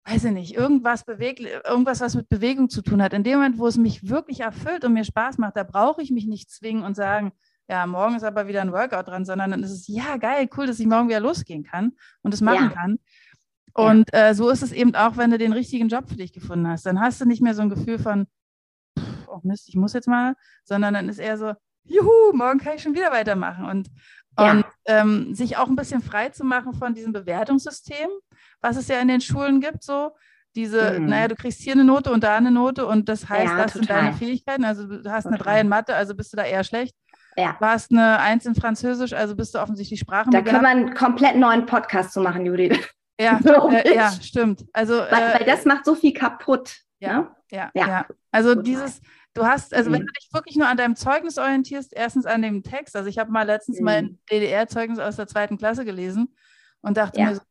weiß 0.06 0.24
ich 0.24 0.32
nicht, 0.32 0.56
irgendwas 0.56 1.04
bewegt, 1.04 1.42
irgendwas, 1.42 2.00
was 2.00 2.16
mit 2.16 2.30
Bewegung 2.30 2.70
zu 2.70 2.82
tun 2.82 3.04
hat. 3.04 3.12
In 3.12 3.24
dem 3.24 3.40
Moment, 3.40 3.58
wo 3.58 3.68
es 3.68 3.76
mich 3.76 4.08
wirklich 4.08 4.40
erfüllt 4.40 4.86
und 4.86 4.94
mir 4.94 5.04
Spaß 5.04 5.38
macht, 5.38 5.58
da 5.58 5.64
brauche 5.64 6.02
ich 6.02 6.12
mich 6.12 6.28
nicht 6.28 6.50
zwingen 6.50 6.84
und 6.84 6.96
sagen, 6.96 7.34
ja, 7.70 7.86
morgen 7.86 8.16
ist 8.16 8.24
aber 8.24 8.48
wieder 8.48 8.62
ein 8.62 8.72
Workout 8.72 9.08
dran, 9.08 9.26
sondern 9.26 9.52
dann 9.52 9.64
ist 9.64 9.72
es, 9.72 9.88
ja, 9.88 10.18
geil, 10.18 10.50
cool, 10.56 10.68
dass 10.68 10.80
ich 10.80 10.88
morgen 10.88 11.10
wieder 11.10 11.20
losgehen 11.20 11.64
kann 11.64 11.94
und 12.22 12.34
es 12.34 12.42
machen 12.42 12.70
ja. 12.70 12.70
kann. 12.70 13.00
Und 13.74 14.10
ja. 14.14 14.30
äh, 14.30 14.34
so 14.34 14.50
ist 14.50 14.64
es 14.64 14.72
eben 14.72 14.96
auch, 14.96 15.18
wenn 15.18 15.32
du 15.32 15.38
den 15.38 15.54
richtigen 15.54 15.90
Job 15.90 16.10
für 16.10 16.16
dich 16.16 16.34
gefunden 16.34 16.68
hast. 16.68 16.86
Dann 16.86 17.00
hast 17.00 17.22
du 17.22 17.26
nicht 17.26 17.42
mehr 17.42 17.54
so 17.54 17.62
ein 17.62 17.70
Gefühl 17.70 18.00
von, 18.00 18.28
oh 19.28 19.40
Mist, 19.44 19.70
ich 19.70 19.76
muss 19.76 19.94
jetzt 19.94 20.08
mal, 20.08 20.36
sondern 20.64 20.94
dann 20.94 21.10
ist 21.10 21.20
eher 21.20 21.38
so, 21.38 21.54
juhu, 21.84 22.34
morgen 22.34 22.60
kann 22.60 22.76
ich 22.76 22.82
schon 22.82 22.96
wieder 22.96 23.12
weitermachen. 23.12 23.66
Und, 23.66 23.90
ja. 24.40 24.52
und 24.52 24.66
ähm, 24.86 25.36
sich 25.36 25.58
auch 25.58 25.68
ein 25.68 25.76
bisschen 25.76 26.02
frei 26.02 26.30
zu 26.30 26.44
machen 26.44 26.74
von 26.74 26.94
diesem 26.94 27.14
Bewertungssystem, 27.14 28.10
was 28.62 28.78
es 28.78 28.88
ja 28.88 29.00
in 29.00 29.10
den 29.10 29.22
Schulen 29.22 29.62
gibt, 29.62 29.84
so 29.84 30.12
diese, 30.56 31.00
mhm. 31.00 31.08
naja, 31.08 31.28
du 31.28 31.36
kriegst 31.36 31.62
hier 31.62 31.74
eine 31.74 31.84
Note 31.84 32.12
und 32.12 32.24
da 32.24 32.36
eine 32.36 32.50
Note 32.50 32.88
und 32.88 33.10
das 33.10 33.30
heißt, 33.30 33.52
ja, 33.52 33.58
das 33.58 33.74
total. 33.74 33.86
sind 33.86 33.90
deine 33.90 34.14
Fähigkeiten. 34.14 34.64
Also 34.64 34.88
du 34.88 35.12
hast 35.12 35.26
total. 35.26 35.36
eine 35.36 35.44
3 35.44 35.62
in 35.62 35.68
Mathe, 35.70 35.96
also 35.96 36.16
bist 36.16 36.34
du 36.34 36.38
da 36.38 36.44
eher 36.44 36.64
schlecht. 36.64 36.96
Ja. 37.38 37.56
Du 37.60 37.66
hast 37.66 37.92
eine 37.92 38.20
Eins 38.20 38.46
in 38.46 38.56
Französisch, 38.56 39.14
also 39.14 39.36
bist 39.36 39.54
du 39.54 39.60
offensichtlich 39.60 40.00
Sprachen. 40.00 40.32
Da 40.32 40.42
kann 40.42 40.64
man 40.64 40.66
einen 40.66 40.94
komplett 40.94 41.36
neuen 41.36 41.66
Podcast 41.66 42.14
zu 42.14 42.22
machen, 42.22 42.46
Judith. 42.46 42.78
Ja, 43.20 43.40
äh, 43.72 43.96
ja, 43.96 44.12
stimmt. 44.12 44.64
Also, 44.74 44.94
weil, 44.94 45.08
äh, 45.08 45.40
weil, 45.40 45.46
das 45.48 45.66
macht 45.66 45.86
so 45.86 45.96
viel 45.96 46.14
kaputt. 46.14 46.76
Ja, 47.00 47.22
ne? 47.22 47.32
ja, 47.50 47.72
ja, 47.74 47.88
ja. 47.88 48.06
Also 48.32 48.50
Total. 48.50 48.64
dieses, 48.64 49.02
du 49.34 49.44
hast, 49.44 49.74
also 49.74 49.90
mhm. 49.90 49.96
wenn 49.96 50.02
du 50.02 50.14
dich 50.14 50.30
wirklich 50.32 50.56
nur 50.56 50.68
an 50.68 50.78
deinem 50.78 50.96
Zeugnis 50.96 51.40
orientierst, 51.40 51.94
erstens 51.96 52.28
an 52.28 52.44
dem 52.44 52.62
Text. 52.62 52.96
Also 52.96 53.10
ich 53.10 53.18
habe 53.18 53.32
mal 53.32 53.42
letztens 53.48 53.80
mhm. 53.80 53.86
mein 53.86 54.20
DDR-Zeugnis 54.32 55.00
aus 55.00 55.16
der 55.16 55.26
zweiten 55.26 55.58
Klasse 55.58 55.84
gelesen 55.84 56.36
und 56.82 56.98
dachte 56.98 57.20
ja. 57.20 57.30
mir 57.30 57.36
so, 57.38 57.42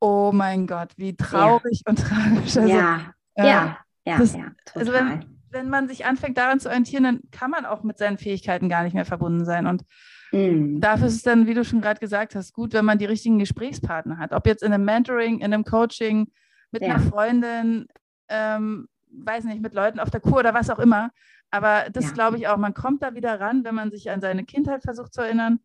oh 0.00 0.30
mein 0.32 0.66
Gott, 0.66 0.92
wie 0.96 1.14
traurig 1.14 1.82
und 1.86 1.96
tragisch. 2.00 2.56
Also, 2.56 2.62
ja, 2.62 3.12
äh, 3.34 3.46
ja, 3.46 3.78
ja, 4.06 4.16
das, 4.16 4.32
ja, 4.32 4.50
total. 4.64 4.80
Also 4.80 4.92
wenn, 4.94 5.35
wenn 5.56 5.70
man 5.70 5.88
sich 5.88 6.04
anfängt 6.04 6.36
daran 6.36 6.60
zu 6.60 6.68
orientieren, 6.68 7.04
dann 7.04 7.20
kann 7.30 7.50
man 7.50 7.64
auch 7.64 7.82
mit 7.82 7.98
seinen 7.98 8.18
Fähigkeiten 8.18 8.68
gar 8.68 8.84
nicht 8.84 8.94
mehr 8.94 9.06
verbunden 9.06 9.44
sein. 9.44 9.66
Und 9.66 9.84
mhm. 10.32 10.80
dafür 10.80 11.06
ist 11.06 11.14
es 11.14 11.22
dann, 11.22 11.46
wie 11.46 11.54
du 11.54 11.64
schon 11.64 11.80
gerade 11.80 11.98
gesagt 11.98 12.34
hast, 12.34 12.52
gut, 12.52 12.74
wenn 12.74 12.84
man 12.84 12.98
die 12.98 13.06
richtigen 13.06 13.38
Gesprächspartner 13.38 14.18
hat. 14.18 14.32
Ob 14.32 14.46
jetzt 14.46 14.62
in 14.62 14.72
einem 14.72 14.84
Mentoring, 14.84 15.38
in 15.38 15.52
einem 15.52 15.64
Coaching, 15.64 16.30
mit 16.70 16.82
ja. 16.82 16.94
einer 16.94 17.00
Freundin, 17.00 17.86
ähm, 18.28 18.88
weiß 19.10 19.44
nicht, 19.44 19.62
mit 19.62 19.74
Leuten 19.74 19.98
auf 19.98 20.10
der 20.10 20.20
Kur 20.20 20.38
oder 20.38 20.52
was 20.52 20.68
auch 20.68 20.78
immer. 20.78 21.10
Aber 21.50 21.86
das 21.90 22.06
ja. 22.06 22.10
glaube 22.12 22.36
ich 22.36 22.48
auch, 22.48 22.56
man 22.56 22.74
kommt 22.74 23.02
da 23.02 23.14
wieder 23.14 23.40
ran, 23.40 23.64
wenn 23.64 23.74
man 23.74 23.90
sich 23.90 24.10
an 24.10 24.20
seine 24.20 24.44
Kindheit 24.44 24.82
versucht 24.82 25.14
zu 25.14 25.22
erinnern, 25.22 25.60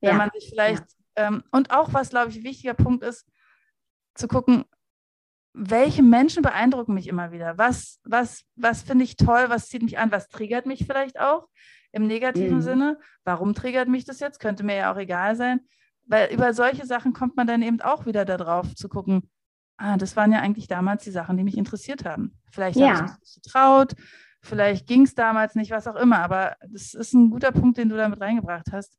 wenn 0.00 0.10
ja. 0.10 0.16
man 0.16 0.30
sich 0.32 0.50
vielleicht, 0.50 0.84
ähm, 1.16 1.42
und 1.50 1.70
auch 1.70 1.92
was, 1.92 2.10
glaube 2.10 2.30
ich, 2.30 2.38
ein 2.38 2.44
wichtiger 2.44 2.74
Punkt 2.74 3.02
ist, 3.02 3.26
zu 4.14 4.28
gucken, 4.28 4.64
welche 5.54 6.02
Menschen 6.02 6.42
beeindrucken 6.42 6.94
mich 6.94 7.08
immer 7.08 7.30
wieder? 7.32 7.58
Was, 7.58 8.00
was, 8.04 8.44
was 8.56 8.82
finde 8.82 9.04
ich 9.04 9.16
toll? 9.16 9.44
Was 9.48 9.68
zieht 9.68 9.82
mich 9.82 9.98
an? 9.98 10.10
Was 10.10 10.28
triggert 10.28 10.66
mich 10.66 10.86
vielleicht 10.86 11.20
auch 11.20 11.48
im 11.92 12.06
negativen 12.06 12.56
mhm. 12.56 12.62
Sinne? 12.62 12.98
Warum 13.24 13.54
triggert 13.54 13.88
mich 13.88 14.04
das 14.04 14.20
jetzt? 14.20 14.40
Könnte 14.40 14.64
mir 14.64 14.76
ja 14.76 14.92
auch 14.92 14.96
egal 14.96 15.36
sein. 15.36 15.60
Weil 16.06 16.32
über 16.32 16.54
solche 16.54 16.86
Sachen 16.86 17.12
kommt 17.12 17.36
man 17.36 17.46
dann 17.46 17.62
eben 17.62 17.80
auch 17.80 18.06
wieder 18.06 18.24
darauf 18.24 18.74
zu 18.74 18.88
gucken, 18.88 19.30
ah, 19.76 19.96
das 19.96 20.16
waren 20.16 20.32
ja 20.32 20.40
eigentlich 20.40 20.68
damals 20.68 21.04
die 21.04 21.10
Sachen, 21.10 21.36
die 21.36 21.44
mich 21.44 21.56
interessiert 21.56 22.04
haben. 22.04 22.38
Vielleicht 22.50 22.78
ja. 22.78 22.88
habe 22.88 22.94
ich 22.94 23.02
mich 23.02 23.20
nicht 23.20 23.42
getraut, 23.42 23.94
vielleicht 24.40 24.86
ging 24.86 25.02
es 25.02 25.14
damals 25.14 25.54
nicht, 25.54 25.70
was 25.70 25.86
auch 25.86 25.96
immer. 25.96 26.18
Aber 26.18 26.56
das 26.70 26.94
ist 26.94 27.12
ein 27.12 27.30
guter 27.30 27.52
Punkt, 27.52 27.78
den 27.78 27.88
du 27.88 27.96
damit 27.96 28.20
reingebracht 28.20 28.72
hast. 28.72 28.98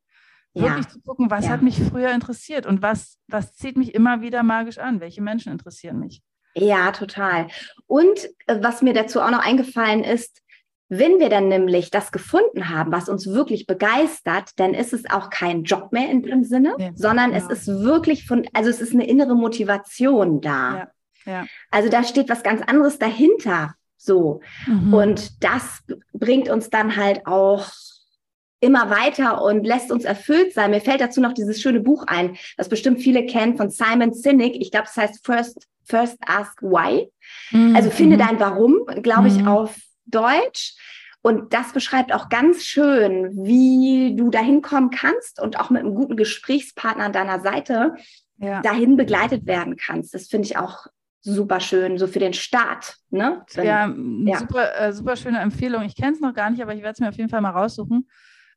Wirklich 0.54 0.86
ja. 0.86 0.92
zu 0.92 1.02
gucken, 1.02 1.32
was 1.32 1.46
ja. 1.46 1.52
hat 1.52 1.64
mich 1.64 1.82
früher 1.82 2.12
interessiert 2.12 2.68
und 2.68 2.84
was, 2.84 3.18
was 3.28 3.56
zieht 3.56 3.76
mich 3.76 3.96
immer 3.96 4.22
wieder 4.22 4.44
magisch 4.44 4.78
an? 4.78 5.00
Welche 5.00 5.22
Menschen 5.22 5.52
interessieren 5.52 6.00
mich? 6.00 6.22
Ja, 6.56 6.92
total. 6.92 7.48
Und 7.88 8.30
äh, 8.48 8.58
was 8.62 8.82
mir 8.82 8.94
dazu 8.94 9.22
auch 9.22 9.32
noch 9.32 9.44
eingefallen 9.44 10.04
ist, 10.04 10.44
wenn 10.90 11.20
wir 11.20 11.30
dann 11.30 11.48
nämlich 11.48 11.90
das 11.90 12.12
gefunden 12.12 12.70
haben, 12.70 12.92
was 12.92 13.10
uns 13.10 13.28
wirklich 13.28 13.66
begeistert, 13.66 14.52
dann 14.58 14.74
ist 14.74 14.94
es 14.94 15.10
auch 15.10 15.30
kein 15.30 15.64
Job 15.64 15.92
mehr 15.92 16.10
in 16.10 16.22
dem 16.22 16.44
Sinne, 16.44 16.76
ja, 16.78 16.92
sondern 16.94 17.32
genau. 17.32 17.46
es 17.46 17.50
ist 17.50 17.68
wirklich 17.68 18.28
von, 18.28 18.48
also 18.54 18.70
es 18.70 18.80
ist 18.80 18.94
eine 18.94 19.08
innere 19.08 19.36
Motivation 19.36 20.42
da. 20.42 20.78
Ja, 20.78 20.88
ja. 21.26 21.46
Also 21.72 21.90
da 21.90 22.04
steht 22.04 22.30
was 22.30 22.44
ganz 22.44 22.62
anderes 22.62 23.00
dahinter. 23.00 23.74
So. 23.98 24.42
Mhm. 24.68 24.94
Und 24.94 25.44
das 25.44 25.82
bringt 26.14 26.50
uns 26.50 26.70
dann 26.70 26.96
halt 26.96 27.26
auch 27.26 27.72
immer 28.60 28.90
weiter 28.90 29.42
und 29.42 29.66
lässt 29.66 29.92
uns 29.92 30.06
erfüllt 30.06 30.54
sein. 30.54 30.72
Mir 30.72 30.82
fällt 30.82 31.02
dazu 31.02 31.22
noch 31.22 31.34
dieses 31.34 31.62
schöne 31.62 31.80
Buch 31.80 32.06
ein, 32.08 32.38
das 32.56 32.70
bestimmt 32.70 33.02
viele 33.02 33.26
kennen 33.26 33.58
von 33.58 33.70
Simon 33.70 34.14
Sinek. 34.14 34.56
Ich 34.56 34.72
glaube, 34.72 34.88
es 34.90 34.96
heißt 34.96 35.26
First, 35.26 35.68
First 35.86 36.18
Ask 36.26 36.62
Why. 36.62 37.12
Mhm. 37.52 37.76
Also 37.76 37.90
finde 37.90 38.18
dein 38.18 38.40
Warum, 38.40 38.86
glaube 39.02 39.28
ich, 39.28 39.40
mhm. 39.40 39.48
auf 39.48 39.76
Deutsch. 40.06 40.76
Und 41.22 41.54
das 41.54 41.72
beschreibt 41.72 42.14
auch 42.14 42.28
ganz 42.28 42.66
schön, 42.66 43.32
wie 43.46 44.16
du 44.16 44.30
dahin 44.30 44.62
kommen 44.62 44.90
kannst 44.90 45.42
und 45.42 45.58
auch 45.58 45.70
mit 45.70 45.82
einem 45.82 45.96
guten 45.96 46.18
Gesprächspartner 46.18 47.06
an 47.06 47.14
deiner 47.14 47.40
Seite 47.40 47.96
ja. 48.38 48.62
dahin 48.62 48.98
begleitet 48.98 49.46
werden 49.46 49.78
kannst. 49.78 50.14
Das 50.14 50.28
finde 50.28 50.48
ich 50.48 50.58
auch 50.58 50.88
super 51.22 51.62
schön, 51.62 51.98
so 51.98 52.08
für 52.08 52.20
den 52.20 52.34
Start. 52.34 52.98
Ne? 53.10 53.46
Wenn, 53.54 53.66
ja, 53.66 53.88
ja. 54.26 54.40
Super, 54.40 54.78
äh, 54.78 54.92
super 54.92 55.16
schöne 55.16 55.40
Empfehlung. 55.40 55.84
Ich 55.84 55.96
kenne 55.96 56.12
es 56.12 56.20
noch 56.20 56.34
gar 56.34 56.50
nicht, 56.50 56.62
aber 56.62 56.76
ich 56.76 56.82
werde 56.82 56.92
es 56.92 57.00
mir 57.00 57.08
auf 57.08 57.16
jeden 57.16 57.30
Fall 57.30 57.42
mal 57.42 57.52
raussuchen. 57.52 58.10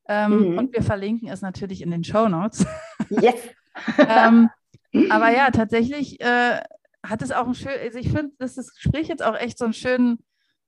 Ähm, 0.08 0.50
mhm. 0.50 0.58
Und 0.58 0.74
wir 0.74 0.82
verlinken 0.82 1.28
es 1.28 1.42
natürlich 1.42 1.82
in 1.82 1.92
den 1.92 2.02
Show 2.04 2.28
Notes. 2.28 2.66
Yes. 3.10 3.36
ähm, 4.08 4.50
aber 5.10 5.30
ja, 5.30 5.50
tatsächlich 5.50 6.20
äh, 6.20 6.60
hat 7.08 7.22
es 7.22 7.32
auch 7.32 7.44
einen 7.44 7.54
schönen, 7.54 7.78
also 7.82 7.98
ich 7.98 8.10
finde, 8.10 8.32
dass 8.38 8.54
das 8.54 8.74
Gespräch 8.74 9.08
jetzt 9.08 9.24
auch 9.24 9.36
echt 9.36 9.58
so 9.58 9.64
einen 9.64 9.74
schönen, 9.74 10.18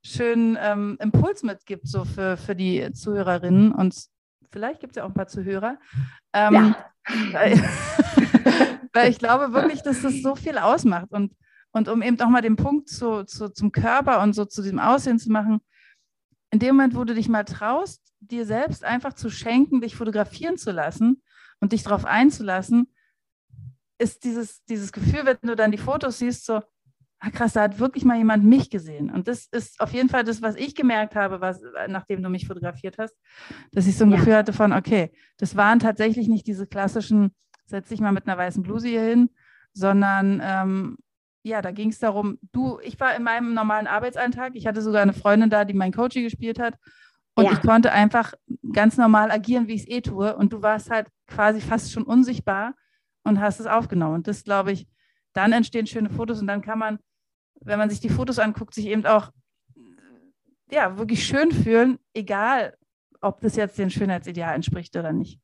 schönen 0.02 0.56
ähm, 0.60 0.96
Impuls 1.00 1.42
mitgibt, 1.42 1.88
so 1.88 2.04
für, 2.04 2.36
für 2.36 2.54
die 2.54 2.92
Zuhörerinnen 2.92 3.72
und 3.72 3.94
vielleicht 4.50 4.80
gibt 4.80 4.92
es 4.92 4.96
ja 4.96 5.04
auch 5.04 5.08
ein 5.08 5.14
paar 5.14 5.28
Zuhörer. 5.28 5.78
Ähm, 6.32 6.54
ja. 6.54 6.76
Weil, 7.32 7.52
weil, 8.92 9.10
ich 9.10 9.18
glaube 9.18 9.52
wirklich, 9.52 9.82
dass 9.82 10.02
das 10.02 10.22
so 10.22 10.34
viel 10.34 10.58
ausmacht 10.58 11.10
und, 11.10 11.34
und 11.72 11.88
um 11.88 12.02
eben 12.02 12.20
auch 12.20 12.28
mal 12.28 12.42
den 12.42 12.56
Punkt 12.56 12.88
zu, 12.88 13.24
zu, 13.24 13.48
zum 13.50 13.72
Körper 13.72 14.22
und 14.22 14.34
so 14.34 14.44
zu 14.44 14.62
diesem 14.62 14.78
Aussehen 14.78 15.18
zu 15.18 15.30
machen, 15.30 15.60
in 16.50 16.58
dem 16.58 16.76
Moment, 16.76 16.94
wo 16.94 17.04
du 17.04 17.14
dich 17.14 17.28
mal 17.28 17.44
traust, 17.44 18.02
dir 18.20 18.46
selbst 18.46 18.84
einfach 18.84 19.12
zu 19.12 19.30
schenken, 19.30 19.80
dich 19.80 19.96
fotografieren 19.96 20.56
zu 20.56 20.70
lassen 20.70 21.22
und 21.60 21.72
dich 21.72 21.82
darauf 21.82 22.04
einzulassen, 22.04 22.92
ist 23.98 24.24
dieses, 24.24 24.64
dieses 24.64 24.92
Gefühl, 24.92 25.24
wenn 25.24 25.36
du 25.42 25.56
dann 25.56 25.72
die 25.72 25.78
Fotos 25.78 26.18
siehst, 26.18 26.46
so, 26.46 26.60
ah 27.20 27.30
krass, 27.30 27.54
da 27.54 27.62
hat 27.62 27.78
wirklich 27.78 28.04
mal 28.04 28.16
jemand 28.16 28.44
mich 28.44 28.70
gesehen. 28.70 29.10
Und 29.10 29.28
das 29.28 29.46
ist 29.50 29.80
auf 29.80 29.92
jeden 29.92 30.08
Fall 30.08 30.24
das, 30.24 30.40
was 30.40 30.56
ich 30.56 30.74
gemerkt 30.74 31.16
habe, 31.16 31.40
was, 31.40 31.60
nachdem 31.88 32.22
du 32.22 32.28
mich 32.28 32.46
fotografiert 32.46 32.98
hast, 32.98 33.16
dass 33.72 33.86
ich 33.86 33.96
so 33.96 34.04
ein 34.04 34.10
ja. 34.10 34.16
Gefühl 34.18 34.36
hatte 34.36 34.52
von, 34.52 34.72
okay, 34.72 35.12
das 35.36 35.56
waren 35.56 35.80
tatsächlich 35.80 36.28
nicht 36.28 36.46
diese 36.46 36.66
klassischen, 36.66 37.34
setz 37.66 37.88
dich 37.88 38.00
mal 38.00 38.12
mit 38.12 38.26
einer 38.26 38.38
weißen 38.38 38.62
Bluse 38.62 38.88
hier 38.88 39.02
hin, 39.02 39.30
sondern 39.72 40.40
ähm, 40.42 40.96
ja, 41.42 41.62
da 41.62 41.70
ging 41.70 41.90
es 41.90 41.98
darum, 41.98 42.38
du, 42.52 42.78
ich 42.82 42.98
war 43.00 43.16
in 43.16 43.22
meinem 43.22 43.54
normalen 43.54 43.86
Arbeitsalltag, 43.86 44.52
ich 44.54 44.66
hatte 44.66 44.82
sogar 44.82 45.02
eine 45.02 45.12
Freundin 45.12 45.50
da, 45.50 45.64
die 45.64 45.74
mein 45.74 45.92
Coaching 45.92 46.24
gespielt 46.24 46.58
hat 46.58 46.74
und 47.34 47.44
ja. 47.44 47.52
ich 47.52 47.60
konnte 47.62 47.92
einfach 47.92 48.34
ganz 48.72 48.96
normal 48.96 49.30
agieren, 49.30 49.66
wie 49.66 49.74
ich 49.74 49.82
es 49.82 49.88
eh 49.88 50.00
tue 50.00 50.36
und 50.36 50.52
du 50.52 50.62
warst 50.62 50.90
halt 50.90 51.08
quasi 51.26 51.60
fast 51.60 51.92
schon 51.92 52.02
unsichtbar 52.02 52.74
und 53.28 53.40
hast 53.40 53.60
es 53.60 53.66
aufgenommen. 53.66 54.14
Und 54.16 54.26
das, 54.28 54.44
glaube 54.44 54.72
ich, 54.72 54.86
dann 55.32 55.52
entstehen 55.52 55.86
schöne 55.86 56.10
Fotos 56.10 56.40
und 56.40 56.46
dann 56.46 56.62
kann 56.62 56.78
man, 56.78 56.98
wenn 57.60 57.78
man 57.78 57.90
sich 57.90 58.00
die 58.00 58.08
Fotos 58.08 58.38
anguckt, 58.38 58.74
sich 58.74 58.86
eben 58.86 59.04
auch 59.06 59.30
ja, 60.70 60.98
wirklich 60.98 61.24
schön 61.26 61.50
fühlen, 61.52 61.98
egal 62.14 62.76
ob 63.20 63.40
das 63.40 63.56
jetzt 63.56 63.78
dem 63.78 63.90
Schönheitsideal 63.90 64.54
entspricht 64.54 64.94
oder 64.96 65.12
nicht. 65.12 65.40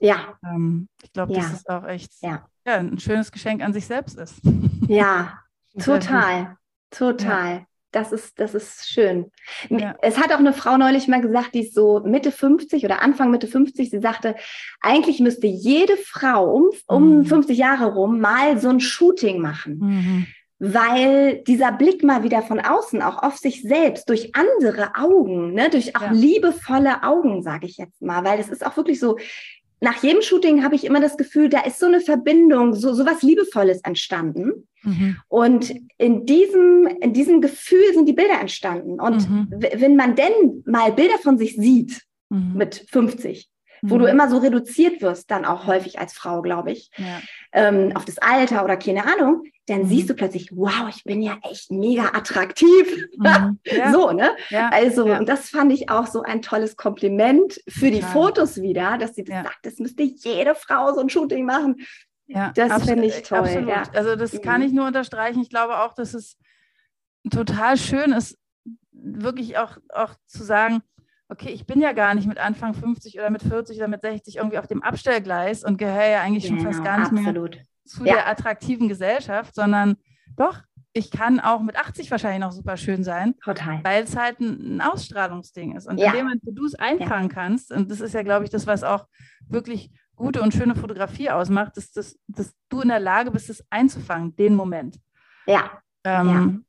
Ja. 0.00 0.38
Ähm, 0.44 0.88
ich 1.02 1.12
glaube, 1.12 1.32
Ja. 1.32 1.40
das 1.40 1.52
ist 1.52 1.70
auch 1.70 1.84
echt 1.84 2.12
Ja. 2.20 2.46
ja, 2.66 2.74
ein 2.76 2.98
schönes 2.98 3.30
Geschenk 3.32 3.62
an 3.62 3.72
sich 3.72 3.86
selbst 3.86 4.18
ist. 4.18 4.40
Ja, 4.88 5.38
total, 5.82 6.56
total. 6.90 7.66
Das 7.94 8.10
ist, 8.12 8.40
das 8.40 8.54
ist 8.54 8.88
schön. 8.90 9.30
Ja. 9.68 9.94
Es 10.02 10.18
hat 10.18 10.32
auch 10.32 10.38
eine 10.40 10.52
Frau 10.52 10.76
neulich 10.76 11.06
mal 11.06 11.20
gesagt, 11.20 11.54
die 11.54 11.60
ist 11.60 11.74
so 11.74 12.00
Mitte 12.04 12.32
50 12.32 12.84
oder 12.84 13.02
Anfang 13.02 13.30
Mitte 13.30 13.46
50. 13.46 13.88
Sie 13.90 14.00
sagte, 14.00 14.34
eigentlich 14.80 15.20
müsste 15.20 15.46
jede 15.46 15.96
Frau 15.96 16.52
um, 16.52 16.70
um 16.88 17.18
Mhm. 17.18 17.26
50 17.26 17.56
Jahre 17.56 17.94
rum 17.94 18.20
mal 18.20 18.58
so 18.58 18.68
ein 18.68 18.80
Shooting 18.80 19.40
machen. 19.40 19.78
Mhm. 19.80 20.26
weil 20.60 21.42
dieser 21.42 21.72
Blick 21.72 22.02
mal 22.04 22.22
wieder 22.22 22.40
von 22.40 22.58
außen, 22.60 23.02
auch 23.02 23.22
auf 23.22 23.36
sich 23.36 23.62
selbst, 23.62 24.08
durch 24.08 24.34
andere 24.34 24.92
Augen, 24.94 25.52
ne, 25.52 25.68
durch 25.68 25.94
auch 25.96 26.02
Ja. 26.02 26.12
liebevolle 26.12 27.02
Augen, 27.02 27.42
sage 27.42 27.66
ich 27.66 27.76
jetzt 27.76 28.00
mal, 28.00 28.24
weil 28.24 28.38
das 28.38 28.48
ist 28.48 28.64
auch 28.64 28.76
wirklich 28.76 28.98
so. 29.00 29.18
Nach 29.80 30.02
jedem 30.02 30.22
Shooting 30.22 30.62
habe 30.64 30.74
ich 30.74 30.84
immer 30.84 31.00
das 31.00 31.16
Gefühl, 31.16 31.48
da 31.48 31.60
ist 31.60 31.78
so 31.78 31.86
eine 31.86 32.00
Verbindung, 32.00 32.74
so, 32.74 32.94
so 32.94 33.04
was 33.04 33.22
Liebevolles 33.22 33.80
entstanden. 33.84 34.68
Mhm. 34.82 35.16
Und 35.28 35.74
in 35.98 36.26
diesem, 36.26 36.86
in 37.00 37.12
diesem 37.12 37.40
Gefühl 37.40 37.92
sind 37.92 38.06
die 38.06 38.12
Bilder 38.12 38.40
entstanden. 38.40 39.00
Und 39.00 39.28
Mhm. 39.28 39.48
wenn 39.74 39.96
man 39.96 40.14
denn 40.14 40.62
mal 40.66 40.92
Bilder 40.92 41.18
von 41.18 41.38
sich 41.38 41.56
sieht 41.56 42.02
Mhm. 42.30 42.52
mit 42.54 42.86
50, 42.90 43.48
wo 43.82 43.96
Mhm. 43.96 43.98
du 44.00 44.04
immer 44.06 44.30
so 44.30 44.38
reduziert 44.38 45.02
wirst, 45.02 45.30
dann 45.30 45.44
auch 45.44 45.66
häufig 45.66 45.98
als 45.98 46.12
Frau, 46.14 46.40
glaube 46.42 46.72
ich, 46.72 46.90
ja. 46.96 47.20
ähm, 47.52 47.92
auf 47.94 48.04
das 48.04 48.18
Alter 48.18 48.64
oder 48.64 48.76
keine 48.76 49.04
Ahnung, 49.06 49.42
dann 49.66 49.82
Mhm. 49.82 49.86
siehst 49.86 50.10
du 50.10 50.14
plötzlich, 50.14 50.50
wow, 50.52 50.88
ich 50.90 51.04
bin 51.04 51.22
ja 51.22 51.38
echt 51.42 51.70
mega 51.70 52.08
attraktiv. 52.12 53.06
Mhm. 53.16 53.58
ja. 53.64 53.92
So, 53.92 54.10
ne? 54.12 54.36
ja. 54.50 54.68
Also, 54.70 55.06
ja. 55.06 55.18
und 55.18 55.28
das 55.28 55.48
fand 55.48 55.72
ich 55.72 55.88
auch 55.90 56.06
so 56.06 56.22
ein 56.22 56.42
tolles 56.42 56.76
Kompliment 56.76 57.60
für 57.68 57.90
die. 57.90 58.02
Fotos 58.02 58.60
wieder, 58.60 58.98
dass 58.98 59.14
sie 59.14 59.24
das 59.24 59.42
sagt, 59.44 59.58
das 59.62 59.78
müsste 59.78 60.02
jede 60.02 60.54
Frau 60.54 60.92
so 60.92 61.00
ein 61.00 61.08
Shooting 61.08 61.44
machen. 61.46 61.76
Ja, 62.26 62.52
Das 62.54 62.84
finde 62.84 63.04
ich 63.06 63.16
äh, 63.18 63.22
toll, 63.22 63.38
Absolut. 63.38 63.94
Also 63.96 64.16
das 64.16 64.40
kann 64.42 64.60
Mhm. 64.60 64.66
ich 64.66 64.72
nur 64.72 64.86
unterstreichen. 64.86 65.40
Ich 65.42 65.50
glaube 65.50 65.78
auch, 65.78 65.94
dass 65.94 66.14
es 66.14 66.36
total 67.30 67.76
schön 67.76 68.12
ist, 68.12 68.38
wirklich 68.92 69.58
auch, 69.58 69.76
auch 69.92 70.14
zu 70.26 70.42
sagen, 70.44 70.82
okay, 71.28 71.50
ich 71.50 71.66
bin 71.66 71.80
ja 71.80 71.92
gar 71.92 72.14
nicht 72.14 72.26
mit 72.26 72.38
Anfang 72.38 72.74
50 72.74 73.14
oder 73.18 73.30
mit 73.30 73.42
40 73.42 73.76
oder 73.78 73.88
mit 73.88 74.02
60 74.02 74.36
irgendwie 74.36 74.58
auf 74.58 74.66
dem 74.66 74.82
Abstellgleis 74.82 75.64
und 75.64 75.78
gehöre 75.78 76.08
ja 76.08 76.20
eigentlich 76.20 76.46
schon 76.46 76.60
fast 76.60 76.84
gar 76.84 76.98
nicht 77.00 77.12
mehr 77.12 77.22
Genau, 77.32 77.44
absolut. 77.44 77.64
Zu 77.84 78.04
Ja. 78.04 78.14
der 78.14 78.28
attraktiven 78.28 78.88
Gesellschaft, 78.88 79.54
sondern 79.54 79.96
doch, 80.36 80.60
ich 80.92 81.10
kann 81.10 81.40
auch 81.40 81.60
mit 81.60 81.76
80 81.76 82.10
wahrscheinlich 82.10 82.40
noch 82.40 82.52
super 82.52 82.76
schön 82.76 83.02
sein, 83.04 83.34
Total. 83.42 83.82
weil 83.82 84.04
es 84.04 84.16
halt 84.16 84.40
ein, 84.40 84.76
ein 84.76 84.80
Ausstrahlungsding 84.80 85.74
ist. 85.76 85.86
Und 85.88 85.98
Ja. 85.98 86.06
in 86.06 86.12
dem 86.12 86.24
Moment, 86.26 86.42
wo 86.44 86.52
du 86.52 86.64
es 86.66 86.74
einfangen 86.76 87.28
kannst, 87.28 87.72
und 87.72 87.90
das 87.90 88.00
ist 88.00 88.14
ja, 88.14 88.22
glaube 88.22 88.44
ich, 88.44 88.50
das, 88.50 88.66
was 88.66 88.84
auch 88.84 89.06
wirklich 89.48 89.90
gute 90.16 90.40
und 90.40 90.54
schöne 90.54 90.76
Fotografie 90.76 91.30
ausmacht, 91.30 91.76
dass, 91.76 91.90
dass, 91.90 92.16
dass 92.28 92.54
du 92.68 92.80
in 92.82 92.88
der 92.88 93.00
Lage 93.00 93.30
bist, 93.32 93.50
es 93.50 93.64
einzufangen, 93.70 94.34
den 94.36 94.54
Moment. 94.54 94.98
Ja, 95.46 95.80
Ähm, 96.04 96.64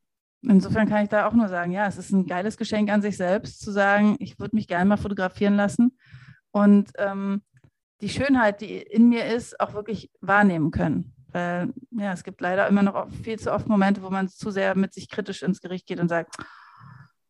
Insofern 0.47 0.87
kann 0.87 1.01
ich 1.03 1.09
da 1.09 1.27
auch 1.27 1.33
nur 1.33 1.47
sagen, 1.47 1.71
ja, 1.71 1.87
es 1.87 1.97
ist 1.97 2.11
ein 2.11 2.27
geiles 2.27 2.55
Geschenk 2.55 2.91
an 2.91 3.01
sich 3.01 3.17
selbst, 3.17 3.61
zu 3.61 3.71
sagen, 3.71 4.15
ich 4.19 4.37
würde 4.39 4.55
mich 4.55 4.67
gerne 4.67 4.85
mal 4.85 4.97
fotografieren 4.97 5.55
lassen 5.55 5.97
und 6.51 6.91
ähm, 6.99 7.41
die 8.05 8.09
Schönheit, 8.09 8.61
die 8.61 8.77
in 8.77 9.09
mir 9.09 9.25
ist, 9.25 9.59
auch 9.59 9.73
wirklich 9.73 10.11
wahrnehmen 10.21 10.69
können. 10.69 11.15
Weil 11.31 11.73
ja, 11.89 12.13
es 12.13 12.23
gibt 12.23 12.39
leider 12.39 12.67
immer 12.67 12.83
noch 12.83 13.09
viel 13.23 13.39
zu 13.39 13.51
oft 13.51 13.67
Momente, 13.67 14.03
wo 14.03 14.11
man 14.11 14.29
zu 14.29 14.51
sehr 14.51 14.77
mit 14.77 14.93
sich 14.93 15.09
kritisch 15.09 15.41
ins 15.41 15.59
Gericht 15.59 15.87
geht 15.87 15.99
und 15.99 16.07
sagt, 16.07 16.35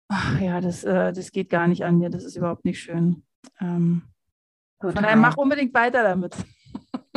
ach 0.10 0.38
ja, 0.42 0.60
das, 0.60 0.84
äh, 0.84 1.14
das 1.14 1.32
geht 1.32 1.50
gar 1.50 1.70
nicht 1.70 1.86
an 1.86 1.98
mir, 1.98 2.10
das 2.10 2.26
ist 2.26 2.36
überhaupt 2.36 2.66
nicht 2.66 2.82
schön. 2.82 3.24
Ähm, 3.62 4.02
von 4.82 4.90
total. 4.90 5.04
daher 5.04 5.16
mach 5.16 5.38
unbedingt 5.38 5.74
weiter 5.74 6.04
damit. 6.04 6.36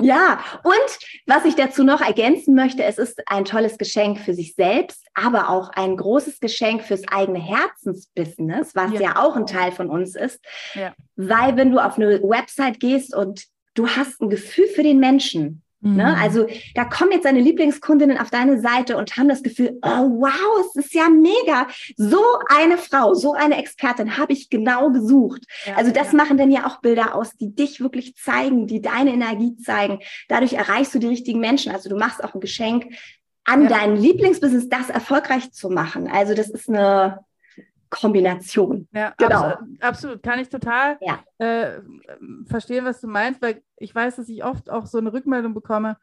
Ja, 0.03 0.41
und 0.63 0.99
was 1.27 1.45
ich 1.45 1.55
dazu 1.55 1.85
noch 1.85 2.01
ergänzen 2.01 2.55
möchte, 2.55 2.85
es 2.85 2.99
ist 2.99 3.23
ein 3.27 3.45
tolles 3.45 3.79
Geschenk 3.79 4.19
für 4.19 4.35
sich 4.35 4.55
selbst, 4.55 5.07
aber 5.15 5.51
auch 5.51 5.71
ein 5.71 5.97
großes 5.97 6.41
Geschenk 6.41 6.83
fürs 6.85 7.07
eigene 7.09 7.41
Herzensbusiness, 7.41 8.75
was 8.75 8.93
Ja. 8.93 9.01
ja, 9.01 9.17
auch 9.17 9.37
ein 9.37 9.47
Teil 9.47 9.73
von 9.73 9.91
uns 9.91 10.15
ist. 10.15 10.41
Ja. 10.75 10.95
Weil 11.17 11.57
wenn 11.57 11.71
du 11.71 11.79
auf 11.79 11.97
eine 11.97 12.23
Website 12.23 12.81
gehst 12.81 13.15
und 13.15 13.45
du 13.75 13.89
hast 13.89 14.21
ein 14.21 14.31
Gefühl 14.31 14.67
für 14.69 14.83
den 14.83 14.99
Menschen, 14.99 15.63
Ne? 15.81 16.05
Mhm. 16.17 16.23
Also 16.23 16.47
da 16.75 16.85
kommen 16.85 17.13
jetzt 17.13 17.25
deine 17.25 17.41
Lieblingskundinnen 17.41 18.19
auf 18.19 18.31
deine 18.31 18.61
Seite 18.61 18.97
und 18.97 19.17
haben 19.17 19.29
das 19.29 19.43
Gefühl, 19.45 19.79
oh 19.83 20.11
wow, 20.21 20.67
es 20.67 20.85
ist 20.85 20.93
ja 20.95 21.09
mega. 21.09 21.69
So 21.97 22.21
eine 22.49 22.79
Frau, 22.79 23.15
so 23.15 23.33
eine 23.33 23.59
Expertin 23.59 24.17
habe 24.19 24.33
ich 24.33 24.51
genau 24.51 24.91
gesucht. 24.91 25.43
Ja, 25.67 25.77
Also 25.77 25.93
das 25.93 26.13
ja. 26.13 26.17
machen 26.17 26.37
dann 26.37 26.51
ja 26.51 26.67
auch 26.67 26.81
Bilder 26.81 27.15
aus, 27.15 27.33
die 27.37 27.55
dich 27.55 27.81
wirklich 27.81 28.17
zeigen, 28.17 28.67
die 28.67 28.83
deine 28.83 29.13
Energie 29.13 29.57
zeigen. 29.57 30.01
Dadurch 30.29 30.55
erreichst 30.55 30.95
du 30.95 30.99
die 30.99 31.07
richtigen 31.07 31.39
Menschen. 31.39 31.73
Also 31.73 31.89
du 31.89 31.97
machst 31.97 32.25
auch 32.25 32.35
ein 32.35 32.41
Geschenk 32.41 32.87
an 33.45 33.63
Ja. 33.63 33.69
dein 33.69 33.97
Lieblingsbusiness, 33.97 34.69
das 34.69 34.91
erfolgreich 34.91 35.53
zu 35.53 35.71
machen. 35.71 36.09
Also 36.11 36.35
das 36.35 36.51
ist 36.51 36.69
eine 36.69 37.21
Kombination. 37.91 38.89
Ja, 38.93 39.15
Genau. 39.19 39.45
absolut, 39.45 39.83
absolut. 39.83 40.23
Kann 40.23 40.39
ich 40.39 40.49
total 40.49 40.99
Ja. 41.01 41.21
äh, 41.39 41.81
verstehen, 42.47 42.85
was 42.85 43.01
du 43.01 43.07
meinst, 43.09 43.41
weil 43.43 43.63
ich 43.77 43.95
weiß, 43.95 44.17
dass 44.17 44.29
ich 44.29 44.45
oft 44.45 44.71
auch 44.71 44.87
so 44.87 44.99
eine 44.99 45.13
Rückmeldung 45.13 45.55
bekomme 45.55 45.97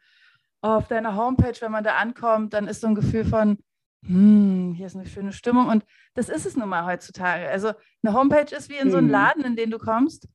auf 0.62 0.88
deiner 0.88 1.14
Homepage, 1.16 1.54
wenn 1.60 1.72
man 1.72 1.84
da 1.84 1.96
ankommt, 1.96 2.54
dann 2.54 2.66
ist 2.66 2.80
so 2.80 2.86
ein 2.88 2.94
Gefühl 2.94 3.24
von, 3.24 3.58
hm, 4.04 4.74
hier 4.76 4.86
ist 4.86 4.96
eine 4.96 5.06
schöne 5.06 5.32
Stimmung 5.32 5.68
und 5.68 5.84
das 6.14 6.28
ist 6.28 6.46
es 6.46 6.56
nun 6.56 6.68
mal 6.68 6.86
heutzutage. 6.86 7.48
Also 7.48 7.72
eine 8.02 8.14
Homepage 8.14 8.54
ist 8.54 8.68
wie 8.70 8.76
in 8.76 8.90
so 8.90 8.96
einen 8.98 9.06
Mhm. 9.06 9.12
Laden, 9.12 9.44
in 9.44 9.56
den 9.56 9.70
du 9.70 9.78
kommst 9.78 10.28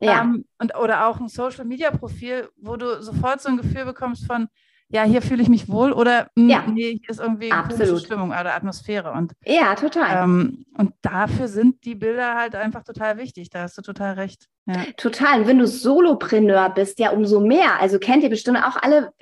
Ja, 0.00 0.20
ähm, 0.22 0.44
und, 0.58 0.76
oder 0.76 1.06
auch 1.06 1.20
ein 1.20 1.28
Social-Media-Profil, 1.28 2.50
wo 2.56 2.76
du 2.76 3.02
sofort 3.02 3.40
so 3.40 3.48
ein 3.48 3.56
Gefühl 3.56 3.84
bekommst 3.86 4.26
von, 4.26 4.48
ja, 4.88 5.02
hier 5.04 5.22
fühle 5.22 5.42
ich 5.42 5.48
mich 5.48 5.68
wohl 5.68 5.92
oder 5.92 6.28
hm, 6.36 6.48
Ja. 6.48 6.64
nee, 6.66 6.98
hier 7.00 7.10
ist 7.10 7.20
irgendwie 7.20 7.50
Absolut. 7.50 8.00
Stimmung 8.00 8.28
oder 8.30 8.54
Atmosphäre 8.54 9.12
und 9.12 9.32
ja, 9.44 9.74
total. 9.74 10.24
ähm, 10.24 10.64
und 10.76 10.92
dafür 11.02 11.48
sind 11.48 11.84
die 11.84 11.94
Bilder 11.94 12.34
halt 12.34 12.54
einfach 12.54 12.84
total 12.84 13.16
wichtig. 13.18 13.50
Da 13.50 13.62
hast 13.62 13.76
du 13.78 13.82
total 13.82 14.14
recht. 14.14 14.46
Ja. 14.66 14.84
Total. 14.96 15.40
Und 15.40 15.46
wenn 15.46 15.58
du 15.58 15.66
Solopreneur 15.66 16.70
bist, 16.70 16.98
ja 16.98 17.10
umso 17.10 17.40
mehr. 17.40 17.80
Also 17.80 17.98
kennt 17.98 18.22
ihr 18.24 18.30
bestimmt 18.30 18.58
auch 18.58 18.76
alle, 18.82 19.12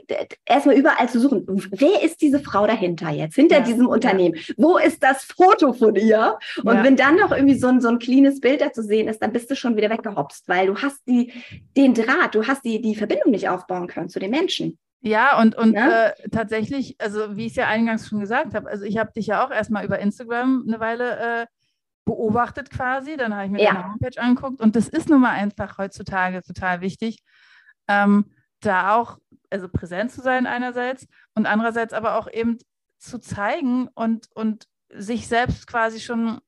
erstmal 0.46 0.74
überall 0.74 1.08
zu 1.08 1.20
suchen. 1.20 1.44
Wer 1.70 2.02
ist 2.02 2.22
diese 2.22 2.40
Frau 2.40 2.66
dahinter 2.66 3.10
jetzt, 3.10 3.34
hinter 3.34 3.58
Ja, 3.58 3.62
diesem 3.62 3.86
Unternehmen? 3.86 4.38
Wo 4.56 4.78
ist 4.78 5.02
das 5.02 5.24
Foto 5.24 5.72
von 5.74 5.94
ihr? 5.96 6.38
Und 6.62 6.82
wenn 6.82 6.96
dann 6.96 7.16
noch 7.16 7.30
irgendwie 7.30 7.58
so 7.58 7.68
ein, 7.68 7.80
so 7.80 7.88
ein 7.88 7.98
cleanes 7.98 8.40
Bild 8.40 8.62
da 8.62 8.72
zu 8.72 8.82
sehen 8.82 9.06
ist, 9.06 9.20
dann 9.22 9.32
bist 9.32 9.50
du 9.50 9.54
schon 9.56 9.76
wieder 9.76 9.90
weggehopst, 9.90 10.48
weil 10.48 10.66
du 10.66 10.76
hast 10.78 11.06
die, 11.06 11.32
den 11.76 11.94
Draht, 11.94 12.34
du 12.34 12.46
hast 12.46 12.64
die, 12.64 12.80
die 12.80 12.94
Verbindung 12.96 13.30
nicht 13.30 13.48
aufbauen 13.48 13.86
können 13.86 14.08
zu 14.08 14.18
den 14.18 14.30
Menschen. 14.30 14.78
Ja, 15.04 15.38
und, 15.40 15.54
und 15.54 15.74
Ja. 15.74 16.06
äh, 16.08 16.28
tatsächlich, 16.30 16.96
also 17.00 17.36
wie 17.36 17.44
ich 17.46 17.52
es 17.52 17.56
ja 17.56 17.66
eingangs 17.68 18.08
schon 18.08 18.20
gesagt 18.20 18.54
habe, 18.54 18.68
also 18.70 18.84
ich 18.84 18.96
habe 18.98 19.12
dich 19.12 19.26
ja 19.26 19.44
auch 19.44 19.50
erstmal 19.50 19.84
über 19.84 19.98
Instagram 19.98 20.64
eine 20.66 20.80
Weile 20.80 21.42
äh, 21.42 21.46
beobachtet 22.06 22.70
quasi, 22.70 23.16
dann 23.16 23.34
habe 23.34 23.46
ich 23.46 23.50
mir 23.50 23.62
Ja. 23.62 23.72
deine 23.74 23.84
Homepage 23.92 24.20
angeguckt 24.20 24.60
und 24.60 24.76
das 24.76 24.88
ist 24.88 25.08
nun 25.10 25.20
mal 25.20 25.32
einfach 25.32 25.76
heutzutage 25.78 26.42
total 26.42 26.80
wichtig, 26.80 27.22
ähm, 27.88 28.32
da 28.60 28.96
auch, 28.96 29.18
also 29.50 29.68
präsent 29.68 30.10
zu 30.10 30.22
sein 30.22 30.46
einerseits 30.46 31.06
und 31.34 31.46
andererseits 31.46 31.92
aber 31.92 32.16
auch 32.18 32.30
eben 32.30 32.58
zu 32.98 33.18
zeigen 33.18 33.88
und, 33.94 34.28
und 34.34 34.64
sich 34.90 35.28
selbst 35.28 35.66
quasi 35.66 36.00
schon 36.00 36.40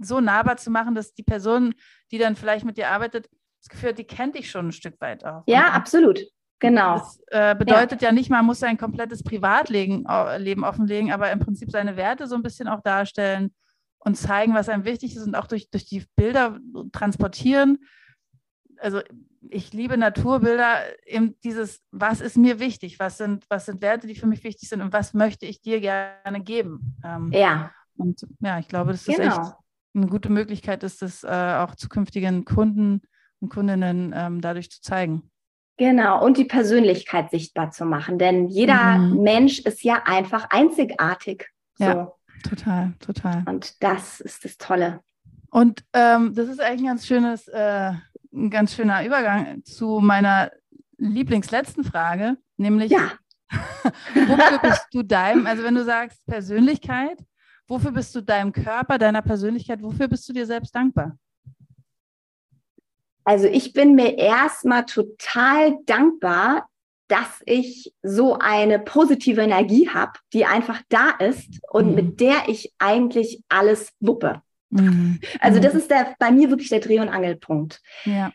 so 0.00 0.20
nahbar 0.20 0.56
zu 0.56 0.70
machen, 0.70 0.94
dass 0.94 1.12
die 1.12 1.22
Person, 1.24 1.74
die 2.10 2.18
dann 2.18 2.36
vielleicht 2.36 2.64
mit 2.64 2.78
dir 2.78 2.88
arbeitet, 2.88 3.28
das 3.60 3.68
Gefühl 3.68 3.90
hat, 3.90 3.98
die 3.98 4.06
kennt 4.06 4.34
dich 4.36 4.50
schon 4.50 4.68
ein 4.68 4.72
Stück 4.72 4.98
weit 5.00 5.24
auch. 5.26 5.42
Ja, 5.46 5.66
Und- 5.68 5.74
absolut. 5.74 6.20
Genau. 6.60 6.98
das 6.98 7.20
äh, 7.28 7.54
bedeutet 7.54 8.02
ja. 8.02 8.12
nicht, 8.12 8.30
man 8.30 8.44
muss 8.44 8.60
sein 8.60 8.76
komplettes 8.76 9.22
Privatleben 9.22 10.04
äh, 10.08 10.38
Leben 10.38 10.64
offenlegen, 10.64 11.12
aber 11.12 11.30
im 11.30 11.38
Prinzip 11.38 11.70
seine 11.70 11.96
Werte 11.96 12.26
so 12.26 12.34
ein 12.34 12.42
bisschen 12.42 12.68
auch 12.68 12.82
darstellen 12.82 13.54
und 13.98 14.16
zeigen, 14.16 14.54
was 14.54 14.68
einem 14.68 14.84
wichtig 14.84 15.14
ist 15.14 15.26
und 15.26 15.34
auch 15.34 15.46
durch, 15.46 15.70
durch 15.70 15.86
die 15.86 16.04
Bilder 16.16 16.58
transportieren. 16.92 17.78
Also 18.80 19.00
ich 19.50 19.72
liebe 19.72 19.96
Naturbilder, 19.96 20.80
eben 21.06 21.36
dieses, 21.44 21.80
was 21.90 22.20
ist 22.20 22.36
mir 22.36 22.58
wichtig, 22.58 22.98
was 22.98 23.18
sind, 23.18 23.44
was 23.48 23.66
sind 23.66 23.80
Werte, 23.80 24.06
die 24.06 24.14
für 24.14 24.26
mich 24.26 24.44
wichtig 24.44 24.68
sind 24.68 24.82
und 24.82 24.92
was 24.92 25.14
möchte 25.14 25.46
ich 25.46 25.60
dir 25.60 25.80
gerne 25.80 26.42
geben. 26.42 26.96
Ähm, 27.04 27.30
Ja, 27.32 27.72
Und 27.96 28.26
ja, 28.40 28.58
ich 28.58 28.68
glaube, 28.68 28.92
dass 28.92 29.04
das 29.04 29.18
echt 29.18 29.36
genau. 29.36 29.58
eine 29.94 30.06
gute 30.06 30.30
Möglichkeit 30.30 30.82
ist, 30.82 31.02
das 31.02 31.24
äh, 31.24 31.28
auch 31.28 31.74
zukünftigen 31.74 32.44
Kunden 32.44 33.02
und 33.40 33.48
Kundinnen 33.48 34.12
ähm, 34.16 34.40
dadurch 34.40 34.70
zu 34.70 34.80
zeigen. 34.80 35.30
Genau, 35.78 36.24
und 36.24 36.36
die 36.36 36.44
Persönlichkeit 36.44 37.30
sichtbar 37.30 37.70
zu 37.70 37.84
machen. 37.84 38.18
Denn 38.18 38.48
jeder 38.48 38.98
Mhm. 38.98 39.22
Mensch 39.22 39.60
ist 39.60 39.82
ja 39.84 40.02
einfach 40.04 40.50
einzigartig. 40.50 41.48
So. 41.76 41.84
Ja. 41.84 42.12
Total, 42.48 42.92
total. 43.00 43.44
Und 43.46 43.82
das 43.82 44.20
ist 44.20 44.44
das 44.44 44.58
Tolle. 44.58 45.00
Und 45.50 45.84
ähm, 45.92 46.34
das 46.34 46.48
ist 46.48 46.60
eigentlich 46.60 46.80
ein 46.80 46.86
ganz 46.86 47.06
schönes, 47.06 47.48
äh, 47.48 47.92
ein 48.32 48.50
ganz 48.50 48.74
schöner 48.74 49.04
Übergang 49.04 49.64
zu 49.64 50.00
meiner 50.00 50.50
Lieblingsletzten 50.98 51.84
Frage. 51.84 52.36
Nämlich, 52.56 52.90
ja. 52.90 53.12
wofür 54.14 54.58
bist 54.60 54.86
du 54.92 55.02
deinem, 55.02 55.46
also 55.46 55.62
wenn 55.62 55.74
du 55.74 55.84
sagst 55.84 56.24
Persönlichkeit, 56.26 57.18
wofür 57.66 57.92
bist 57.92 58.14
du 58.14 58.20
deinem 58.20 58.52
Körper, 58.52 58.98
deiner 58.98 59.22
Persönlichkeit, 59.22 59.80
wofür 59.82 60.08
bist 60.08 60.28
du 60.28 60.32
dir 60.32 60.44
selbst 60.44 60.74
dankbar? 60.74 61.16
Also 63.28 63.46
ich 63.46 63.74
bin 63.74 63.94
mir 63.94 64.16
erstmal 64.16 64.86
total 64.86 65.76
dankbar, 65.84 66.66
dass 67.08 67.42
ich 67.44 67.92
so 68.02 68.38
eine 68.38 68.78
positive 68.78 69.42
Energie 69.42 69.90
habe, 69.90 70.12
die 70.32 70.46
einfach 70.46 70.80
da 70.88 71.10
ist 71.10 71.60
und 71.70 71.90
mhm. 71.90 71.94
mit 71.94 72.20
der 72.20 72.48
ich 72.48 72.72
eigentlich 72.78 73.42
alles 73.50 73.92
wuppe. 74.00 74.40
Mhm. 74.70 75.20
Also 75.40 75.60
das 75.60 75.74
mhm. 75.74 75.80
ist 75.80 75.90
der, 75.90 76.16
bei 76.18 76.30
mir 76.30 76.48
wirklich 76.48 76.70
der 76.70 76.80
Dreh- 76.80 77.00
und 77.00 77.10
Angelpunkt. 77.10 77.82
Ja. 78.06 78.32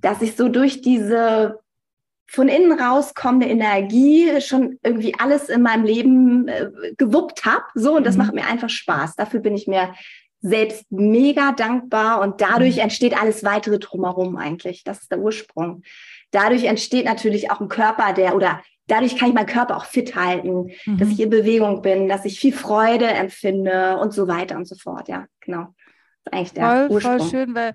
Dass 0.00 0.22
ich 0.22 0.36
so 0.36 0.48
durch 0.48 0.80
diese 0.80 1.58
von 2.28 2.46
innen 2.46 2.78
rauskommende 2.78 3.48
Energie 3.48 4.40
schon 4.40 4.78
irgendwie 4.84 5.18
alles 5.18 5.48
in 5.48 5.62
meinem 5.62 5.84
Leben 5.84 6.46
äh, 6.46 6.70
gewuppt 6.96 7.44
habe. 7.46 7.64
So, 7.74 7.96
und 7.96 8.06
das 8.06 8.16
mhm. 8.16 8.22
macht 8.22 8.34
mir 8.34 8.46
einfach 8.46 8.70
Spaß. 8.70 9.16
Dafür 9.16 9.40
bin 9.40 9.56
ich 9.56 9.66
mir 9.66 9.92
selbst 10.40 10.84
mega 10.90 11.52
dankbar 11.52 12.20
und 12.20 12.40
dadurch 12.40 12.76
mhm. 12.76 12.82
entsteht 12.82 13.20
alles 13.20 13.44
weitere 13.44 13.78
drumherum 13.78 14.36
eigentlich. 14.36 14.84
Das 14.84 15.00
ist 15.00 15.10
der 15.10 15.18
Ursprung. 15.18 15.82
Dadurch 16.30 16.64
entsteht 16.64 17.04
natürlich 17.04 17.50
auch 17.50 17.60
ein 17.60 17.68
Körper, 17.68 18.12
der 18.12 18.36
oder 18.36 18.62
dadurch 18.86 19.16
kann 19.16 19.28
ich 19.28 19.34
meinen 19.34 19.46
Körper 19.46 19.76
auch 19.76 19.84
fit 19.84 20.14
halten, 20.14 20.70
mhm. 20.84 20.98
dass 20.98 21.08
ich 21.08 21.20
in 21.20 21.30
Bewegung 21.30 21.82
bin, 21.82 22.08
dass 22.08 22.24
ich 22.24 22.38
viel 22.38 22.52
Freude 22.52 23.06
empfinde 23.06 23.98
und 23.98 24.12
so 24.12 24.28
weiter 24.28 24.56
und 24.56 24.66
so 24.66 24.76
fort. 24.76 25.08
Ja, 25.08 25.26
genau. 25.40 25.74
Das 26.24 26.32
ist 26.32 26.32
eigentlich 26.32 26.52
der 26.52 26.70
voll, 26.70 26.88
Ursprung. 26.90 27.18
Voll 27.18 27.30
schön, 27.30 27.54
weil 27.54 27.74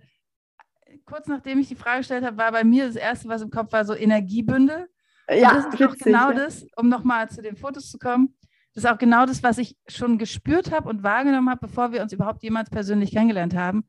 kurz 1.05 1.27
nachdem 1.27 1.59
ich 1.59 1.67
die 1.67 1.75
Frage 1.75 1.99
gestellt 1.99 2.23
habe, 2.23 2.37
war 2.37 2.51
bei 2.51 2.63
mir 2.63 2.87
das 2.87 2.95
erste, 2.95 3.27
was 3.27 3.41
im 3.41 3.49
Kopf 3.49 3.71
war, 3.73 3.85
so 3.85 3.95
Energiebündel. 3.95 4.87
Ja, 5.29 5.49
und 5.49 5.57
das 5.57 5.65
ist 5.65 5.79
witzig, 5.79 6.03
genau 6.03 6.31
das, 6.31 6.65
um 6.75 6.89
nochmal 6.89 7.29
zu 7.29 7.41
den 7.41 7.55
Fotos 7.55 7.89
zu 7.89 7.97
kommen. 7.97 8.35
Das 8.73 8.85
ist 8.85 8.89
auch 8.89 8.97
genau 8.97 9.25
das, 9.25 9.43
was 9.43 9.57
ich 9.57 9.75
schon 9.87 10.17
gespürt 10.17 10.71
habe 10.71 10.87
und 10.87 11.03
wahrgenommen 11.03 11.49
habe, 11.49 11.67
bevor 11.67 11.91
wir 11.91 12.01
uns 12.01 12.13
überhaupt 12.13 12.43
jemals 12.43 12.69
persönlich 12.69 13.11
kennengelernt 13.11 13.55
haben. 13.55 13.83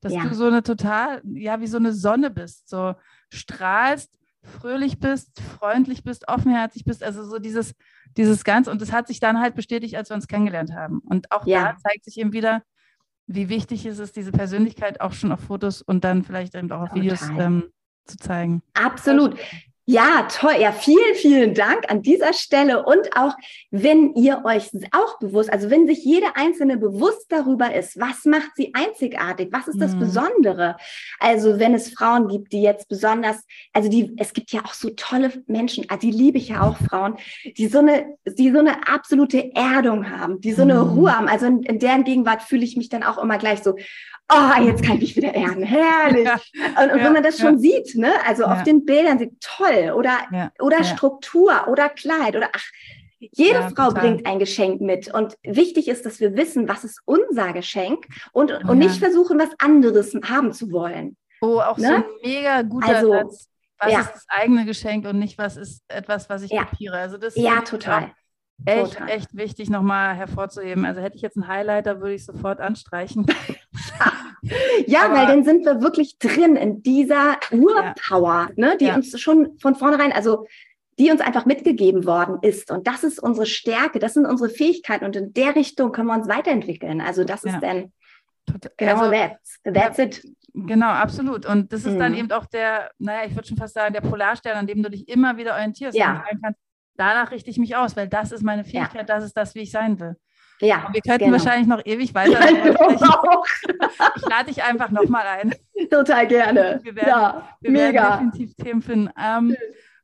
Dass 0.00 0.12
ja. 0.12 0.24
du 0.24 0.34
so 0.34 0.46
eine 0.46 0.62
total, 0.62 1.22
ja, 1.24 1.60
wie 1.60 1.66
so 1.66 1.78
eine 1.78 1.92
Sonne 1.92 2.30
bist, 2.30 2.68
so 2.68 2.94
strahlst, 3.30 4.10
fröhlich 4.42 4.98
bist, 4.98 5.40
freundlich 5.40 6.04
bist, 6.04 6.28
offenherzig 6.28 6.84
bist, 6.84 7.02
also 7.02 7.24
so 7.24 7.38
dieses, 7.38 7.74
dieses 8.16 8.44
Ganze. 8.44 8.70
Und 8.70 8.82
das 8.82 8.92
hat 8.92 9.06
sich 9.06 9.20
dann 9.20 9.40
halt 9.40 9.54
bestätigt, 9.54 9.96
als 9.96 10.10
wir 10.10 10.16
uns 10.16 10.28
kennengelernt 10.28 10.72
haben. 10.74 10.98
Und 10.98 11.32
auch 11.32 11.46
ja. 11.46 11.72
da 11.72 11.76
zeigt 11.78 12.04
sich 12.04 12.18
eben 12.18 12.32
wieder, 12.32 12.62
wie 13.26 13.48
wichtig 13.48 13.86
ist 13.86 13.98
es, 13.98 14.12
diese 14.12 14.32
Persönlichkeit 14.32 15.00
auch 15.00 15.12
schon 15.12 15.32
auf 15.32 15.40
Fotos 15.40 15.80
und 15.80 16.04
dann 16.04 16.24
vielleicht 16.24 16.54
eben 16.54 16.70
auch 16.72 16.82
auf 16.82 16.94
Videos 16.94 17.30
ähm, 17.38 17.64
zu 18.04 18.18
zeigen. 18.18 18.62
Absolut. 18.74 19.38
Ja, 19.86 20.26
toll. 20.30 20.54
Ja, 20.60 20.72
vielen, 20.72 21.14
vielen 21.14 21.52
Dank 21.52 21.90
an 21.90 22.00
dieser 22.00 22.32
Stelle. 22.32 22.86
Und 22.86 23.14
auch, 23.16 23.34
wenn 23.70 24.14
ihr 24.14 24.42
euch 24.46 24.70
auch 24.92 25.18
bewusst, 25.18 25.52
also 25.52 25.68
wenn 25.68 25.86
sich 25.86 26.02
jede 26.02 26.36
Einzelne 26.36 26.78
bewusst 26.78 27.26
darüber 27.28 27.74
ist, 27.74 28.00
was 28.00 28.24
macht 28.24 28.52
sie 28.56 28.72
einzigartig? 28.72 29.48
Was 29.52 29.68
ist 29.68 29.78
das 29.78 29.94
mhm. 29.94 30.00
Besondere? 30.00 30.76
Also, 31.20 31.58
wenn 31.58 31.74
es 31.74 31.90
Frauen 31.90 32.28
gibt, 32.28 32.52
die 32.52 32.62
jetzt 32.62 32.88
besonders, 32.88 33.36
also 33.74 33.90
die, 33.90 34.14
es 34.16 34.32
gibt 34.32 34.52
ja 34.52 34.64
auch 34.64 34.72
so 34.72 34.88
tolle 34.96 35.30
Menschen, 35.46 35.84
also 35.90 36.00
die 36.00 36.16
liebe 36.16 36.38
ich 36.38 36.48
ja 36.48 36.62
auch 36.62 36.78
Frauen, 36.78 37.18
die 37.44 37.66
so 37.66 37.80
eine, 37.80 38.16
die 38.26 38.50
so 38.50 38.60
eine 38.60 38.88
absolute 38.88 39.54
Erdung 39.54 40.08
haben, 40.10 40.40
die 40.40 40.52
so 40.52 40.62
eine 40.62 40.82
mhm. 40.82 40.90
Ruhe 40.94 41.18
haben. 41.18 41.28
Also 41.28 41.44
in, 41.44 41.62
in 41.62 41.78
deren 41.78 42.04
Gegenwart 42.04 42.42
fühle 42.42 42.64
ich 42.64 42.78
mich 42.78 42.88
dann 42.88 43.02
auch 43.02 43.18
immer 43.18 43.36
gleich 43.36 43.62
so, 43.62 43.76
oh, 44.32 44.62
jetzt 44.62 44.82
kann 44.84 44.96
ich 44.96 45.00
mich 45.00 45.16
wieder 45.16 45.34
erden, 45.34 45.62
herrlich. 45.62 46.28
Ja, 46.54 46.84
und, 46.84 46.92
und 46.92 46.98
ja, 46.98 47.04
wenn 47.04 47.12
man 47.12 47.22
das 47.22 47.38
schon 47.38 47.58
sieht, 47.58 47.94
ne, 47.96 48.12
also 48.26 48.44
auf 48.44 48.62
den 48.62 48.84
Bildern 48.84 49.18
sieht 49.18 49.40
toll 49.40 49.92
oder, 49.96 50.18
oder 50.60 50.84
Struktur 50.84 51.68
oder 51.68 51.88
Kleid 51.88 52.36
oder 52.36 52.48
ach, 52.52 52.64
jede 53.18 53.62
Frau 53.70 53.88
total. 53.88 53.92
bringt 54.00 54.26
ein 54.26 54.38
Geschenk 54.38 54.80
mit. 54.80 55.12
Und 55.12 55.36
wichtig 55.42 55.88
ist, 55.88 56.04
dass 56.06 56.20
wir 56.20 56.36
wissen, 56.36 56.68
was 56.68 56.84
ist 56.84 57.00
unser 57.04 57.52
Geschenk 57.52 58.06
und, 58.32 58.52
und 58.64 58.78
nicht 58.78 58.98
versuchen, 58.98 59.38
was 59.38 59.50
anderes 59.58 60.14
haben 60.24 60.52
zu 60.52 60.72
wollen. 60.72 61.16
Oh, 61.40 61.60
auch 61.60 61.78
ne? 61.78 61.86
so 61.86 61.94
ein 61.94 62.04
mega 62.22 62.62
guter 62.62 62.96
also, 62.96 63.12
Satz. 63.12 63.48
Was 63.78 63.92
ist 63.92 64.14
das 64.14 64.26
eigene 64.28 64.64
Geschenk 64.64 65.06
und 65.06 65.18
nicht, 65.18 65.36
was 65.36 65.56
ist 65.56 65.82
etwas, 65.88 66.30
was 66.30 66.42
ich 66.42 66.50
kopiere. 66.50 66.96
Also 66.96 67.18
das 67.18 67.36
ja, 67.36 67.60
total. 67.60 68.12
Echt, 68.64 68.94
Total. 68.94 69.10
echt 69.10 69.36
wichtig 69.36 69.68
nochmal 69.68 70.14
hervorzuheben. 70.14 70.84
Also 70.84 71.00
hätte 71.00 71.16
ich 71.16 71.22
jetzt 71.22 71.36
einen 71.36 71.48
Highlighter, 71.48 72.00
würde 72.00 72.14
ich 72.14 72.24
sofort 72.24 72.60
anstreichen. 72.60 73.26
ja, 74.86 75.04
Aber, 75.04 75.14
weil 75.14 75.26
dann 75.26 75.44
sind 75.44 75.64
wir 75.64 75.80
wirklich 75.80 76.18
drin 76.18 76.56
in 76.56 76.82
dieser 76.82 77.38
Urpower, 77.50 78.48
ja. 78.48 78.50
ne, 78.56 78.76
die 78.78 78.86
ja. 78.86 78.94
uns 78.94 79.18
schon 79.20 79.58
von 79.58 79.74
vornherein, 79.74 80.12
also 80.12 80.46
die 80.98 81.10
uns 81.10 81.20
einfach 81.20 81.44
mitgegeben 81.44 82.06
worden 82.06 82.38
ist. 82.42 82.70
Und 82.70 82.86
das 82.86 83.02
ist 83.02 83.20
unsere 83.20 83.46
Stärke, 83.46 83.98
das 83.98 84.14
sind 84.14 84.26
unsere 84.26 84.50
Fähigkeiten 84.50 85.04
und 85.04 85.16
in 85.16 85.32
der 85.32 85.56
Richtung 85.56 85.92
können 85.92 86.08
wir 86.08 86.14
uns 86.14 86.28
weiterentwickeln. 86.28 87.00
Also 87.00 87.24
das 87.24 87.44
ist 87.44 87.60
dann 87.60 87.92
genau 88.76 89.00
also, 89.00 89.10
that's, 89.10 89.60
that's 89.64 89.98
it. 89.98 90.22
Genau, 90.54 90.86
absolut. 90.86 91.46
Und 91.46 91.72
das 91.72 91.84
ist 91.84 91.94
mhm. 91.94 91.98
dann 91.98 92.14
eben 92.14 92.30
auch 92.30 92.46
der, 92.46 92.92
naja, 92.98 93.26
ich 93.26 93.34
würde 93.34 93.48
schon 93.48 93.56
fast 93.56 93.74
sagen, 93.74 93.92
der 93.92 94.02
Polarstern, 94.02 94.56
an 94.56 94.66
dem 94.68 94.82
du 94.82 94.90
dich 94.90 95.08
immer 95.08 95.36
wieder 95.36 95.54
orientierst. 95.54 95.98
Ja. 95.98 96.10
Und 96.10 96.16
sagen 96.18 96.40
kannst, 96.42 96.60
danach 96.96 97.30
richte 97.32 97.50
ich 97.50 97.58
mich 97.58 97.74
aus, 97.74 97.96
weil 97.96 98.08
das 98.08 98.30
ist 98.30 98.44
meine 98.44 98.64
Fähigkeit, 98.64 99.08
ja. 99.08 99.16
das 99.16 99.24
ist 99.24 99.36
das, 99.36 99.56
wie 99.56 99.60
ich 99.60 99.72
sein 99.72 99.98
will. 99.98 100.16
Ja, 100.60 100.86
und 100.86 100.94
wir 100.94 101.00
könnten 101.00 101.24
genau. 101.24 101.32
wahrscheinlich 101.32 101.66
noch 101.66 101.84
ewig 101.84 102.14
weiter 102.14 102.40
sprechen. 102.42 102.76
ich 104.16 104.26
lade 104.28 104.46
dich 104.46 104.62
einfach 104.62 104.90
nochmal 104.90 105.26
ein. 105.26 105.54
Total 105.90 106.26
gerne. 106.26 106.80
Wir 106.82 106.94
werden, 106.94 107.08
ja, 107.08 107.48
wir 107.60 107.70
mega. 107.70 108.02
werden 108.02 108.30
definitiv 108.30 108.54
Themen 108.56 108.82
finden. 108.82 109.10
Ähm, 109.20 109.56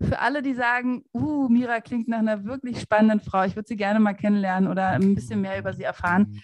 für 0.02 0.18
alle, 0.18 0.40
die 0.42 0.54
sagen, 0.54 1.04
uh, 1.12 1.48
Mira 1.48 1.80
klingt 1.80 2.08
nach 2.08 2.20
einer 2.20 2.44
wirklich 2.44 2.80
spannenden 2.80 3.20
Frau, 3.20 3.44
ich 3.44 3.54
würde 3.54 3.68
sie 3.68 3.76
gerne 3.76 4.00
mal 4.00 4.14
kennenlernen 4.14 4.70
oder 4.70 4.88
ein 4.88 5.14
bisschen 5.14 5.42
mehr 5.42 5.58
über 5.58 5.74
sie 5.74 5.82
erfahren, 5.82 6.40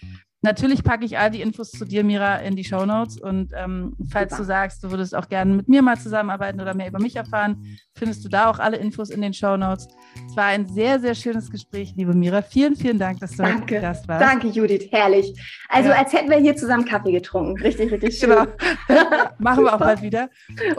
Natürlich 0.47 0.81
packe 0.81 1.03
ich 1.03 1.17
all 1.17 1.29
die 1.29 1.41
Infos 1.41 1.71
zu 1.71 1.83
dir, 1.83 2.05
Mira, 2.05 2.37
in 2.37 2.55
die 2.55 2.63
Show 2.63 2.85
Notes. 2.85 3.19
Und 3.19 3.51
ähm, 3.53 3.97
falls 4.09 4.31
Super. 4.31 4.43
du 4.43 4.47
sagst, 4.47 4.81
du 4.81 4.91
würdest 4.91 5.13
auch 5.13 5.27
gerne 5.27 5.53
mit 5.53 5.67
mir 5.67 5.81
mal 5.81 5.97
zusammenarbeiten 5.99 6.61
oder 6.61 6.73
mehr 6.73 6.87
über 6.87 6.99
mich 6.99 7.17
erfahren, 7.17 7.77
findest 7.97 8.23
du 8.23 8.29
da 8.29 8.49
auch 8.49 8.57
alle 8.57 8.77
Infos 8.77 9.09
in 9.09 9.21
den 9.21 9.33
Show 9.33 9.57
Notes. 9.57 9.89
Es 10.25 10.37
war 10.37 10.45
ein 10.45 10.65
sehr, 10.65 11.01
sehr 11.01 11.15
schönes 11.15 11.51
Gespräch, 11.51 11.95
liebe 11.97 12.13
Mira. 12.13 12.41
Vielen, 12.41 12.77
vielen 12.77 12.97
Dank, 12.97 13.19
dass 13.19 13.31
du 13.31 13.43
Danke. 13.43 13.81
Gast 13.81 14.07
warst. 14.07 14.21
Danke, 14.21 14.47
Judith. 14.47 14.87
Herrlich. 14.89 15.37
Also, 15.67 15.89
ja. 15.89 15.97
als 15.97 16.13
hätten 16.13 16.29
wir 16.29 16.37
hier 16.37 16.55
zusammen 16.55 16.85
Kaffee 16.85 17.11
getrunken. 17.11 17.61
Richtig, 17.61 17.91
richtig 17.91 18.17
schön. 18.17 18.29
Genau. 18.29 18.45
Machen 19.39 19.65
wir 19.65 19.73
auch 19.73 19.79
bald 19.79 20.01
wieder. 20.01 20.29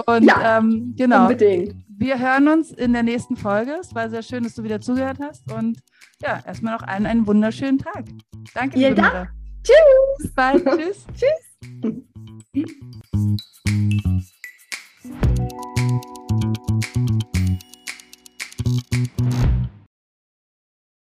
Und 0.06 0.24
ja, 0.24 0.56
ähm, 0.56 0.94
genau. 0.96 1.24
Unbedingt. 1.24 1.74
Wir 1.88 2.18
hören 2.18 2.48
uns 2.48 2.70
in 2.70 2.94
der 2.94 3.02
nächsten 3.02 3.36
Folge. 3.36 3.72
Es 3.78 3.94
war 3.94 4.08
sehr 4.08 4.22
schön, 4.22 4.44
dass 4.44 4.54
du 4.54 4.62
wieder 4.62 4.80
zugehört 4.80 5.18
hast. 5.20 5.52
Und 5.52 5.78
ja, 6.22 6.40
erstmal 6.46 6.72
noch 6.72 6.86
allen 6.86 7.04
einen 7.04 7.26
wunderschönen 7.26 7.78
Tag. 7.78 8.06
Danke, 8.54 8.78
Vielen 8.78 8.94
liebe 8.94 9.02
Dank. 9.02 9.12
Mira. 9.12 9.37
Tschüss. 9.62 10.18
Bis 10.18 10.34
bald. 10.34 10.64
Tschüss. 10.78 11.06
Tschüss. 11.14 11.48